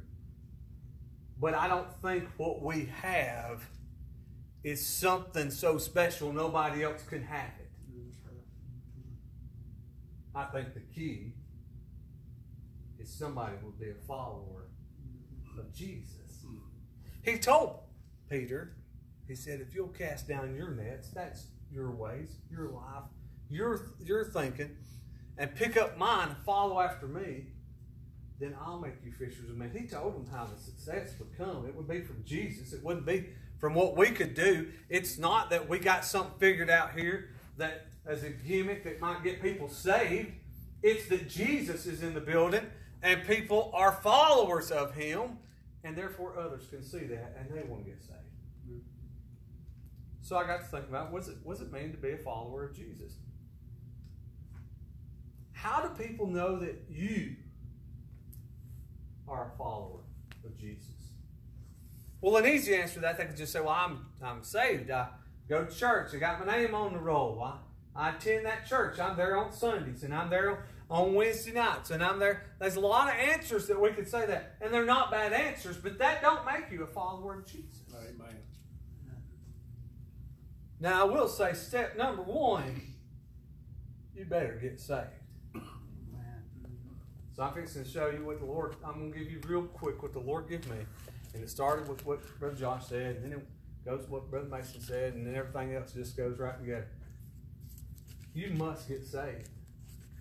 but 1.40 1.54
I 1.54 1.66
don't 1.66 1.92
think 2.02 2.28
what 2.36 2.62
we 2.62 2.88
have 3.02 3.64
is 4.62 4.86
something 4.86 5.50
so 5.50 5.78
special 5.78 6.32
nobody 6.32 6.84
else 6.84 7.02
can 7.02 7.24
have 7.24 7.50
it. 7.58 7.61
I 10.34 10.44
think 10.44 10.74
the 10.74 10.80
key 10.80 11.32
is 12.98 13.12
somebody 13.12 13.54
will 13.62 13.72
be 13.72 13.90
a 13.90 14.06
follower 14.06 14.68
of 15.58 15.74
Jesus. 15.74 16.44
Hmm. 16.46 16.58
He 17.22 17.38
told 17.38 17.80
Peter, 18.30 18.74
he 19.28 19.34
said, 19.34 19.60
if 19.60 19.74
you'll 19.74 19.88
cast 19.88 20.28
down 20.28 20.54
your 20.54 20.70
nets, 20.70 21.10
that's 21.10 21.46
your 21.70 21.90
ways, 21.90 22.36
your 22.50 22.68
life, 22.68 23.04
your, 23.50 23.88
your 24.00 24.24
thinking, 24.24 24.76
and 25.38 25.54
pick 25.54 25.76
up 25.76 25.98
mine 25.98 26.28
and 26.28 26.36
follow 26.44 26.80
after 26.80 27.06
me, 27.06 27.46
then 28.40 28.56
I'll 28.60 28.80
make 28.80 28.94
you 29.04 29.12
fishers 29.12 29.48
of 29.48 29.56
men. 29.56 29.70
He 29.76 29.86
told 29.86 30.14
them 30.14 30.26
how 30.32 30.46
the 30.46 30.60
success 30.60 31.14
would 31.18 31.36
come. 31.36 31.66
It 31.66 31.74
would 31.76 31.88
be 31.88 32.00
from 32.00 32.24
Jesus. 32.24 32.72
It 32.72 32.82
wouldn't 32.82 33.06
be 33.06 33.28
from 33.58 33.74
what 33.74 33.96
we 33.96 34.10
could 34.10 34.34
do. 34.34 34.68
It's 34.88 35.18
not 35.18 35.50
that 35.50 35.68
we 35.68 35.78
got 35.78 36.04
something 36.04 36.34
figured 36.38 36.68
out 36.68 36.98
here 36.98 37.30
that 37.58 37.86
as 38.06 38.22
a 38.22 38.30
gimmick 38.30 38.84
that 38.84 39.00
might 39.00 39.22
get 39.22 39.42
people 39.42 39.68
saved. 39.68 40.32
It's 40.82 41.08
that 41.08 41.28
Jesus 41.28 41.86
is 41.86 42.02
in 42.02 42.14
the 42.14 42.20
building 42.20 42.66
and 43.02 43.24
people 43.26 43.70
are 43.74 43.92
followers 43.92 44.70
of 44.70 44.94
him, 44.94 45.38
and 45.84 45.96
therefore 45.96 46.38
others 46.38 46.66
can 46.70 46.82
see 46.82 47.04
that 47.06 47.36
and 47.38 47.50
they 47.50 47.62
want 47.68 47.84
to 47.84 47.90
get 47.90 48.00
saved. 48.00 48.18
So 50.22 50.36
I 50.36 50.46
got 50.46 50.60
to 50.60 50.66
think 50.66 50.88
about 50.88 51.12
what's 51.12 51.28
it 51.28 51.36
what's 51.42 51.60
it 51.60 51.72
mean 51.72 51.90
to 51.90 51.98
be 51.98 52.12
a 52.12 52.16
follower 52.16 52.64
of 52.64 52.76
Jesus? 52.76 53.14
How 55.52 55.82
do 55.82 55.88
people 56.02 56.26
know 56.26 56.58
that 56.60 56.84
you 56.88 57.36
are 59.28 59.52
a 59.52 59.58
follower 59.58 60.00
of 60.44 60.56
Jesus? 60.56 60.88
Well, 62.20 62.36
an 62.36 62.46
easy 62.46 62.74
answer 62.74 62.94
to 62.94 63.00
that, 63.00 63.18
they 63.18 63.24
could 63.24 63.36
just 63.36 63.52
say, 63.52 63.60
Well, 63.60 63.70
I'm 63.70 64.06
I'm 64.22 64.44
saved. 64.44 64.90
I 64.92 65.08
go 65.48 65.64
to 65.64 65.74
church. 65.74 66.14
I 66.14 66.18
got 66.18 66.46
my 66.46 66.56
name 66.56 66.74
on 66.74 66.92
the 66.92 67.00
roll. 67.00 67.42
I, 67.42 67.56
I 67.94 68.10
attend 68.10 68.46
that 68.46 68.66
church. 68.66 68.98
I'm 68.98 69.16
there 69.16 69.36
on 69.36 69.52
Sundays 69.52 70.02
and 70.02 70.14
I'm 70.14 70.30
there 70.30 70.64
on 70.90 71.14
Wednesday 71.14 71.52
nights 71.52 71.90
and 71.90 72.02
I'm 72.02 72.18
there. 72.18 72.44
There's 72.58 72.76
a 72.76 72.80
lot 72.80 73.08
of 73.08 73.14
answers 73.14 73.66
that 73.68 73.80
we 73.80 73.90
could 73.90 74.08
say 74.08 74.26
that. 74.26 74.56
And 74.60 74.72
they're 74.72 74.86
not 74.86 75.10
bad 75.10 75.32
answers, 75.32 75.76
but 75.76 75.98
that 75.98 76.22
don't 76.22 76.44
make 76.46 76.70
you 76.70 76.82
a 76.84 76.86
follower 76.86 77.38
of 77.38 77.46
Jesus. 77.46 77.82
Amen. 77.94 78.36
Now 80.80 81.02
I 81.02 81.04
will 81.04 81.28
say 81.28 81.52
step 81.54 81.96
number 81.96 82.22
one, 82.22 82.82
you 84.14 84.24
better 84.24 84.58
get 84.60 84.80
saved. 84.80 85.06
So 87.34 87.42
I'm 87.42 87.54
fixing 87.54 87.84
to 87.84 87.88
show 87.88 88.08
you 88.10 88.24
what 88.24 88.40
the 88.40 88.44
Lord, 88.44 88.76
I'm 88.84 88.98
going 88.98 89.12
to 89.12 89.18
give 89.18 89.30
you 89.30 89.40
real 89.46 89.62
quick 89.62 90.02
what 90.02 90.12
the 90.12 90.18
Lord 90.20 90.48
gave 90.48 90.68
me. 90.68 90.76
And 91.34 91.42
it 91.42 91.48
started 91.48 91.88
with 91.88 92.04
what 92.04 92.20
Brother 92.38 92.56
Josh 92.56 92.86
said, 92.86 93.16
and 93.16 93.24
then 93.24 93.32
it 93.32 93.46
goes 93.86 94.04
what 94.08 94.30
Brother 94.30 94.48
Mason 94.48 94.82
said, 94.82 95.14
and 95.14 95.26
then 95.26 95.34
everything 95.34 95.74
else 95.74 95.92
just 95.92 96.14
goes 96.14 96.38
right 96.38 96.58
together. 96.60 96.88
You 98.34 98.50
must 98.54 98.88
get 98.88 99.04
saved. 99.04 99.50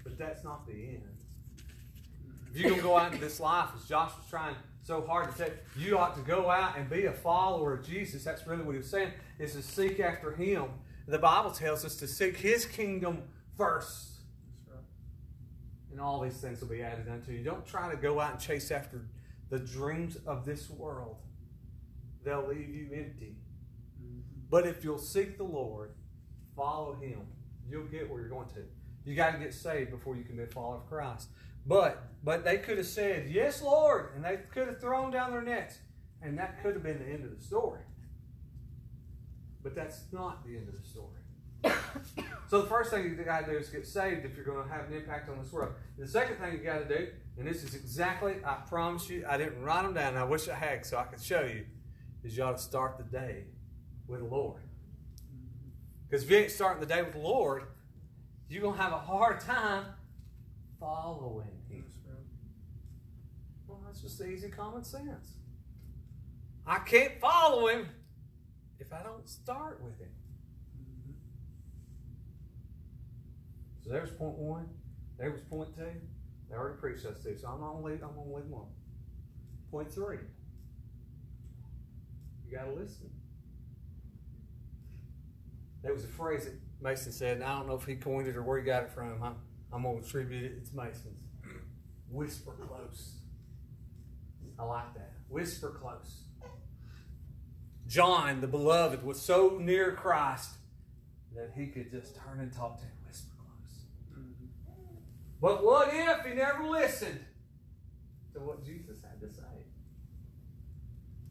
But 0.04 0.18
that's 0.18 0.44
not 0.44 0.66
the 0.68 0.74
end. 0.74 1.04
If 2.54 2.60
you're 2.60 2.70
going 2.70 2.82
to 2.82 2.88
go 2.88 2.98
out 2.98 3.14
into 3.14 3.24
this 3.24 3.40
life, 3.40 3.70
as 3.76 3.88
Josh 3.88 4.12
was 4.18 4.30
trying 4.30 4.56
so 4.84 5.02
hard 5.02 5.32
to 5.32 5.38
say, 5.38 5.54
you 5.78 5.98
ought 5.98 6.16
to 6.16 6.22
go 6.22 6.50
out 6.50 6.78
and 6.78 6.90
be 6.90 7.06
a 7.06 7.14
follower 7.14 7.74
of 7.74 7.86
Jesus. 7.86 8.24
That's 8.24 8.46
really 8.46 8.64
what 8.64 8.72
he 8.72 8.80
was 8.80 8.90
saying, 8.90 9.12
is 9.40 9.54
to 9.54 9.62
seek 9.62 10.00
after 10.00 10.34
him. 10.34 10.66
The 11.08 11.20
Bible 11.20 11.52
tells 11.52 11.86
us 11.86 11.96
to 11.98 12.08
seek 12.08 12.38
his 12.38 12.66
kingdom 12.66 13.24
first. 13.56 14.08
And 15.92 16.00
all 16.00 16.22
these 16.22 16.38
things 16.40 16.62
will 16.62 16.70
be 16.70 16.82
added 16.82 17.08
unto 17.10 17.32
you. 17.32 17.44
Don't 17.44 17.66
try 17.66 17.92
to 17.92 17.98
go 17.98 18.20
out 18.20 18.32
and 18.32 18.40
chase 18.40 18.72
after 18.72 19.02
the 19.50 19.60
dreams 19.60 20.18
of 20.26 20.46
this 20.46 20.70
world. 20.70 21.18
They'll 22.24 22.48
leave 22.48 22.70
you 22.70 22.90
empty. 22.94 23.36
But 24.50 24.66
if 24.66 24.84
you'll 24.84 24.98
seek 24.98 25.38
the 25.38 25.44
Lord, 25.44 25.92
follow 26.56 26.94
him, 26.96 27.22
you'll 27.72 27.86
get 27.86 28.10
where 28.10 28.20
you're 28.20 28.30
going 28.30 28.50
to. 28.50 28.64
You 29.06 29.16
got 29.16 29.32
to 29.32 29.40
get 29.40 29.54
saved 29.54 29.92
before 29.92 30.16
you 30.16 30.24
can 30.24 30.36
be 30.36 30.44
a 30.44 30.48
follower 30.48 30.78
of 30.78 30.88
Christ. 30.88 31.30
But 31.66 32.04
but 32.24 32.44
they 32.44 32.58
could 32.58 32.78
have 32.78 32.88
said, 32.88 33.30
Yes, 33.30 33.62
Lord, 33.62 34.10
and 34.16 34.24
they 34.24 34.40
could 34.52 34.68
have 34.68 34.80
thrown 34.80 35.12
down 35.12 35.32
their 35.32 35.42
nets. 35.42 35.80
And 36.22 36.38
that 36.38 36.62
could 36.62 36.76
have 36.76 36.84
been 36.84 37.00
the 37.00 37.12
end 37.12 37.26
of 37.26 37.36
the 37.36 37.44
story. 37.44 37.82
But 39.64 39.76
that's 39.76 40.04
not 40.12 40.46
the 40.46 40.56
end 40.56 40.68
of 40.70 40.80
the 40.80 40.88
story. 40.88 41.22
so 42.50 42.62
the 42.62 42.68
first 42.68 42.92
thing 42.92 43.04
you 43.04 43.16
got 43.16 43.46
to 43.46 43.52
do 43.52 43.58
is 43.58 43.70
get 43.70 43.88
saved 43.88 44.26
if 44.26 44.36
you're 44.36 44.46
going 44.46 44.68
to 44.68 44.74
have 44.74 44.88
an 44.88 44.94
impact 44.94 45.30
on 45.30 45.40
this 45.42 45.52
world. 45.52 45.74
The 45.98 46.08
second 46.08 46.38
thing 46.38 46.54
you 46.54 46.60
got 46.60 46.88
to 46.88 46.98
do, 46.98 47.08
and 47.38 47.48
this 47.48 47.64
is 47.64 47.76
exactly, 47.76 48.36
I 48.46 48.56
promise 48.68 49.10
you, 49.10 49.26
I 49.28 49.38
didn't 49.38 49.62
write 49.62 49.84
them 49.84 49.94
down. 49.94 50.16
I 50.16 50.24
wish 50.24 50.48
I 50.50 50.56
had 50.56 50.86
so 50.86 50.98
I 50.98 51.04
could 51.04 51.22
show 51.22 51.42
you, 51.42 51.66
is 52.24 52.38
you 52.38 52.44
ought 52.44 52.58
to 52.58 52.64
start 52.64 52.98
the 52.98 53.04
day 53.04 53.46
with 54.08 54.22
the 54.22 54.26
Lord. 54.26 54.62
Because 56.12 56.26
if 56.26 56.30
you 56.30 56.38
ain't 56.40 56.52
starting 56.52 56.82
the 56.82 56.94
day 56.94 57.02
with 57.02 57.14
the 57.14 57.20
Lord, 57.20 57.64
you're 58.50 58.62
going 58.62 58.76
to 58.76 58.82
have 58.82 58.92
a 58.92 58.98
hard 58.98 59.40
time 59.40 59.86
following 60.78 61.48
Him. 61.70 61.86
Well, 63.66 63.80
that's 63.86 64.02
just 64.02 64.22
easy 64.22 64.50
common 64.50 64.84
sense. 64.84 65.38
I 66.68 66.80
can't 66.80 67.18
follow 67.22 67.68
Him 67.68 67.88
if 68.78 68.92
I 68.92 69.02
don't 69.04 69.26
start 69.30 69.82
with 69.82 69.98
Him. 70.02 70.10
Mm-hmm. 70.78 71.12
So 73.86 73.90
there's 73.90 74.12
point 74.12 74.38
one. 74.38 74.68
There 75.18 75.32
was 75.32 75.40
point 75.44 75.74
two. 75.74 75.86
They 76.50 76.56
already 76.58 76.78
preached 76.78 77.06
us 77.06 77.24
two, 77.24 77.38
so 77.38 77.48
I'm 77.48 77.62
gonna 77.62 77.82
leave. 77.82 78.04
I'm 78.04 78.16
gonna 78.16 78.36
leave 78.36 78.44
them 78.44 78.56
on. 78.56 78.68
Point 79.72 79.94
three. 79.94 80.18
You 82.46 82.58
gotta 82.58 82.74
listen. 82.74 83.10
There 85.84 85.94
was 85.94 86.04
a 86.04 86.08
phrase 86.08 86.46
that 86.46 86.54
Mason 86.82 87.12
said, 87.12 87.38
and 87.38 87.44
I 87.44 87.58
don't 87.58 87.68
know 87.68 87.76
if 87.76 87.86
he 87.86 87.96
coined 87.96 88.28
it 88.28 88.36
or 88.36 88.44
where 88.44 88.60
he 88.60 88.66
got 88.66 88.84
it 88.84 88.92
from. 88.92 89.22
I'm, 89.24 89.36
I'm 89.74 89.84
gonna 89.84 90.00
attribute 90.00 90.44
it. 90.44 90.54
It's 90.58 90.74
Mason's. 90.74 91.22
Whisper 92.10 92.52
close. 92.52 93.16
I 94.60 94.64
like 94.64 94.94
that. 94.94 95.14
Whisper 95.30 95.70
close. 95.70 96.24
John, 97.88 98.42
the 98.42 98.48
beloved, 98.48 99.04
was 99.04 99.20
so 99.20 99.58
near 99.60 99.94
Christ 99.94 100.52
that 101.36 101.52
he 101.56 101.68
could 101.68 101.90
just 101.90 102.16
turn 102.16 102.40
and 102.40 102.54
talk 102.54 102.78
to 102.78 102.86
him. 102.86 102.92
Whisper 103.08 103.36
close. 103.38 104.24
But 105.42 105.66
what 105.66 105.90
if 105.94 106.26
he 106.26 106.36
never 106.36 106.64
listened 106.70 107.20
to 108.34 108.40
what 108.40 108.64
Jesus 108.64 109.02
had 109.02 109.20
to 109.22 109.34
say? 109.34 109.42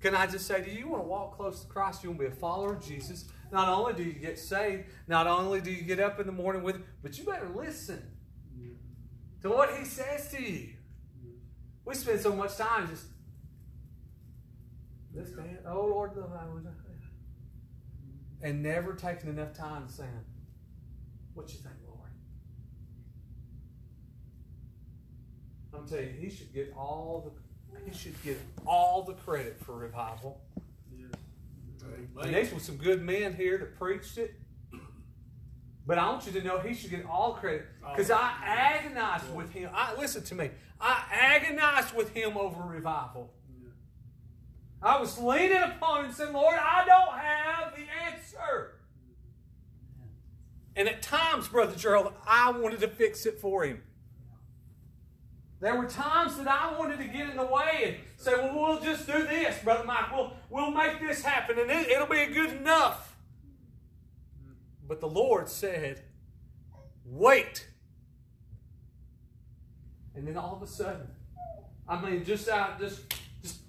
Can 0.00 0.14
I 0.14 0.26
just 0.26 0.46
say 0.46 0.62
to 0.62 0.70
you, 0.70 0.78
you 0.78 0.88
want 0.88 1.02
to 1.02 1.08
walk 1.08 1.36
close 1.36 1.60
to 1.60 1.66
Christ, 1.66 2.02
you 2.02 2.10
want 2.10 2.20
to 2.20 2.28
be 2.28 2.32
a 2.32 2.36
follower 2.36 2.74
of 2.74 2.84
Jesus. 2.84 3.26
Not 3.52 3.68
only 3.68 3.94
do 3.94 4.02
you 4.02 4.12
get 4.12 4.38
saved, 4.38 4.84
not 5.08 5.26
only 5.26 5.60
do 5.60 5.70
you 5.70 5.82
get 5.82 5.98
up 5.98 6.20
in 6.20 6.26
the 6.26 6.32
morning 6.32 6.62
with 6.62 6.80
but 7.02 7.18
you 7.18 7.24
better 7.24 7.48
listen 7.48 8.00
to 9.42 9.48
what 9.48 9.76
he 9.76 9.84
says 9.84 10.30
to 10.32 10.42
you. 10.42 10.70
We 11.84 11.94
spend 11.94 12.20
so 12.20 12.34
much 12.34 12.56
time 12.56 12.88
just 12.88 13.06
man, 15.36 15.58
oh 15.66 15.86
Lord, 15.86 16.12
and 18.42 18.62
never 18.62 18.94
taking 18.94 19.30
enough 19.30 19.52
time 19.52 19.86
to 19.86 19.92
say, 19.92 20.04
"What 21.34 21.48
you 21.52 21.58
think, 21.58 21.74
Lord?" 21.86 22.10
I'm 25.74 25.88
telling 25.88 26.14
you, 26.14 26.20
he 26.20 26.30
should 26.30 26.52
get 26.52 26.72
all 26.76 27.22
the 27.24 27.80
he 27.84 27.96
should 27.96 28.22
get 28.22 28.38
all 28.66 29.02
the 29.02 29.14
credit 29.14 29.58
for 29.64 29.76
revival. 29.76 30.40
And 32.22 32.34
there's 32.34 32.50
some 32.62 32.76
good 32.76 33.02
men 33.02 33.34
here 33.34 33.58
that 33.58 33.78
preached 33.78 34.18
it. 34.18 34.34
But 35.86 35.98
I 35.98 36.08
want 36.08 36.26
you 36.26 36.32
to 36.32 36.42
know 36.42 36.58
he 36.58 36.74
should 36.74 36.90
get 36.90 37.04
all 37.06 37.34
credit 37.34 37.66
because 37.88 38.10
I 38.10 38.32
agonized 38.44 39.32
with 39.34 39.50
him. 39.50 39.70
I 39.74 39.96
listen 39.96 40.22
to 40.24 40.34
me. 40.34 40.50
I 40.80 41.02
agonized 41.10 41.94
with 41.94 42.10
him 42.14 42.36
over 42.36 42.62
revival. 42.62 43.32
I 44.82 44.98
was 45.00 45.18
leaning 45.18 45.62
upon 45.62 46.00
him 46.00 46.04
and 46.06 46.14
saying, 46.14 46.32
Lord, 46.32 46.56
I 46.58 46.84
don't 46.86 47.18
have 47.18 47.74
the 47.76 47.84
answer. 48.04 48.76
And 50.76 50.88
at 50.88 51.02
times, 51.02 51.48
Brother 51.48 51.76
Gerald, 51.76 52.12
I 52.26 52.52
wanted 52.52 52.80
to 52.80 52.88
fix 52.88 53.26
it 53.26 53.40
for 53.40 53.64
him. 53.64 53.82
There 55.60 55.76
were 55.76 55.86
times 55.86 56.38
that 56.38 56.48
I 56.48 56.76
wanted 56.78 56.98
to 56.98 57.04
get 57.04 57.28
in 57.28 57.36
the 57.36 57.44
way 57.44 57.82
and 57.84 57.96
say, 58.16 58.32
well, 58.34 58.54
we'll 58.54 58.80
just 58.80 59.06
do 59.06 59.26
this, 59.26 59.62
Brother 59.62 59.84
Mike. 59.84 60.10
We'll, 60.10 60.32
we'll 60.48 60.70
make 60.70 61.00
this 61.00 61.22
happen 61.22 61.58
and 61.58 61.70
it, 61.70 61.90
it'll 61.90 62.06
be 62.06 62.24
good 62.26 62.52
enough. 62.52 63.14
But 64.88 65.00
the 65.00 65.08
Lord 65.08 65.50
said, 65.50 66.02
wait. 67.04 67.68
And 70.14 70.26
then 70.26 70.38
all 70.38 70.56
of 70.56 70.62
a 70.62 70.66
sudden, 70.66 71.08
I 71.86 72.00
mean, 72.00 72.24
just 72.24 72.48
out, 72.48 72.80
just, 72.80 73.02
just, 73.42 73.60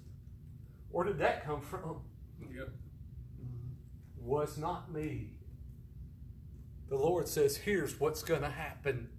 where 0.92 1.06
did 1.06 1.20
that 1.20 1.46
come 1.46 1.62
from? 1.62 2.02
Yep. 2.56 2.70
Was 4.18 4.58
not 4.58 4.94
me. 4.94 5.32
The 6.88 6.96
Lord 6.96 7.28
says, 7.28 7.58
here's 7.58 8.00
what's 8.00 8.24
going 8.24 8.42
to 8.42 8.50
happen. 8.50 9.10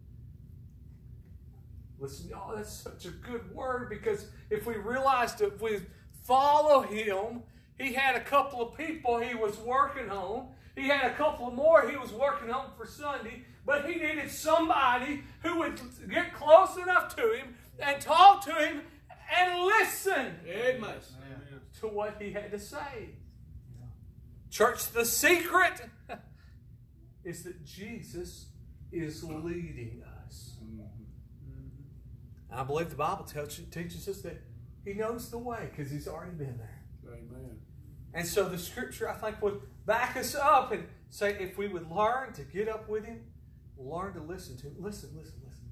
Listen, 2.03 2.30
y'all, 2.30 2.57
that's 2.57 2.72
such 2.72 3.05
a 3.07 3.11
good 3.11 3.55
word 3.55 3.88
because 3.88 4.26
if 4.50 4.66
we 4.66 4.74
realized 4.74 5.40
if 5.40 5.62
we 5.62 5.78
follow 6.24 6.82
Him, 6.82 7.44
He 7.78 7.92
had 7.92 8.16
a 8.16 8.20
couple 8.20 8.61
of 8.61 8.76
people 8.76 9.20
He 9.20 9.36
was 9.36 9.57
working 9.59 10.11
on. 10.11 10.48
He 10.74 10.88
had 10.88 11.12
a 11.12 11.14
couple 11.14 11.46
of 11.46 11.55
more 11.55 11.88
He 11.88 11.96
was 11.96 12.12
working 12.12 12.50
on 12.50 12.70
for 12.76 12.86
Sunday, 12.86 13.44
but 13.64 13.88
He 13.88 14.00
needed 14.00 14.32
somebody 14.32 15.22
who 15.44 15.61
would 15.61 15.80
get 16.11 16.34
close 16.34 16.76
enough 16.76 17.14
to 17.14 17.34
Him 17.34 17.55
and 17.78 18.00
talk 18.00 18.44
to 18.46 18.53
Him 18.53 18.80
and 19.32 19.62
listen 19.62 20.34
Amen. 20.48 20.96
to 21.80 21.86
what 21.86 22.20
He 22.20 22.32
had 22.32 22.50
to 22.50 22.59
say. 22.59 23.11
Church, 24.50 24.90
the 24.90 25.05
secret 25.05 25.82
is 27.24 27.44
that 27.44 27.64
Jesus 27.64 28.46
is 28.90 29.22
leading 29.22 30.03
us. 30.05 30.12
I 32.55 32.64
believe 32.64 32.90
the 32.90 32.96
Bible 32.96 33.24
tells, 33.24 33.59
teaches 33.70 34.09
us 34.09 34.20
that 34.22 34.42
He 34.84 34.94
knows 34.94 35.30
the 35.30 35.38
way 35.38 35.70
because 35.70 35.90
He's 35.90 36.09
already 36.09 36.32
been 36.32 36.59
there. 36.59 36.82
Amen. 37.07 37.59
And 38.14 38.26
so 38.26 38.48
the 38.48 38.59
Scripture, 38.59 39.09
I 39.09 39.14
think, 39.14 39.40
would 39.42 39.61
back 39.86 40.16
us 40.16 40.34
up 40.34 40.72
and 40.72 40.86
say 41.11 41.36
if 41.40 41.57
we 41.57 41.68
would 41.68 41.90
learn 41.90 42.32
to 42.34 42.42
get 42.42 42.68
up 42.68 42.88
with 42.88 43.05
Him, 43.05 43.20
learn 43.78 44.14
to 44.14 44.20
listen 44.20 44.57
to 44.59 44.66
Him. 44.66 44.76
Listen, 44.78 45.11
listen, 45.16 45.40
listen. 45.44 45.64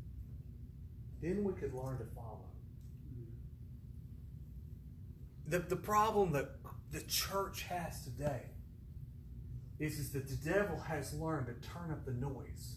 Then 1.22 1.44
we 1.44 1.52
could 1.52 1.74
learn 1.74 1.98
to 1.98 2.04
follow. 2.14 2.46
The, 5.46 5.58
the 5.58 5.76
problem 5.76 6.32
that 6.32 6.56
the 6.92 7.00
church 7.02 7.62
has 7.64 8.04
today 8.04 8.42
is, 9.78 9.98
is 9.98 10.12
that 10.12 10.28
the 10.28 10.36
devil 10.36 10.78
has 10.78 11.12
learned 11.14 11.46
to 11.46 11.68
turn 11.68 11.90
up 11.90 12.04
the 12.04 12.12
noise, 12.12 12.76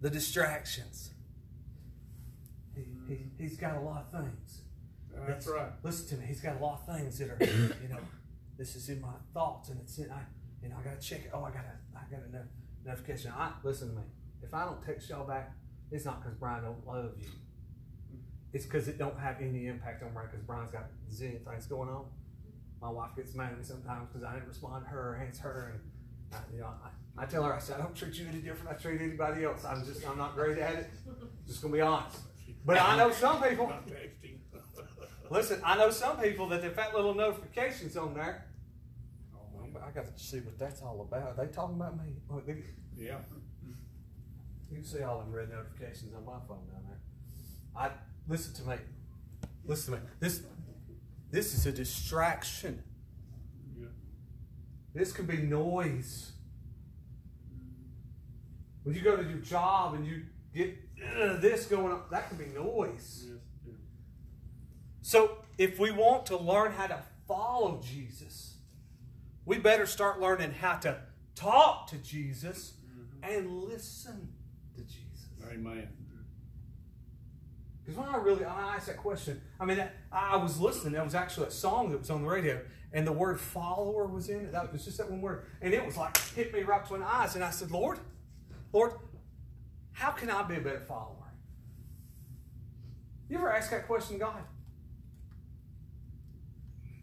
the 0.00 0.10
distractions. 0.10 1.10
He, 3.08 3.14
he, 3.14 3.24
he's 3.38 3.56
got 3.56 3.76
a 3.76 3.80
lot 3.80 4.06
of 4.12 4.20
things. 4.20 4.62
That's 5.26 5.46
right. 5.48 5.70
Listen 5.82 6.08
to 6.08 6.22
me. 6.22 6.28
He's 6.28 6.40
got 6.40 6.60
a 6.60 6.64
lot 6.64 6.80
of 6.80 6.96
things 6.96 7.18
that 7.18 7.30
are, 7.30 7.38
you 7.82 7.88
know, 7.88 7.98
this 8.58 8.76
is 8.76 8.88
in 8.88 9.00
my 9.00 9.12
thoughts, 9.34 9.68
and 9.70 9.80
it's 9.80 9.98
in 9.98 10.10
I, 10.10 10.20
you 10.62 10.68
know, 10.68 10.76
I 10.80 10.84
gotta 10.84 11.00
check 11.00 11.20
it. 11.20 11.30
Oh, 11.32 11.42
I 11.44 11.50
got 11.50 11.64
a, 11.64 11.98
I 11.98 12.02
got 12.10 12.26
a 12.28 12.32
no- 12.32 12.44
notification. 12.84 13.32
I 13.36 13.52
listen 13.62 13.88
to 13.88 13.94
me. 13.94 14.02
If 14.42 14.54
I 14.54 14.64
don't 14.64 14.82
text 14.84 15.08
y'all 15.08 15.26
back, 15.26 15.52
it's 15.90 16.04
not 16.04 16.22
because 16.22 16.36
Brian 16.38 16.64
don't 16.64 16.86
love 16.86 17.12
you. 17.18 17.26
It's 18.52 18.64
because 18.64 18.88
it 18.88 18.98
don't 18.98 19.18
have 19.18 19.40
any 19.40 19.66
impact 19.66 20.02
on 20.02 20.12
Brian 20.12 20.28
because 20.30 20.44
Brian's 20.44 20.70
got 20.70 20.82
a 20.82 21.12
zillion 21.12 21.44
things 21.44 21.66
going 21.66 21.88
on. 21.88 22.04
My 22.80 22.90
wife 22.90 23.10
gets 23.14 23.34
mad 23.34 23.52
at 23.52 23.58
me 23.58 23.64
sometimes 23.64 24.08
because 24.08 24.26
I 24.26 24.34
didn't 24.34 24.48
respond 24.48 24.84
to 24.84 24.90
her 24.90 25.10
or 25.14 25.16
answer 25.16 25.42
her, 25.42 25.72
and 25.74 25.80
I, 26.32 26.54
you 26.54 26.60
know, 26.60 26.66
I, 26.66 27.22
I 27.22 27.26
tell 27.26 27.42
her 27.44 27.54
I 27.54 27.58
said 27.58 27.78
I 27.78 27.82
don't 27.82 27.94
treat 27.94 28.14
you 28.14 28.26
any 28.28 28.40
different. 28.40 28.74
I 28.74 28.80
treat 28.80 29.00
anybody 29.00 29.44
else. 29.44 29.64
I'm 29.64 29.84
just 29.84 30.06
I'm 30.08 30.18
not 30.18 30.34
great 30.34 30.58
at 30.58 30.74
it. 30.74 30.90
Just 31.46 31.62
gonna 31.62 31.74
be 31.74 31.80
honest. 31.80 32.18
But 32.64 32.80
I 32.80 32.96
know 32.96 33.10
some 33.10 33.42
people. 33.42 33.72
Listen, 35.30 35.60
I 35.64 35.76
know 35.76 35.90
some 35.90 36.18
people 36.18 36.48
that 36.48 36.64
if 36.64 36.74
that 36.76 36.94
little 36.94 37.14
notification's 37.14 37.96
on 37.96 38.14
there, 38.14 38.46
Oh. 39.34 39.78
I 39.86 39.90
got 39.92 40.04
to 40.16 40.22
see 40.22 40.40
what 40.40 40.58
that's 40.58 40.82
all 40.82 41.00
about. 41.02 41.38
Are 41.38 41.46
they 41.46 41.52
talking 41.52 41.76
about 41.76 41.96
me? 42.04 42.14
Well, 42.28 42.42
they- 42.46 42.64
Yeah. 42.96 43.18
You 44.70 44.76
can 44.76 44.84
see 44.84 45.02
all 45.02 45.18
them 45.20 45.32
red 45.32 45.50
notifications 45.50 46.14
on 46.14 46.24
my 46.24 46.38
phone 46.46 46.66
down 46.72 46.84
there. 46.88 47.00
I 47.76 47.90
listen 48.28 48.54
to 48.62 48.70
me. 48.70 48.76
Listen 49.64 49.94
to 49.94 50.00
me. 50.00 50.06
This 50.20 50.42
this 51.30 51.54
is 51.54 51.66
a 51.66 51.72
distraction. 51.72 52.82
Yeah. 53.78 53.86
This 54.94 55.12
can 55.12 55.26
be 55.26 55.38
noise. 55.38 56.32
When 58.82 58.94
you 58.94 59.02
go 59.02 59.16
to 59.16 59.22
your 59.22 59.38
job 59.38 59.94
and 59.94 60.06
you 60.06 60.22
get 60.54 60.76
uh, 61.16 61.36
this 61.36 61.66
going 61.66 61.92
on, 61.92 62.02
that 62.10 62.28
can 62.28 62.36
be 62.36 62.46
noise. 62.46 63.26
Yes. 63.26 63.38
Yeah. 63.66 63.72
So, 65.02 65.38
if 65.58 65.78
we 65.78 65.90
want 65.90 66.26
to 66.26 66.36
learn 66.36 66.72
how 66.72 66.86
to 66.86 66.98
follow 67.26 67.80
Jesus, 67.82 68.56
we 69.44 69.58
better 69.58 69.86
start 69.86 70.20
learning 70.20 70.52
how 70.52 70.76
to 70.78 70.98
talk 71.34 71.86
to 71.88 71.96
Jesus 71.98 72.74
and 73.22 73.62
listen 73.62 74.32
to 74.74 74.82
Jesus. 74.82 75.28
Amen. 75.50 75.88
Because 77.90 77.98
when 77.98 78.08
I 78.08 78.18
really 78.18 78.44
I 78.44 78.76
asked 78.76 78.86
that 78.86 78.98
question, 78.98 79.40
I 79.58 79.64
mean, 79.64 79.80
I, 79.80 80.34
I 80.34 80.36
was 80.36 80.60
listening. 80.60 80.92
That 80.92 81.04
was 81.04 81.14
actually 81.14 81.48
a 81.48 81.50
song 81.50 81.90
that 81.90 81.98
was 81.98 82.10
on 82.10 82.22
the 82.22 82.28
radio, 82.28 82.60
and 82.92 83.06
the 83.06 83.12
word 83.12 83.40
follower 83.40 84.06
was 84.06 84.28
in 84.28 84.40
it. 84.40 84.52
That 84.52 84.72
was 84.72 84.84
just 84.84 84.98
that 84.98 85.10
one 85.10 85.20
word, 85.20 85.46
and 85.60 85.74
it 85.74 85.84
was 85.84 85.96
like 85.96 86.16
hit 86.34 86.52
me 86.52 86.62
right 86.62 86.82
between 86.82 87.00
the 87.00 87.12
eyes. 87.12 87.34
And 87.34 87.42
I 87.42 87.50
said, 87.50 87.70
Lord, 87.70 87.98
Lord, 88.72 88.92
how 90.00 90.12
can 90.12 90.30
I 90.30 90.42
be 90.42 90.56
a 90.56 90.60
better 90.60 90.80
follower? 90.80 91.30
You 93.28 93.36
ever 93.36 93.52
ask 93.52 93.70
that 93.70 93.86
question, 93.86 94.14
to 94.14 94.20
God? 94.20 94.42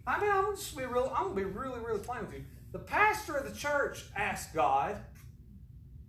I 0.08 0.20
mean, 0.20 0.32
I'm 0.32 0.46
gonna 0.46 0.58
just 0.58 0.76
be 0.76 0.84
real. 0.84 1.14
I'm 1.16 1.26
gonna 1.26 1.36
be 1.36 1.44
really, 1.44 1.80
really 1.80 2.00
plain 2.00 2.22
with 2.22 2.34
you. 2.34 2.44
The 2.72 2.80
pastor 2.80 3.36
of 3.36 3.48
the 3.48 3.56
church 3.56 4.06
asked 4.16 4.52
God 4.56 4.98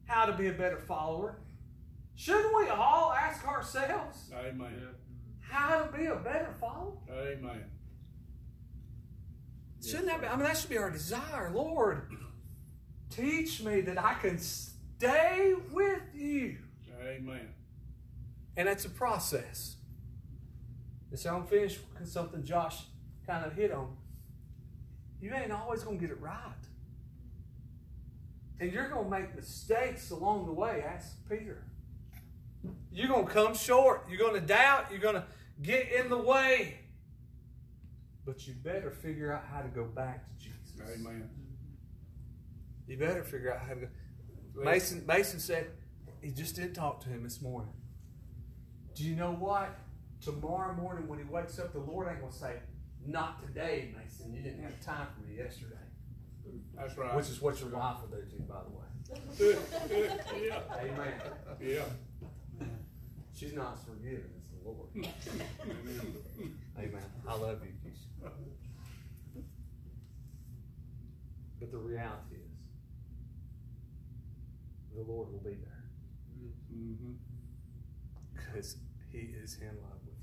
how 0.07 0.25
to 0.25 0.33
be 0.33 0.47
a 0.47 0.53
better 0.53 0.79
follower. 0.79 1.41
Shouldn't 2.15 2.57
we 2.57 2.69
all 2.71 3.13
ask 3.13 3.47
ourselves 3.47 4.31
Amen. 4.35 4.89
how 5.41 5.83
to 5.83 5.93
be 5.93 6.07
a 6.07 6.17
better 6.17 6.55
follower? 6.59 6.97
Amen. 7.13 7.65
Shouldn't 9.85 10.07
that 10.07 10.23
be? 10.23 10.27
I 10.27 10.37
mean, 10.37 10.47
that 10.47 10.57
should 10.57 10.71
be 10.71 10.79
our 10.79 10.91
desire. 10.91 11.51
Lord, 11.55 12.11
teach 13.11 13.63
me 13.63 13.83
that 13.83 14.03
I 14.03 14.15
can 14.15 14.39
stay 14.39 15.53
with 15.71 16.01
you. 16.15 16.57
Amen. 17.09 17.49
And 18.57 18.69
that's 18.69 18.85
a 18.85 18.91
process. 18.91 19.77
And 21.11 21.19
so 21.19 21.35
I'm 21.35 21.47
finished 21.47 21.81
with 21.99 22.09
something 22.09 22.45
Josh 22.45 22.83
kind 23.27 23.45
of 23.45 23.55
hit 23.55 23.73
on. 23.73 23.97
You 25.21 25.33
ain't 25.35 25.53
always 25.53 25.83
going 25.83 25.99
to 25.99 26.01
get 26.01 26.11
it 26.11 26.21
right. 26.21 26.53
And 28.61 28.73
you're 28.73 28.89
going 28.89 29.05
to 29.05 29.11
make 29.11 29.35
mistakes 29.35 30.11
along 30.11 30.47
the 30.47 30.53
way. 30.53 30.85
Ask 30.87 31.17
Peter. 31.29 31.65
You're 32.93 33.09
going 33.09 33.27
to 33.27 33.33
come 33.33 33.55
short. 33.55 34.07
You're 34.09 34.19
going 34.19 34.41
to 34.41 34.47
doubt. 34.47 34.87
You're 34.91 35.01
going 35.01 35.15
to 35.15 35.25
get 35.63 35.91
in 35.93 36.09
the 36.11 36.19
way. 36.19 36.81
But 38.27 38.47
you 38.47 38.55
better 38.55 38.91
figure 38.91 39.33
out 39.33 39.45
how 39.51 39.63
to 39.63 39.69
go 39.69 39.85
back 39.85 40.27
to 40.29 40.45
Jesus. 40.45 40.99
Amen. 41.01 41.31
You 42.87 42.97
better 42.97 43.23
figure 43.23 43.55
out 43.55 43.61
how 43.61 43.75
to 43.75 43.81
go. 43.81 43.87
Mason 44.65 45.05
Mason 45.07 45.39
said 45.39 45.69
he 46.29 46.35
just 46.35 46.55
didn't 46.57 46.75
talk 46.75 47.01
to 47.01 47.09
him 47.09 47.23
this 47.23 47.41
morning. 47.41 47.73
Do 48.95 49.03
you 49.03 49.17
know 49.17 49.33
what? 49.33 49.79
Tomorrow 50.21 50.75
morning 50.75 51.09
when 51.09 51.19
he 51.19 51.25
wakes 51.25 51.59
up, 51.59 51.73
the 51.73 51.79
Lord 51.79 52.07
ain't 52.07 52.21
gonna 52.21 52.31
say, 52.31 52.61
"Not 53.07 53.41
today, 53.41 53.95
Mason. 53.97 54.35
You 54.35 54.43
didn't 54.43 54.63
have 54.63 54.79
time 54.79 55.07
for 55.15 55.27
me 55.27 55.37
yesterday." 55.39 55.77
That's 56.77 56.99
right. 56.99 57.17
Which 57.17 57.31
is 57.31 57.41
what 57.41 57.59
your 57.61 57.71
wife 57.71 58.03
will 58.03 58.19
do 58.19 58.27
to 58.27 58.37
you, 58.37 58.43
by 58.43 58.61
the 58.63 58.69
way. 58.77 59.57
yeah. 60.45 60.61
Amen. 60.83 61.15
Yeah. 61.63 62.67
She's 63.35 63.55
not 63.55 63.79
as 63.79 63.85
forgiving 63.85 64.31
as 64.37 64.51
the 64.51 64.69
Lord. 64.69 64.89
Amen. 64.95 65.09
Amen. 66.79 67.05
I 67.27 67.35
love 67.37 67.63
you, 67.65 67.73
Keisha. 67.91 68.31
But 71.59 71.73
the 71.73 71.79
reality 71.79 72.35
is, 72.35 72.59
the 74.95 75.11
Lord 75.11 75.33
will 75.33 75.39
be 75.39 75.55
there. 75.55 75.68
Mm-hmm. 76.79 77.13
because 78.35 78.77
he 79.11 79.35
is 79.43 79.59
in 79.61 79.69
love 79.69 80.01
with 80.07 80.15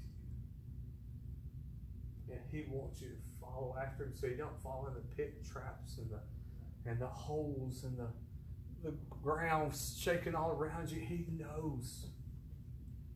you. 2.30 2.36
And 2.36 2.42
he 2.52 2.66
wants 2.70 3.02
you 3.02 3.10
to 3.10 3.16
follow 3.42 3.76
after 3.82 4.06
him 4.06 4.14
so 4.16 4.28
you 4.28 4.38
don't 4.38 4.62
fall 4.62 4.88
in 4.88 4.94
the 4.94 5.02
pit 5.16 5.46
traps 5.46 5.98
and 5.98 6.10
the 6.10 6.20
and 6.90 7.00
the 7.00 7.08
holes 7.08 7.84
and 7.84 7.98
the 7.98 8.08
the 8.84 8.94
ground 9.10 9.74
shaking 9.98 10.36
all 10.36 10.52
around 10.52 10.92
you. 10.92 11.00
He 11.00 11.26
knows 11.38 12.08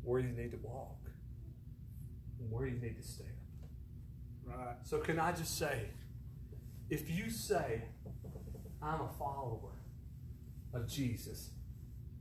where 0.03 0.19
you 0.19 0.29
need 0.29 0.51
to 0.51 0.57
walk 0.57 0.97
and 2.39 2.51
where 2.51 2.65
you 2.67 2.79
need 2.79 2.97
to 2.97 3.03
stand. 3.07 3.29
Right. 4.45 4.75
So 4.83 4.99
can 4.99 5.19
I 5.19 5.31
just 5.31 5.57
say, 5.57 5.91
if 6.89 7.09
you 7.09 7.29
say, 7.29 7.83
I'm 8.81 9.01
a 9.01 9.09
follower 9.19 9.75
of 10.73 10.87
Jesus, 10.87 11.51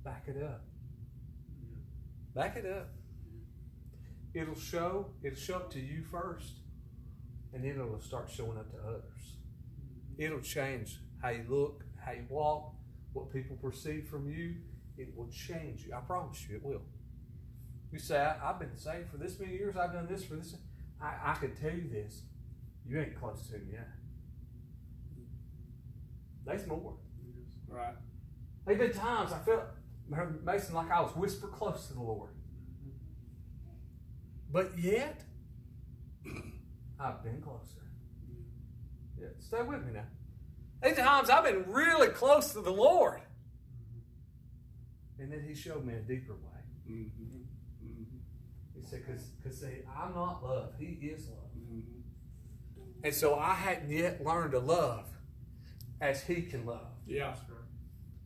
back 0.04 0.24
it 0.26 0.42
up. 0.42 0.67
Back 2.38 2.54
it 2.54 2.66
up. 2.66 2.90
It'll 4.32 4.54
show, 4.54 5.06
it'll 5.24 5.36
show 5.36 5.56
up 5.56 5.72
to 5.72 5.80
you 5.80 6.04
first, 6.08 6.60
and 7.52 7.64
then 7.64 7.72
it'll 7.72 7.98
start 7.98 8.30
showing 8.32 8.56
up 8.56 8.70
to 8.70 8.76
others. 8.86 9.38
It'll 10.16 10.38
change 10.38 11.00
how 11.20 11.30
you 11.30 11.44
look, 11.48 11.82
how 11.98 12.12
you 12.12 12.26
walk, 12.28 12.74
what 13.12 13.32
people 13.32 13.56
perceive 13.56 14.06
from 14.06 14.30
you. 14.30 14.54
It 14.96 15.16
will 15.16 15.28
change 15.30 15.84
you. 15.84 15.92
I 15.92 15.98
promise 15.98 16.46
you, 16.48 16.54
it 16.54 16.62
will. 16.62 16.82
You 17.90 17.98
say, 17.98 18.16
I, 18.18 18.46
have 18.46 18.60
been 18.60 18.76
saved 18.76 19.10
for 19.10 19.16
this 19.16 19.40
many 19.40 19.54
years. 19.54 19.76
I've 19.76 19.92
done 19.92 20.06
this 20.08 20.22
for 20.22 20.36
this. 20.36 20.54
I, 21.02 21.32
I 21.32 21.34
can 21.34 21.56
tell 21.56 21.72
you 21.72 21.90
this. 21.90 22.22
You 22.86 23.00
ain't 23.00 23.18
close 23.18 23.48
to 23.48 23.56
him 23.56 23.66
yet. 23.72 23.88
There's 26.46 26.68
more. 26.68 26.98
Right. 27.66 27.94
There've 28.64 28.78
been 28.78 28.92
times 28.92 29.32
I 29.32 29.38
felt, 29.40 29.64
Mason, 30.44 30.74
like 30.74 30.90
I 30.90 31.00
was 31.00 31.14
whisper 31.14 31.48
close 31.48 31.86
to 31.88 31.94
the 31.94 32.00
Lord. 32.00 32.30
But 34.50 34.78
yet, 34.78 35.22
I've 37.00 37.22
been 37.22 37.40
closer. 37.42 37.82
Yeah, 39.20 39.28
stay 39.38 39.62
with 39.62 39.84
me 39.84 39.92
now. 39.92 40.04
There's 40.82 40.96
times 40.96 41.28
I've 41.28 41.44
been 41.44 41.70
really 41.70 42.08
close 42.08 42.52
to 42.52 42.60
the 42.60 42.70
Lord. 42.70 43.20
And 45.18 45.32
then 45.32 45.44
He 45.46 45.54
showed 45.54 45.84
me 45.84 45.94
a 45.94 46.00
deeper 46.00 46.34
way. 46.34 46.60
Mm-hmm. 46.90 47.42
He 48.74 48.86
said, 48.86 49.02
because 49.06 49.64
I'm 49.64 50.14
not 50.14 50.42
love. 50.42 50.72
He 50.78 51.06
is 51.06 51.28
love. 51.28 51.38
And 53.04 53.14
so 53.14 53.36
I 53.36 53.54
hadn't 53.54 53.90
yet 53.90 54.24
learned 54.24 54.52
to 54.52 54.58
love 54.58 55.08
as 56.00 56.22
He 56.22 56.42
can 56.42 56.64
love. 56.64 56.86
Yeah. 57.06 57.34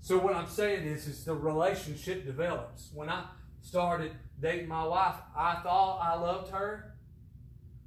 So 0.03 0.19
what 0.19 0.35
I'm 0.35 0.49
saying 0.49 0.85
is, 0.85 1.07
is 1.07 1.25
the 1.25 1.33
relationship 1.33 2.27
develops. 2.27 2.91
When 2.93 3.09
I 3.09 3.25
started 3.61 4.11
dating 4.41 4.67
my 4.67 4.85
wife, 4.85 5.15
I 5.37 5.61
thought 5.63 6.01
I 6.03 6.21
loved 6.21 6.51
her. 6.51 6.97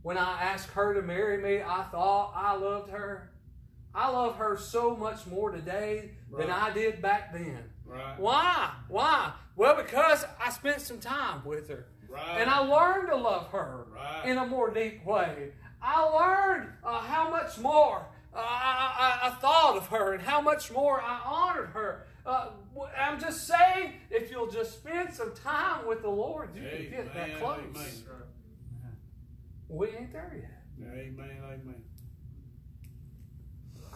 When 0.02 0.18
I 0.18 0.42
asked 0.42 0.70
her 0.70 0.94
to 0.94 1.02
marry 1.02 1.44
me, 1.44 1.62
I 1.62 1.84
thought 1.92 2.32
I 2.34 2.56
loved 2.56 2.90
her. 2.92 3.32
I 3.94 4.10
love 4.10 4.38
her 4.38 4.56
so 4.58 4.96
much 4.96 5.28
more 5.28 5.52
today 5.52 6.12
right. 6.30 6.48
than 6.48 6.56
I 6.56 6.72
did 6.74 7.02
back 7.02 7.34
then. 7.34 7.60
Right. 7.86 8.18
Why? 8.18 8.72
Why? 8.88 9.34
Well, 9.58 9.76
because 9.76 10.24
I 10.42 10.52
spent 10.52 10.80
some 10.80 11.02
time 11.02 11.44
with 11.44 11.68
her. 11.68 11.88
Right. 12.08 12.38
And 12.40 12.50
I 12.50 12.60
learned 12.60 13.10
to 13.10 13.18
love 13.18 13.48
her 13.48 13.88
in 14.24 14.38
a 14.38 14.46
more 14.46 14.74
deep 14.74 15.06
way. 15.06 15.52
I 15.82 16.02
learned 16.02 16.70
uh, 16.82 17.02
how 17.02 17.30
much 17.30 17.58
more 17.58 18.08
I, 18.36 19.20
I, 19.24 19.28
I, 19.28 19.30
thought 19.36 19.78
of 19.78 19.88
her 19.88 20.14
and 20.14 20.22
how 20.22 20.42
much 20.42 20.72
more 20.72 21.02
I 21.02 21.22
honored 21.26 21.70
her. 21.70 22.06
Uh, 22.26 22.50
I'm 22.98 23.20
just 23.20 23.48
saying, 23.48 23.94
if 24.10 24.32
you'll 24.32 24.50
just 24.50 24.74
spend 24.74 25.14
some 25.14 25.34
time 25.34 25.88
with 25.88 26.02
the 26.02 26.10
Lord, 26.10 26.56
you 26.56 26.62
amen, 26.62 26.82
can 26.82 26.92
get 26.92 27.14
that 27.14 27.40
close. 27.40 27.60
Amen. 27.60 27.92
We 29.70 29.88
ain't 29.90 30.12
there 30.12 30.32
yet. 30.36 30.88
Amen, 30.92 31.38
amen. 31.44 31.84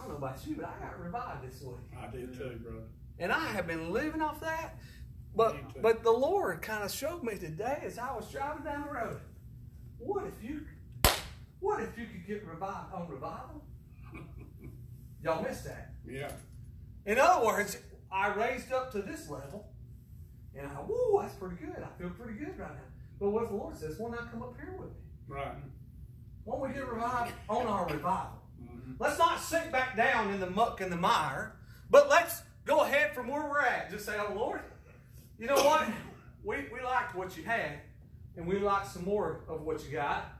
don't 0.00 0.08
know 0.10 0.16
about 0.16 0.46
you, 0.46 0.56
but 0.56 0.64
I 0.64 0.84
got 0.84 0.98
revived 0.98 1.46
this 1.46 1.62
week. 1.62 1.76
I 2.00 2.10
did 2.10 2.32
too, 2.32 2.58
brother. 2.62 2.84
And 3.18 3.30
I 3.30 3.46
have 3.48 3.66
been 3.66 3.92
living 3.92 4.22
off 4.22 4.40
that. 4.40 4.76
But 5.36 5.80
but 5.80 6.02
the 6.02 6.10
Lord 6.10 6.60
kind 6.62 6.82
of 6.82 6.90
showed 6.90 7.22
me 7.22 7.36
today 7.36 7.82
as 7.84 7.98
I 7.98 8.12
was 8.12 8.30
driving 8.30 8.64
down 8.64 8.86
the 8.86 8.92
road. 8.92 9.20
What 9.98 10.24
if 10.26 10.42
you 10.42 10.62
what 11.60 11.80
if 11.82 11.96
you 11.96 12.06
could 12.06 12.26
get 12.26 12.44
revived 12.46 12.92
on 12.92 13.08
revival? 13.08 13.62
Y'all 15.22 15.42
missed 15.42 15.64
that. 15.64 15.92
Yeah. 16.08 16.30
In 17.06 17.18
other 17.18 17.44
words, 17.44 17.78
I 18.12 18.32
raised 18.34 18.72
up 18.72 18.90
to 18.92 19.02
this 19.02 19.28
level, 19.28 19.66
and 20.56 20.66
I, 20.66 20.70
whoa, 20.70 21.22
that's 21.22 21.34
pretty 21.34 21.56
good. 21.56 21.76
I 21.82 22.00
feel 22.00 22.10
pretty 22.10 22.38
good 22.38 22.58
right 22.58 22.70
now. 22.70 22.88
But 23.18 23.30
what 23.30 23.44
if 23.44 23.50
the 23.50 23.56
Lord 23.56 23.76
says, 23.76 23.98
why 23.98 24.10
not 24.10 24.30
come 24.30 24.42
up 24.42 24.54
here 24.56 24.74
with 24.78 24.88
me? 24.88 24.94
Right. 25.28 25.52
Why 26.44 26.56
don't 26.56 26.68
we 26.68 26.74
get 26.74 26.90
revived 26.90 27.32
on 27.48 27.66
our 27.66 27.86
revival? 27.86 28.40
Mm-hmm. 28.62 28.92
Let's 28.98 29.18
not 29.18 29.40
sink 29.40 29.70
back 29.70 29.96
down 29.96 30.30
in 30.30 30.40
the 30.40 30.50
muck 30.50 30.80
and 30.80 30.90
the 30.90 30.96
mire, 30.96 31.56
but 31.90 32.08
let's 32.08 32.42
go 32.64 32.80
ahead 32.80 33.14
from 33.14 33.28
where 33.28 33.42
we're 33.42 33.60
at. 33.60 33.90
Just 33.90 34.06
say, 34.06 34.16
oh, 34.18 34.32
Lord, 34.34 34.60
you 35.38 35.46
know 35.46 35.62
what? 35.62 35.86
We, 36.42 36.56
we 36.72 36.82
liked 36.82 37.14
what 37.14 37.36
you 37.36 37.44
had, 37.44 37.80
and 38.36 38.46
we 38.46 38.58
like 38.58 38.86
some 38.86 39.04
more 39.04 39.44
of 39.48 39.62
what 39.62 39.84
you 39.84 39.92
got. 39.92 40.32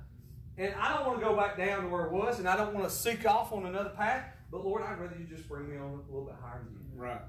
And 0.57 0.75
I 0.75 0.95
don't 0.95 1.07
want 1.07 1.21
to 1.21 1.25
go 1.25 1.37
back 1.37 1.57
down 1.57 1.83
to 1.83 1.89
where 1.89 2.07
it 2.07 2.13
was, 2.13 2.39
and 2.39 2.49
I 2.49 2.57
don't 2.57 2.75
want 2.75 2.89
to 2.89 2.95
seek 2.95 3.27
off 3.27 3.53
on 3.53 3.67
another 3.67 3.91
path. 3.91 4.25
But 4.51 4.65
Lord, 4.65 4.83
I'd 4.83 4.99
rather 4.99 5.17
you 5.17 5.27
just 5.27 5.49
bring 5.49 5.71
me 5.71 5.77
on 5.77 5.83
a 5.85 6.13
little 6.13 6.27
bit 6.27 6.35
higher 6.43 6.63
than 6.65 6.75
you. 6.75 7.01
Right. 7.01 7.21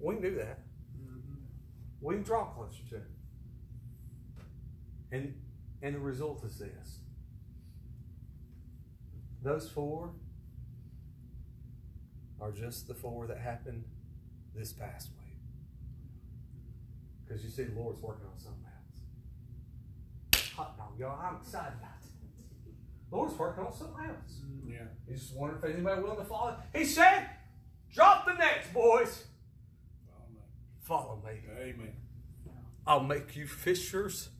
We 0.00 0.14
can 0.14 0.22
do 0.22 0.34
that. 0.36 0.60
Mm-hmm. 0.98 1.34
We 2.00 2.14
can 2.14 2.22
draw 2.22 2.46
closer 2.46 2.82
to 2.90 2.94
Him. 2.96 3.06
And 5.12 5.34
and 5.82 5.94
the 5.94 6.00
result 6.00 6.44
is 6.44 6.58
this. 6.58 6.98
Those 9.42 9.68
four 9.68 10.10
are 12.40 12.52
just 12.52 12.88
the 12.88 12.94
four 12.94 13.26
that 13.26 13.38
happened 13.38 13.84
this 14.54 14.72
past 14.72 15.10
week. 15.10 15.36
Because 17.24 17.44
you 17.44 17.50
see, 17.50 17.64
the 17.64 17.78
Lord's 17.78 18.02
working 18.02 18.26
on 18.26 18.38
something 18.38 18.64
else. 20.34 20.50
Hot 20.56 20.76
dog, 20.76 20.98
y'all. 20.98 21.18
I'm 21.20 21.36
excited 21.36 21.74
about 21.78 21.90
it. 21.90 21.91
The 21.91 21.91
Lord's 23.12 23.38
working 23.38 23.64
on 23.64 23.72
something 23.72 24.06
else. 24.06 24.40
Mm, 24.42 24.72
yeah. 24.72 24.78
He's 25.06 25.20
just 25.20 25.36
wondering 25.36 25.62
if 25.62 25.70
anybody 25.70 26.00
willing 26.00 26.16
to 26.16 26.24
follow. 26.24 26.56
He 26.74 26.84
said, 26.84 27.28
drop 27.92 28.24
the 28.24 28.32
nets, 28.32 28.68
boys. 28.72 29.26
Follow 30.80 31.22
me. 31.24 31.40
Amen. 31.60 31.92
I'll 32.86 33.04
make 33.04 33.36
you 33.36 33.46
fishers 33.46 34.30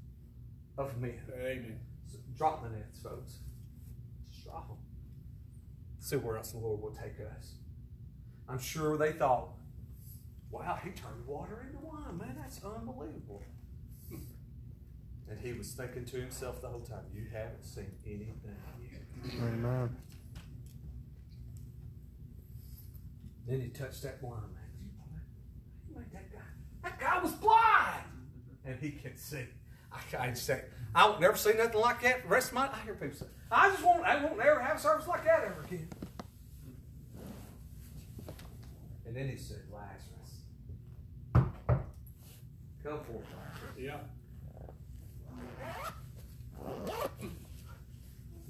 of 0.77 0.99
men. 1.01 1.20
Amen. 1.39 1.79
So 2.11 2.18
drop 2.37 2.64
the 2.64 2.70
nets, 2.70 2.99
folks. 3.01 3.39
Just 4.31 4.45
drop 4.45 4.66
them. 4.68 4.79
See 6.01 6.16
where 6.16 6.37
else 6.37 6.53
the 6.53 6.59
Lord 6.59 6.81
will 6.81 6.95
take 6.95 7.20
us. 7.37 7.53
I'm 8.49 8.59
sure 8.59 8.97
they 8.97 9.12
thought, 9.12 9.51
wow, 10.51 10.79
he 10.83 10.91
turned 10.91 11.25
water 11.27 11.64
into 11.66 11.79
wine. 11.87 12.18
Man, 12.18 12.37
that's 12.41 12.61
unbelievable. 12.64 13.43
And 15.33 15.41
he 15.41 15.55
was 15.55 15.72
thinking 15.72 16.05
to 16.05 16.16
himself 16.18 16.61
the 16.61 16.68
whole 16.68 16.80
time, 16.80 17.05
you 17.14 17.24
haven't 17.33 17.64
seen 17.64 17.91
anything 18.05 18.55
yet. 18.83 19.01
Amen. 19.41 19.97
Then 23.47 23.61
he 23.62 23.68
touched 23.68 24.03
that 24.03 24.20
blind 24.20 24.43
man. 24.53 26.05
That 26.12 26.30
guy, 26.30 26.39
that 26.83 27.01
guy 27.01 27.22
was 27.22 27.33
blind, 27.33 28.05
and 28.66 28.78
he 28.78 28.91
can 28.91 29.16
see. 29.16 29.45
I, 29.91 30.01
I 30.18 30.28
just 30.28 30.45
say, 30.45 30.64
I 30.95 31.07
won't 31.09 31.20
never 31.20 31.37
see 31.37 31.55
nothing 31.55 31.80
like 31.80 32.03
that. 32.03 32.24
The 32.24 32.28
rest 32.28 32.49
of 32.49 32.55
my, 32.55 32.68
I 32.68 32.78
hear 32.85 32.95
people 32.95 33.16
say, 33.16 33.26
I 33.51 33.70
just 33.70 33.83
won't, 33.83 34.05
I 34.05 34.22
won't 34.22 34.37
never 34.37 34.61
have 34.61 34.76
a 34.76 34.80
service 34.80 35.07
like 35.07 35.24
that 35.24 35.45
ever 35.45 35.64
again. 35.64 35.89
And 39.07 39.16
then 39.16 39.28
he 39.28 39.37
said, 39.37 39.62
Lazarus, 39.72 40.43
come 42.83 43.01
forth, 43.01 43.09
Lazarus. 43.09 43.78
Yeah. 43.78 43.97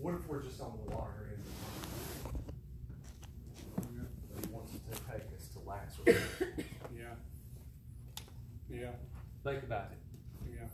What 0.03 0.15
if 0.15 0.27
we're 0.27 0.43
just 0.43 0.61
on 0.61 0.73
the 0.85 0.97
water 0.97 1.39
and 3.79 4.09
he 4.45 4.53
wants 4.53 4.73
to 4.73 4.79
take 5.09 5.23
us 5.39 5.49
to 5.53 5.61
Lazarus? 5.61 6.23
Yeah. 6.95 7.15
Yeah. 8.69 8.91
Think 9.45 9.63
about 9.63 9.93
it. 9.93 9.99
Yeah. 10.51 10.67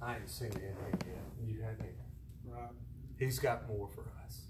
I 0.00 0.16
ain't 0.16 0.30
seen 0.30 0.48
anything 0.48 0.74
yet. 1.06 1.24
You 1.44 1.62
haven't 1.62 1.80
either. 1.80 2.54
Right. 2.54 2.70
He's 3.18 3.38
got 3.38 3.66
more 3.66 3.88
for 3.88 4.04
us. 4.24 4.42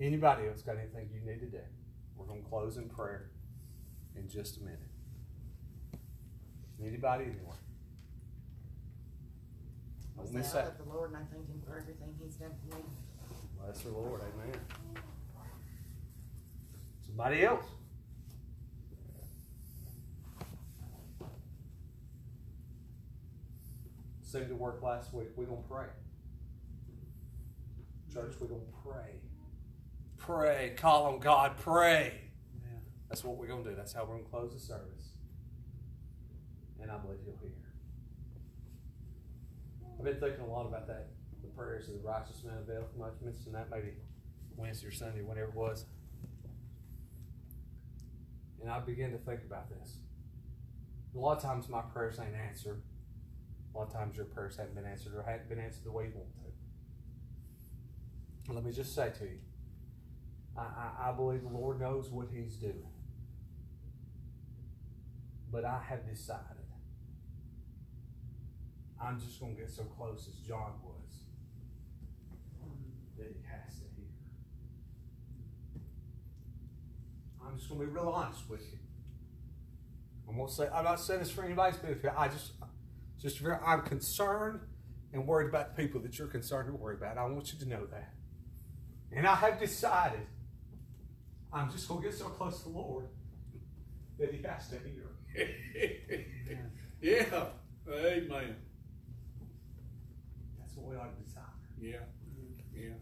Anybody 0.00 0.46
else 0.46 0.62
got 0.62 0.76
anything 0.78 1.10
you 1.12 1.20
need 1.28 1.40
to 1.40 1.46
do? 1.46 1.60
We're 2.16 2.26
going 2.26 2.42
to 2.42 2.48
close 2.48 2.76
in 2.76 2.88
prayer 2.88 3.30
in 4.16 4.28
just 4.28 4.58
a 4.58 4.60
minute. 4.60 4.78
Anybody 6.80 7.24
anywhere? 7.24 7.58
I 10.18 10.22
Don't 10.24 10.34
miss 10.34 10.52
say 10.52 10.58
I 10.60 10.62
that. 10.62 10.68
love 10.78 10.86
the 10.86 10.92
Lord 10.94 11.10
and 11.10 11.16
I 11.18 11.20
thank 11.32 11.48
Him 11.48 11.62
for 11.66 11.78
everything 11.78 12.14
He's 12.22 12.34
done 12.36 12.50
for 12.70 12.76
me. 12.76 12.82
Bless 13.64 13.80
the 13.82 13.90
Lord. 13.90 14.20
Amen. 14.20 14.60
Somebody 17.06 17.44
else? 17.44 17.64
Seemed 24.22 24.48
to 24.48 24.54
work 24.54 24.82
last 24.82 25.12
week. 25.12 25.28
We're 25.36 25.44
going 25.44 25.62
to 25.62 25.68
pray. 25.68 25.86
Church, 28.12 28.34
we're 28.40 28.46
going 28.46 28.62
to 28.62 28.88
pray. 28.88 29.20
Pray. 30.16 30.72
Call 30.76 31.06
on 31.06 31.18
God. 31.18 31.56
Pray. 31.58 32.14
That's 33.08 33.22
what 33.24 33.36
we're 33.36 33.46
going 33.46 33.62
to 33.64 33.70
do. 33.70 33.76
That's 33.76 33.92
how 33.92 34.02
we're 34.04 34.14
going 34.14 34.24
to 34.24 34.30
close 34.30 34.52
the 34.54 34.58
service. 34.60 35.10
And 36.80 36.90
I 36.90 36.96
believe 36.96 37.18
you'll 37.26 37.36
hear. 37.42 37.50
I've 40.02 40.06
been 40.06 40.18
thinking 40.18 40.44
a 40.44 40.50
lot 40.50 40.66
about 40.66 40.88
that. 40.88 41.10
The 41.42 41.48
prayers 41.50 41.86
of 41.86 41.94
the 41.94 42.00
righteous 42.00 42.42
man 42.42 42.56
avail 42.58 42.88
much. 42.98 43.12
Mentioned 43.22 43.54
that 43.54 43.70
maybe 43.70 43.92
Wednesday 44.56 44.88
or 44.88 44.90
Sunday, 44.90 45.22
whenever 45.22 45.50
it 45.50 45.54
was. 45.54 45.84
And 48.60 48.68
I 48.68 48.80
began 48.80 49.12
to 49.12 49.18
think 49.18 49.42
about 49.46 49.70
this. 49.70 49.98
A 51.14 51.18
lot 51.20 51.36
of 51.36 51.42
times 51.44 51.68
my 51.68 51.82
prayers 51.82 52.18
ain't 52.18 52.34
answered. 52.34 52.82
A 53.72 53.78
lot 53.78 53.86
of 53.86 53.92
times 53.92 54.16
your 54.16 54.24
prayers 54.24 54.56
haven't 54.56 54.74
been 54.74 54.86
answered 54.86 55.14
or 55.14 55.22
haven't 55.22 55.48
been 55.48 55.60
answered 55.60 55.84
the 55.84 55.92
way 55.92 56.06
you 56.06 56.14
want 56.16 56.34
to. 58.46 58.52
Let 58.52 58.64
me 58.64 58.72
just 58.72 58.96
say 58.96 59.12
to 59.20 59.24
you, 59.24 59.38
I, 60.58 60.62
I, 60.62 61.10
I 61.10 61.12
believe 61.12 61.42
the 61.42 61.48
Lord 61.48 61.80
knows 61.80 62.10
what 62.10 62.26
He's 62.34 62.56
doing. 62.56 62.90
But 65.52 65.64
I 65.64 65.80
have 65.88 66.04
decided 66.10 66.61
I'm 69.02 69.18
just 69.18 69.40
going 69.40 69.54
to 69.56 69.60
get 69.60 69.70
so 69.70 69.82
close 69.84 70.28
as 70.28 70.34
John 70.46 70.72
was 70.84 71.24
that 73.18 73.26
he 73.26 73.42
has 73.50 73.74
to 73.78 73.84
hear. 73.96 74.06
I'm 77.44 77.56
just 77.56 77.68
going 77.68 77.80
to 77.80 77.86
be 77.86 77.92
real 77.92 78.08
honest 78.08 78.48
with 78.48 78.60
you. 78.72 78.78
Going 80.34 80.48
to 80.48 80.52
say, 80.54 80.68
I'm 80.72 80.84
not 80.84 80.98
saying 80.98 81.20
this 81.20 81.30
for 81.30 81.44
anybody's 81.44 81.78
benefit. 81.78 82.10
I 82.16 82.28
just, 82.28 82.52
just 83.20 83.38
very, 83.38 83.56
I'm 83.64 83.82
concerned 83.82 84.60
and 85.12 85.26
worried 85.26 85.48
about 85.50 85.76
the 85.76 85.82
people 85.82 86.00
that 86.00 86.18
you're 86.18 86.28
concerned 86.28 86.70
and 86.70 86.78
worried 86.78 86.98
about. 86.98 87.18
I 87.18 87.26
want 87.26 87.52
you 87.52 87.58
to 87.58 87.68
know 87.68 87.84
that. 87.86 88.14
And 89.14 89.26
I 89.26 89.34
have 89.34 89.60
decided 89.60 90.26
I'm 91.52 91.70
just 91.70 91.86
going 91.86 92.02
to 92.02 92.08
get 92.08 92.16
so 92.16 92.26
close 92.26 92.62
to 92.62 92.70
the 92.70 92.70
Lord 92.70 93.08
that 94.18 94.32
He 94.32 94.42
has 94.42 94.70
to 94.70 94.76
hear. 94.78 95.10
yeah, 97.02 97.44
amen. 97.90 98.56
That's 100.82 100.86
what 100.86 100.90
we 100.90 100.96
ought 100.96 101.16
to 101.16 101.22
desire. 101.22 101.44
Yeah, 101.80 101.96
yeah. 102.74 102.94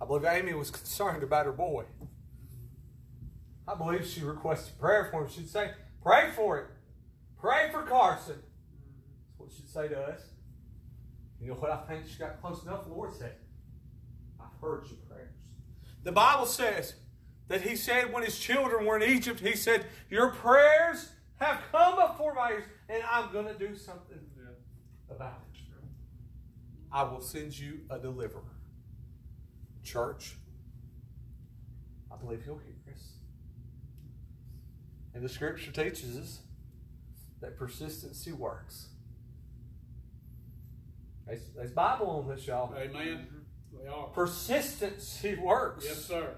I 0.00 0.06
believe 0.06 0.24
Amy 0.24 0.54
was 0.54 0.70
concerned 0.70 1.22
about 1.22 1.46
her 1.46 1.52
boy. 1.52 1.84
I 3.66 3.74
believe 3.74 4.06
she 4.06 4.22
requested 4.22 4.78
prayer 4.78 5.08
for 5.10 5.22
him. 5.22 5.30
She'd 5.30 5.48
say, 5.48 5.72
Pray 6.02 6.30
for 6.34 6.58
it. 6.58 6.66
Pray 7.40 7.70
for 7.72 7.82
Carson. 7.82 8.36
That's 8.36 9.38
what 9.38 9.50
she'd 9.52 9.68
say 9.68 9.88
to 9.88 9.98
us. 9.98 10.20
You 11.40 11.48
know 11.48 11.54
what 11.54 11.70
I 11.70 11.78
think 11.88 12.06
she 12.06 12.18
got 12.18 12.40
close 12.40 12.62
enough? 12.62 12.84
The 12.84 12.92
Lord 12.92 13.14
said, 13.14 13.34
I've 14.40 14.60
heard 14.60 14.86
your 14.88 14.98
prayers. 15.08 15.34
The 16.02 16.12
Bible 16.12 16.46
says 16.46 16.94
that 17.48 17.62
He 17.62 17.76
said 17.76 18.12
when 18.12 18.22
His 18.22 18.38
children 18.38 18.86
were 18.86 18.96
in 18.96 19.10
Egypt, 19.10 19.40
He 19.40 19.56
said, 19.56 19.86
Your 20.10 20.30
prayers 20.30 21.10
have 21.36 21.60
come 21.72 21.96
before 21.96 22.34
my 22.34 22.50
ears, 22.50 22.64
and 22.88 23.02
I'm 23.10 23.32
going 23.32 23.46
to 23.46 23.58
do 23.58 23.74
something 23.74 24.18
about 25.10 25.42
it. 25.42 25.43
I 26.94 27.02
will 27.02 27.20
send 27.20 27.58
you 27.58 27.80
a 27.90 27.98
deliverer. 27.98 28.44
Church, 29.82 30.36
I 32.10 32.16
believe 32.16 32.44
He'll 32.44 32.58
hear 32.58 32.76
us. 32.94 33.02
And 35.12 35.24
the 35.24 35.28
Scripture 35.28 35.72
teaches 35.72 36.16
us 36.16 36.38
that 37.40 37.58
persistency 37.58 38.32
works. 38.32 38.86
There's, 41.26 41.42
there's 41.56 41.72
Bible 41.72 42.06
on 42.10 42.28
this, 42.28 42.46
y'all. 42.46 42.72
Amen. 42.76 43.26
They 43.72 43.88
are. 43.88 44.06
Persistency 44.08 45.34
works. 45.34 45.84
Yes, 45.86 46.04
sir. 46.04 46.34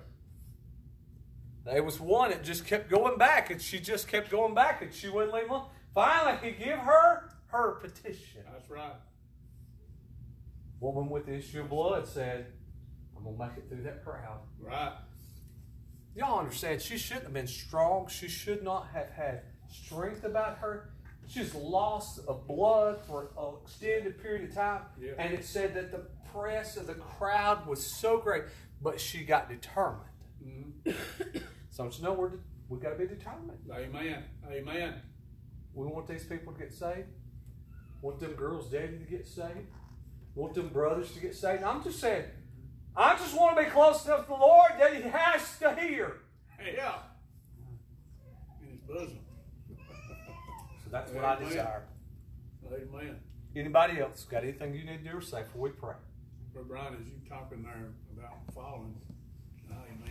There 1.67 1.83
was 1.83 2.01
one 2.01 2.31
that 2.31 2.43
just 2.43 2.65
kept 2.67 2.89
going 2.89 3.19
back, 3.19 3.51
and 3.51 3.61
she 3.61 3.79
just 3.79 4.09
kept 4.09 4.31
going 4.31 4.55
back, 4.55 4.81
and 4.81 4.95
she 4.95 5.09
wouldn't 5.11 5.35
leave 5.35 5.51
alone. 5.51 5.67
Finally, 5.95 6.39
he 6.43 6.65
gave 6.65 6.79
her 6.79 7.31
her 7.49 7.73
petition. 7.73 8.43
That's 8.51 8.71
right. 8.71 8.93
Woman 10.81 11.09
with 11.09 11.27
the 11.27 11.35
issue 11.35 11.61
of 11.63 11.71
blood 11.71 12.07
said, 12.07 12.53
"I'm 13.17 13.25
gonna 13.25 13.37
make 13.49 13.57
it 13.59 13.69
through 13.69 13.83
that 13.85 14.05
crowd." 14.05 14.41
Right. 14.61 14.93
Y'all 16.15 16.39
understand? 16.39 16.81
She 16.81 16.97
shouldn't 16.97 17.25
have 17.25 17.33
been 17.35 17.47
strong. 17.47 18.07
She 18.09 18.29
should 18.29 18.63
not 18.63 18.87
have 18.89 19.11
had 19.11 19.43
strength 19.69 20.25
about 20.25 20.59
her. 20.59 20.91
She's 21.27 21.55
lost 21.55 22.21
of 22.29 22.47
blood 22.47 23.01
for 23.01 23.31
an 23.39 23.55
extended 23.63 24.19
period 24.23 24.49
of 24.49 24.55
time, 24.55 24.83
Yeah. 24.99 25.13
and 25.19 25.35
it 25.35 25.45
said 25.45 25.75
that 25.75 25.91
the 25.91 26.07
press 26.31 26.77
of 26.77 26.87
the 26.87 26.95
crowd 26.95 27.67
was 27.67 27.85
so 27.85 28.19
great, 28.19 28.45
but 28.81 29.01
she 29.01 29.25
got 29.25 29.49
determined. 29.49 30.09
Mhm. 30.43 31.43
So 31.71 31.89
you 31.91 32.03
know 32.03 32.13
we're 32.15 32.39
we 32.69 32.79
got 32.79 32.91
to 32.91 32.97
be 32.97 33.07
determined. 33.07 33.59
Amen. 33.71 34.25
Amen. 34.49 35.03
We 35.75 35.87
want 35.87 36.07
these 36.09 36.25
people 36.25 36.53
to 36.53 36.59
get 36.59 36.73
saved. 36.73 37.09
Want 38.03 38.19
them 38.21 38.33
girls' 38.35 38.71
daddy 38.71 38.99
to 38.99 39.05
get 39.05 39.27
saved. 39.27 39.69
Want 40.37 40.55
them 40.55 40.69
brothers 40.69 41.13
to 41.13 41.21
get 41.21 41.35
saved. 41.35 41.63
I'm 41.63 41.83
just 41.83 41.99
saying, 41.99 42.25
I 42.95 43.17
just 43.17 43.37
want 43.37 43.57
to 43.57 43.65
be 43.65 43.71
close 43.71 44.05
enough 44.05 44.23
to 44.23 44.29
the 44.29 44.35
Lord 44.35 44.73
that 44.79 44.95
He 44.95 45.03
has 45.03 45.59
to 45.61 45.75
hear. 45.75 46.19
Yeah. 46.61 46.93
In 48.63 48.69
his 48.69 48.81
bosom. 48.81 49.19
So 50.85 50.91
that's 50.91 51.11
what 51.11 51.25
I 51.25 51.43
desire. 51.43 51.85
Amen. 52.71 53.17
Anybody 53.55 54.01
else 54.01 54.25
got 54.25 54.43
anything 54.43 54.75
you 54.75 54.85
need 54.85 55.05
to 55.05 55.11
do 55.11 55.17
or 55.17 55.23
say 55.23 55.43
before 55.43 55.63
we 55.63 55.71
pray? 55.71 55.95
Brother 56.53 56.69
Brian, 56.69 56.95
as 56.95 57.07
you 57.07 57.29
talking 57.29 57.63
there 57.63 57.93
about 58.15 58.37
following, 58.55 58.95